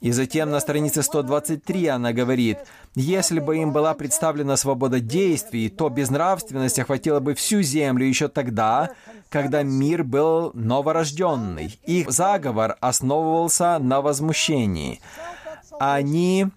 И 0.02 0.12
затем 0.12 0.52
на 0.52 0.60
странице 0.60 1.04
123 1.04 1.88
она 1.88 2.12
говорит, 2.12 2.58
если 2.96 3.40
бы 3.40 3.56
им 3.56 3.72
была 3.72 3.94
представлена 3.94 4.58
свобода 4.58 5.00
действий, 5.00 5.70
то 5.70 5.88
безнравственность 5.88 6.78
охватила 6.78 7.22
бы 7.22 7.34
всю 7.34 7.62
землю 7.62 8.06
еще 8.06 8.28
тогда, 8.28 8.90
когда 9.30 9.64
мир 9.64 10.04
был 10.04 10.52
новорожденный. 10.54 11.80
Их 11.86 12.12
заговор 12.12 12.76
основывался 12.82 13.80
на 13.80 14.02
возмущении. 14.02 15.00
Они 15.80 16.48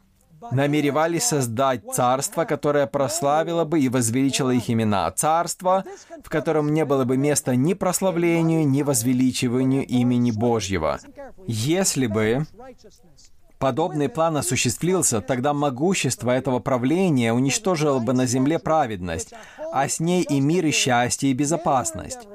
намеревались 0.50 1.24
создать 1.24 1.82
царство, 1.92 2.44
которое 2.44 2.86
прославило 2.86 3.64
бы 3.64 3.80
и 3.80 3.88
возвеличило 3.88 4.50
их 4.50 4.70
имена. 4.70 5.10
Царство, 5.10 5.84
в 6.22 6.28
котором 6.28 6.72
не 6.72 6.84
было 6.84 7.04
бы 7.04 7.16
места 7.16 7.56
ни 7.56 7.74
прославлению, 7.74 8.66
ни 8.66 8.82
возвеличиванию 8.82 9.86
имени 9.86 10.30
Божьего. 10.30 11.00
Если 11.46 12.06
бы 12.06 12.46
подобный 13.58 14.08
план 14.08 14.36
осуществился, 14.36 15.20
тогда 15.20 15.52
могущество 15.52 16.30
этого 16.30 16.58
правления 16.60 17.32
уничтожило 17.32 17.98
бы 17.98 18.12
на 18.12 18.26
земле 18.26 18.58
праведность, 18.58 19.32
а 19.72 19.88
с 19.88 20.00
ней 20.00 20.22
и 20.22 20.40
мир, 20.40 20.66
и 20.66 20.70
счастье, 20.70 21.30
и 21.30 21.34
безопасность. 21.34 22.28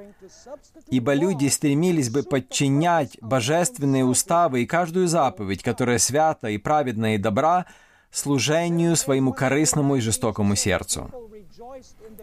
Ибо 0.90 1.14
люди 1.14 1.48
стремились 1.48 2.10
бы 2.10 2.24
подчинять 2.24 3.18
божественные 3.22 4.06
уставы 4.06 4.64
и 4.64 4.66
каждую 4.66 5.08
заповедь, 5.08 5.64
которая 5.64 5.98
свята 5.98 6.50
и 6.50 6.58
праведна 6.58 7.16
и 7.16 7.18
добра, 7.18 7.66
служению 8.14 8.96
своему 8.96 9.34
корыстному 9.34 9.96
и 9.96 10.02
жестокому 10.02 10.56
сердцу. 10.56 11.12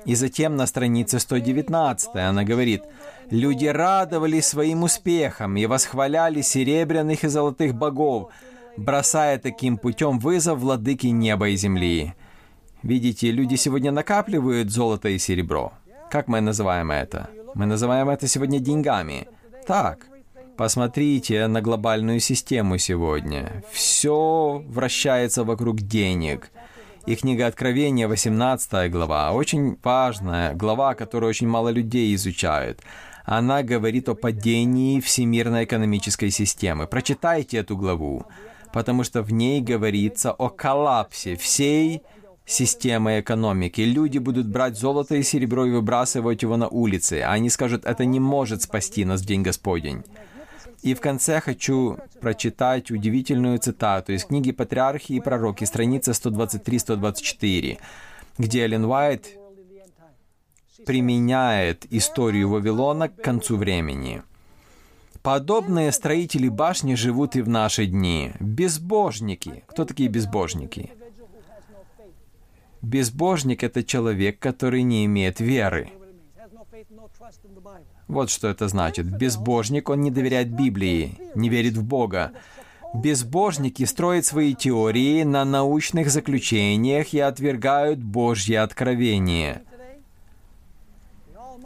И 0.07 0.15
затем 0.15 0.57
на 0.57 0.67
странице 0.67 1.19
119 1.19 2.15
она 2.15 2.45
говорит, 2.45 2.83
«Люди 3.31 3.67
радовались 3.67 4.47
своим 4.47 4.85
успехом 4.85 5.57
и 5.57 5.67
восхваляли 5.67 6.41
серебряных 6.41 7.25
и 7.25 7.29
золотых 7.29 7.75
богов, 7.75 8.31
бросая 8.77 9.39
таким 9.39 9.77
путем 9.77 10.19
вызов 10.19 10.59
владыке 10.59 11.11
неба 11.11 11.49
и 11.49 11.57
земли». 11.57 12.15
Видите, 12.83 13.31
люди 13.31 13.57
сегодня 13.57 13.93
накапливают 13.93 14.71
золото 14.71 15.11
и 15.11 15.19
серебро. 15.19 15.73
Как 16.11 16.29
мы 16.29 16.41
называем 16.41 16.91
это? 16.91 17.29
Мы 17.55 17.67
называем 17.67 18.09
это 18.09 18.27
сегодня 18.27 18.59
деньгами. 18.59 19.29
Так, 19.67 20.07
Посмотрите 20.61 21.47
на 21.47 21.63
глобальную 21.63 22.21
систему 22.21 22.77
сегодня. 22.77 23.65
Все 23.73 24.63
вращается 24.69 25.43
вокруг 25.43 25.81
денег. 25.81 26.51
И 27.07 27.17
книга 27.17 27.47
Откровения, 27.47 28.07
18 28.07 28.93
глава, 28.93 29.33
очень 29.33 29.79
важная 29.83 30.53
глава, 30.53 30.95
которую 30.95 31.31
очень 31.31 31.49
мало 31.49 31.71
людей 31.71 32.15
изучают. 32.15 32.83
Она 33.25 33.63
говорит 33.63 34.11
о 34.11 34.15
падении 34.15 35.01
всемирной 35.01 35.65
экономической 35.65 36.29
системы. 36.29 36.87
Прочитайте 36.87 37.57
эту 37.57 37.75
главу, 37.75 38.27
потому 38.71 39.03
что 39.03 39.23
в 39.23 39.33
ней 39.33 39.63
говорится 39.63 40.31
о 40.31 40.51
коллапсе 40.51 41.37
всей 41.37 42.03
системы 42.45 43.21
экономики. 43.21 43.81
Люди 43.81 44.19
будут 44.19 44.47
брать 44.47 44.77
золото 44.77 45.15
и 45.15 45.23
серебро 45.23 45.65
и 45.65 45.71
выбрасывать 45.71 46.43
его 46.43 46.59
на 46.59 46.69
улицы. 46.69 47.23
Они 47.23 47.49
скажут, 47.49 47.87
это 47.87 48.05
не 48.05 48.21
может 48.21 48.61
спасти 48.61 49.07
нас 49.07 49.23
в 49.23 49.25
день 49.25 49.41
Господень. 49.41 50.05
И 50.83 50.95
в 50.95 51.01
конце 51.01 51.41
хочу 51.41 51.99
прочитать 52.21 52.91
удивительную 52.91 53.59
цитату 53.59 54.13
из 54.13 54.25
книги 54.25 54.51
«Патриархи 54.51 55.13
и 55.13 55.21
пророки», 55.21 55.65
страница 55.65 56.13
123-124, 56.13 57.79
где 58.39 58.65
Эллен 58.65 58.87
Уайт 58.87 59.37
применяет 60.87 61.87
историю 61.91 62.49
Вавилона 62.49 63.11
к 63.11 63.17
концу 63.17 63.57
времени. 63.57 64.23
Подобные 65.23 65.93
строители 65.93 66.49
башни 66.49 66.95
живут 66.95 67.37
и 67.37 67.43
в 67.43 67.49
наши 67.49 67.85
дни. 67.85 68.33
Безбожники. 68.41 69.65
Кто 69.67 69.85
такие 69.85 70.09
безбожники? 70.09 70.93
Безбожник— 72.81 73.63
это 73.65 73.85
человек, 73.85 74.39
который 74.39 74.83
не 74.83 75.05
имеет 75.05 75.41
веры. 75.41 75.91
Вот 78.09 78.31
что 78.31 78.49
это 78.49 78.69
значит. 78.69 79.07
Безбожник, 79.07 79.89
он 79.89 80.01
не 80.01 80.11
доверяет 80.11 80.51
Библии, 80.51 81.19
не 81.35 81.49
верит 81.49 81.75
в 81.75 81.85
Бога. 81.85 82.33
Безбожники 82.95 83.85
строят 83.85 84.27
свои 84.27 84.55
теории 84.55 85.23
на 85.23 85.45
научных 85.45 86.11
заключениях 86.11 87.15
и 87.15 87.21
отвергают 87.21 88.01
Божье 88.01 88.61
откровение. 88.61 89.63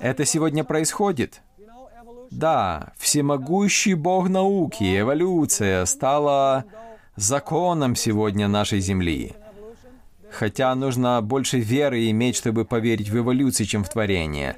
Это 0.00 0.24
сегодня 0.24 0.64
происходит. 0.64 1.40
Да, 2.30 2.92
всемогущий 2.98 3.94
Бог 3.94 4.28
науки, 4.28 5.00
эволюция 5.00 5.84
стала 5.86 6.64
законом 7.16 7.94
сегодня 7.96 8.48
нашей 8.48 8.80
Земли. 8.80 9.32
Хотя 10.30 10.74
нужно 10.74 11.22
больше 11.22 11.58
веры 11.58 12.10
иметь, 12.10 12.36
чтобы 12.36 12.64
поверить 12.64 13.08
в 13.08 13.16
эволюцию, 13.16 13.66
чем 13.66 13.84
в 13.84 13.88
творение. 13.88 14.56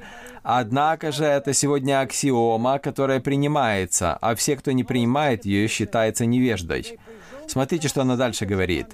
Однако 0.48 1.10
же 1.10 1.24
это 1.24 1.52
сегодня 1.52 2.00
аксиома, 2.00 2.78
которая 2.78 3.18
принимается, 3.18 4.16
а 4.20 4.36
все, 4.36 4.54
кто 4.54 4.70
не 4.70 4.84
принимает 4.84 5.44
ее, 5.44 5.66
считается 5.66 6.24
невеждой. 6.24 7.00
Смотрите, 7.48 7.88
что 7.88 8.02
она 8.02 8.14
дальше 8.14 8.46
говорит. 8.46 8.86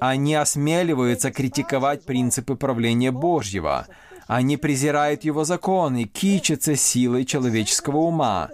Они 0.00 0.34
осмеливаются 0.34 1.30
критиковать 1.30 2.06
принципы 2.06 2.56
правления 2.56 3.10
Божьего. 3.10 3.86
Они 4.26 4.56
презирают 4.56 5.22
его 5.22 5.44
законы, 5.44 6.04
кичатся 6.04 6.76
силой 6.76 7.26
человеческого 7.26 7.98
ума. 7.98 8.48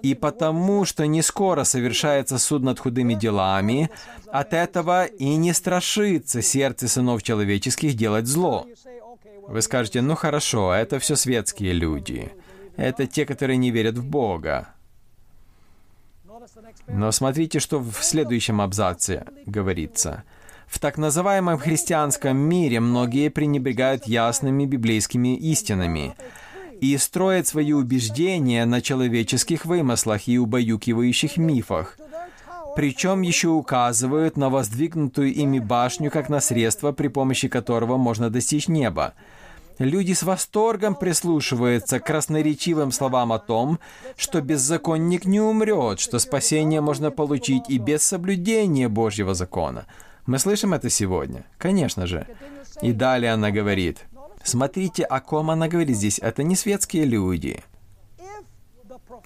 И 0.00 0.14
потому, 0.14 0.84
что 0.84 1.08
не 1.08 1.22
скоро 1.22 1.64
совершается 1.64 2.38
суд 2.38 2.62
над 2.62 2.78
худыми 2.78 3.14
делами, 3.14 3.90
от 4.30 4.54
этого 4.54 5.06
и 5.06 5.34
не 5.34 5.52
страшится 5.52 6.40
сердце 6.40 6.86
сынов 6.86 7.24
человеческих 7.24 7.94
делать 7.94 8.26
зло. 8.26 8.68
Вы 9.48 9.62
скажете, 9.62 10.00
ну 10.00 10.14
хорошо, 10.14 10.72
это 10.72 10.98
все 10.98 11.16
светские 11.16 11.72
люди. 11.72 12.32
Это 12.76 13.06
те, 13.06 13.26
которые 13.26 13.56
не 13.56 13.70
верят 13.70 13.98
в 13.98 14.04
Бога. 14.04 14.68
Но 16.88 17.12
смотрите, 17.12 17.60
что 17.60 17.78
в 17.78 18.02
следующем 18.02 18.60
абзаце 18.60 19.26
говорится. 19.46 20.24
В 20.66 20.78
так 20.78 20.98
называемом 20.98 21.58
христианском 21.58 22.36
мире 22.36 22.80
многие 22.80 23.28
пренебрегают 23.28 24.06
ясными 24.06 24.66
библейскими 24.66 25.36
истинами 25.36 26.14
и 26.80 26.96
строят 26.96 27.46
свои 27.46 27.72
убеждения 27.72 28.64
на 28.64 28.80
человеческих 28.80 29.66
вымыслах 29.66 30.28
и 30.28 30.38
убаюкивающих 30.38 31.36
мифах, 31.36 31.98
причем 32.80 33.20
еще 33.20 33.48
указывают 33.48 34.38
на 34.38 34.48
воздвигнутую 34.48 35.34
ими 35.34 35.58
башню 35.58 36.10
как 36.10 36.30
на 36.30 36.40
средство, 36.40 36.92
при 36.92 37.08
помощи 37.08 37.46
которого 37.46 37.98
можно 37.98 38.30
достичь 38.30 38.68
неба– 38.68 39.12
Люди 39.78 40.12
с 40.12 40.22
восторгом 40.22 40.94
прислушиваются 40.94 42.00
к 42.00 42.06
красноречивым 42.06 42.92
словам 42.92 43.32
о 43.32 43.38
том, 43.38 43.80
что 44.16 44.42
беззаконник 44.42 45.24
не 45.24 45.40
умрет, 45.40 46.00
что 46.00 46.18
спасение 46.18 46.82
можно 46.82 47.10
получить 47.10 47.62
и 47.68 47.78
без 47.78 48.02
соблюдения 48.02 48.88
Божьего 48.88 49.32
закона. 49.32 49.86
Мы 50.26 50.38
слышим 50.38 50.74
это 50.74 50.90
сегодня? 50.90 51.44
Конечно 51.56 52.06
же. 52.06 52.26
И 52.82 52.92
далее 52.92 53.32
она 53.32 53.50
говорит, 53.50 54.06
смотрите, 54.42 55.04
о 55.04 55.20
ком 55.20 55.50
она 55.50 55.66
говорит 55.68 55.96
здесь. 55.96 56.18
Это 56.18 56.42
не 56.42 56.56
светские 56.56 57.06
люди. 57.06 57.62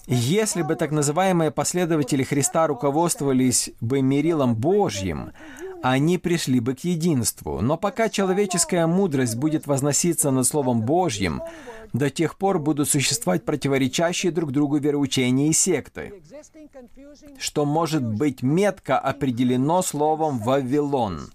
Если 0.07 0.63
бы 0.63 0.75
так 0.77 0.91
называемые 0.91 1.51
последователи 1.51 2.23
Христа 2.23 2.67
руководствовались 2.67 3.71
бы 3.81 4.03
мерилом 4.03 4.55
Божьим, 4.55 5.33
они 5.83 6.19
пришли 6.19 6.61
бы 6.61 6.75
к 6.75 6.81
единству. 6.81 7.61
Но 7.61 7.77
пока 7.77 8.09
человеческая 8.09 8.87
мудрость 8.87 9.37
будет 9.37 9.67
возноситься 9.67 10.31
над 10.31 10.47
Словом 10.47 10.83
Божьим, 10.83 11.43
до 11.93 12.11
тех 12.11 12.37
пор 12.37 12.59
будут 12.59 12.89
существовать 12.89 13.45
противоречащие 13.45 14.33
друг 14.33 14.53
другу 14.53 14.77
вероучения 14.79 15.49
и 15.49 15.53
секты, 15.53 16.23
что 17.39 17.65
может 17.65 18.03
быть 18.03 18.43
метко 18.43 18.99
определено 18.99 19.81
словом 19.81 20.39
«Вавилон», 20.39 21.31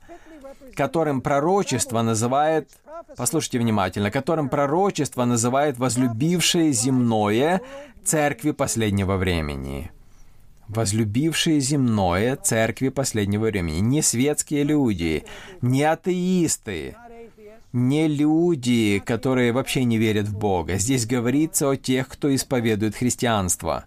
которым 0.75 1.21
пророчество 1.21 2.01
называет 2.01 2.69
послушайте 3.15 3.59
внимательно, 3.59 4.11
которым 4.11 4.49
пророчество 4.49 5.25
называет 5.25 5.77
возлюбившее 5.77 6.71
земное 6.71 7.61
церкви 8.03 8.51
последнего 8.51 9.17
времени. 9.17 9.91
Возлюбившие 10.67 11.59
земное 11.59 12.35
церкви 12.35 12.89
последнего 12.89 13.45
времени. 13.45 13.79
Не 13.79 14.01
светские 14.03 14.63
люди, 14.63 15.23
не 15.61 15.83
атеисты, 15.83 16.95
не 17.73 18.07
люди, 18.07 19.01
которые 19.03 19.51
вообще 19.51 19.83
не 19.83 19.97
верят 19.97 20.27
в 20.27 20.37
Бога. 20.37 20.77
Здесь 20.77 21.07
говорится 21.07 21.69
о 21.69 21.75
тех, 21.75 22.07
кто 22.07 22.33
исповедует 22.33 22.95
христианство. 22.95 23.85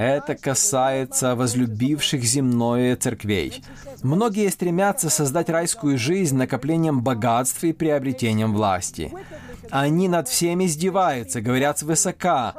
Это 0.00 0.34
касается 0.34 1.36
возлюбивших 1.36 2.22
земное 2.24 2.96
церквей. 2.96 3.62
Многие 4.02 4.48
стремятся 4.48 5.10
создать 5.10 5.50
райскую 5.50 5.98
жизнь 5.98 6.38
накоплением 6.38 7.02
богатств 7.02 7.62
и 7.64 7.74
приобретением 7.74 8.54
власти. 8.54 9.12
Они 9.70 10.08
над 10.08 10.26
всеми 10.26 10.64
издеваются, 10.64 11.42
говорят 11.42 11.80
свысока, 11.80 12.54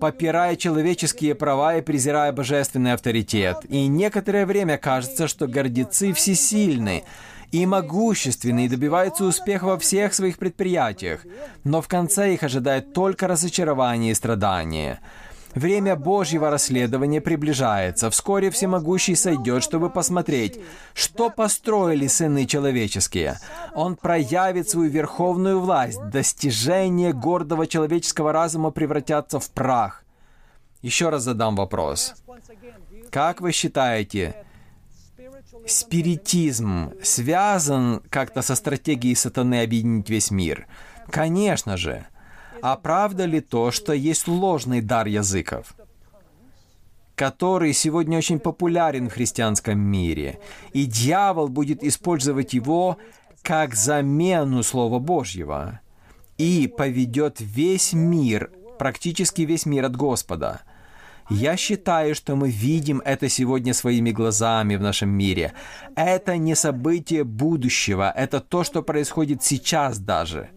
попирая 0.00 0.56
человеческие 0.56 1.36
права 1.36 1.76
и 1.76 1.80
презирая 1.80 2.32
божественный 2.32 2.94
авторитет. 2.94 3.58
И 3.68 3.86
некоторое 3.86 4.44
время 4.44 4.76
кажется, 4.76 5.28
что 5.28 5.46
гордецы 5.46 6.12
всесильны, 6.12 7.04
и 7.52 7.66
могущественны 7.66 8.64
и 8.64 8.68
добиваются 8.68 9.22
успеха 9.26 9.66
во 9.66 9.78
всех 9.78 10.12
своих 10.12 10.38
предприятиях, 10.38 11.20
но 11.62 11.80
в 11.80 11.86
конце 11.86 12.34
их 12.34 12.42
ожидает 12.42 12.92
только 12.92 13.28
разочарование 13.28 14.10
и 14.10 14.14
страдание. 14.16 14.98
Время 15.54 15.94
Божьего 15.94 16.50
расследования 16.50 17.20
приближается. 17.20 18.10
Вскоре 18.10 18.50
Всемогущий 18.50 19.14
сойдет, 19.14 19.62
чтобы 19.62 19.88
посмотреть, 19.88 20.58
что 20.94 21.30
построили 21.30 22.08
сыны 22.08 22.44
человеческие. 22.46 23.38
Он 23.74 23.94
проявит 23.94 24.68
свою 24.68 24.90
верховную 24.90 25.60
власть. 25.60 26.00
Достижения 26.10 27.12
гордого 27.12 27.66
человеческого 27.68 28.32
разума 28.32 28.72
превратятся 28.72 29.38
в 29.38 29.48
прах. 29.50 30.04
Еще 30.82 31.08
раз 31.08 31.22
задам 31.22 31.54
вопрос. 31.54 32.14
Как 33.10 33.40
вы 33.40 33.52
считаете, 33.52 34.34
спиритизм 35.68 36.92
связан 37.02 38.02
как-то 38.10 38.42
со 38.42 38.56
стратегией 38.56 39.14
сатаны 39.14 39.62
объединить 39.62 40.10
весь 40.10 40.32
мир? 40.32 40.66
Конечно 41.10 41.76
же. 41.76 42.06
А 42.64 42.76
правда 42.76 43.26
ли 43.26 43.42
то, 43.42 43.70
что 43.70 43.92
есть 43.92 44.26
ложный 44.26 44.80
дар 44.80 45.06
языков? 45.06 45.74
который 47.14 47.72
сегодня 47.72 48.18
очень 48.18 48.40
популярен 48.40 49.08
в 49.08 49.12
христианском 49.12 49.78
мире, 49.78 50.40
и 50.72 50.84
дьявол 50.84 51.48
будет 51.48 51.84
использовать 51.84 52.54
его 52.54 52.96
как 53.42 53.76
замену 53.76 54.64
Слова 54.64 54.98
Божьего 54.98 55.80
и 56.38 56.66
поведет 56.66 57.36
весь 57.38 57.92
мир, 57.92 58.50
практически 58.80 59.42
весь 59.42 59.66
мир 59.66 59.84
от 59.84 59.96
Господа– 59.96 60.62
я 61.30 61.56
считаю, 61.56 62.14
что 62.14 62.36
мы 62.36 62.50
видим 62.50 63.00
это 63.02 63.30
сегодня 63.30 63.72
своими 63.72 64.10
глазами 64.10 64.76
в 64.76 64.82
нашем 64.82 65.08
мире. 65.08 65.54
Это 65.96 66.36
не 66.36 66.54
событие 66.54 67.24
будущего, 67.24 68.12
это 68.14 68.40
то, 68.40 68.62
что 68.62 68.82
происходит 68.82 69.42
сейчас 69.42 69.98
даже. 69.98 70.50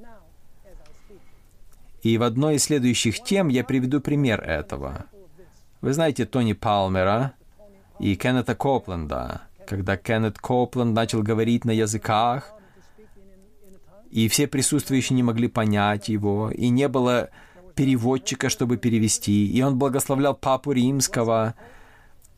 И 2.04 2.18
в 2.18 2.24
одной 2.24 2.56
из 2.56 2.64
следующих 2.64 3.24
тем 3.24 3.48
я 3.48 3.64
приведу 3.64 4.02
пример 4.02 4.42
этого. 4.42 5.06
Вы 5.82 5.94
знаете 5.94 6.26
Тони 6.26 6.54
Палмера 6.54 7.34
и 8.00 8.16
Кеннета 8.16 8.56
Копленда. 8.56 9.42
Когда 9.68 9.98
Кеннет 9.98 10.40
Копленд 10.40 10.96
начал 10.96 11.22
говорить 11.22 11.66
на 11.66 11.72
языках, 11.72 12.54
и 14.10 14.28
все 14.30 14.48
присутствующие 14.48 15.16
не 15.16 15.24
могли 15.24 15.48
понять 15.48 16.10
его, 16.10 16.50
и 16.52 16.70
не 16.70 16.88
было 16.88 17.30
переводчика, 17.76 18.50
чтобы 18.50 18.78
перевести, 18.78 19.46
и 19.48 19.62
он 19.62 19.78
благословлял 19.78 20.34
Папу 20.34 20.72
Римского. 20.72 21.56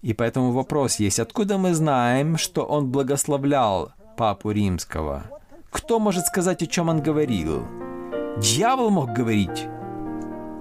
И 0.02 0.14
поэтому 0.14 0.52
вопрос 0.52 0.96
есть, 0.96 1.20
откуда 1.20 1.58
мы 1.58 1.74
знаем, 1.74 2.38
что 2.38 2.64
он 2.64 2.92
благословлял 2.92 3.94
Папу 4.18 4.52
Римского? 4.52 5.24
Кто 5.70 6.00
может 6.00 6.26
сказать, 6.26 6.64
о 6.64 6.68
чем 6.68 6.90
он 6.90 7.02
говорил? 7.02 7.66
Дьявол 8.38 8.90
мог 8.90 9.12
говорить. 9.12 9.68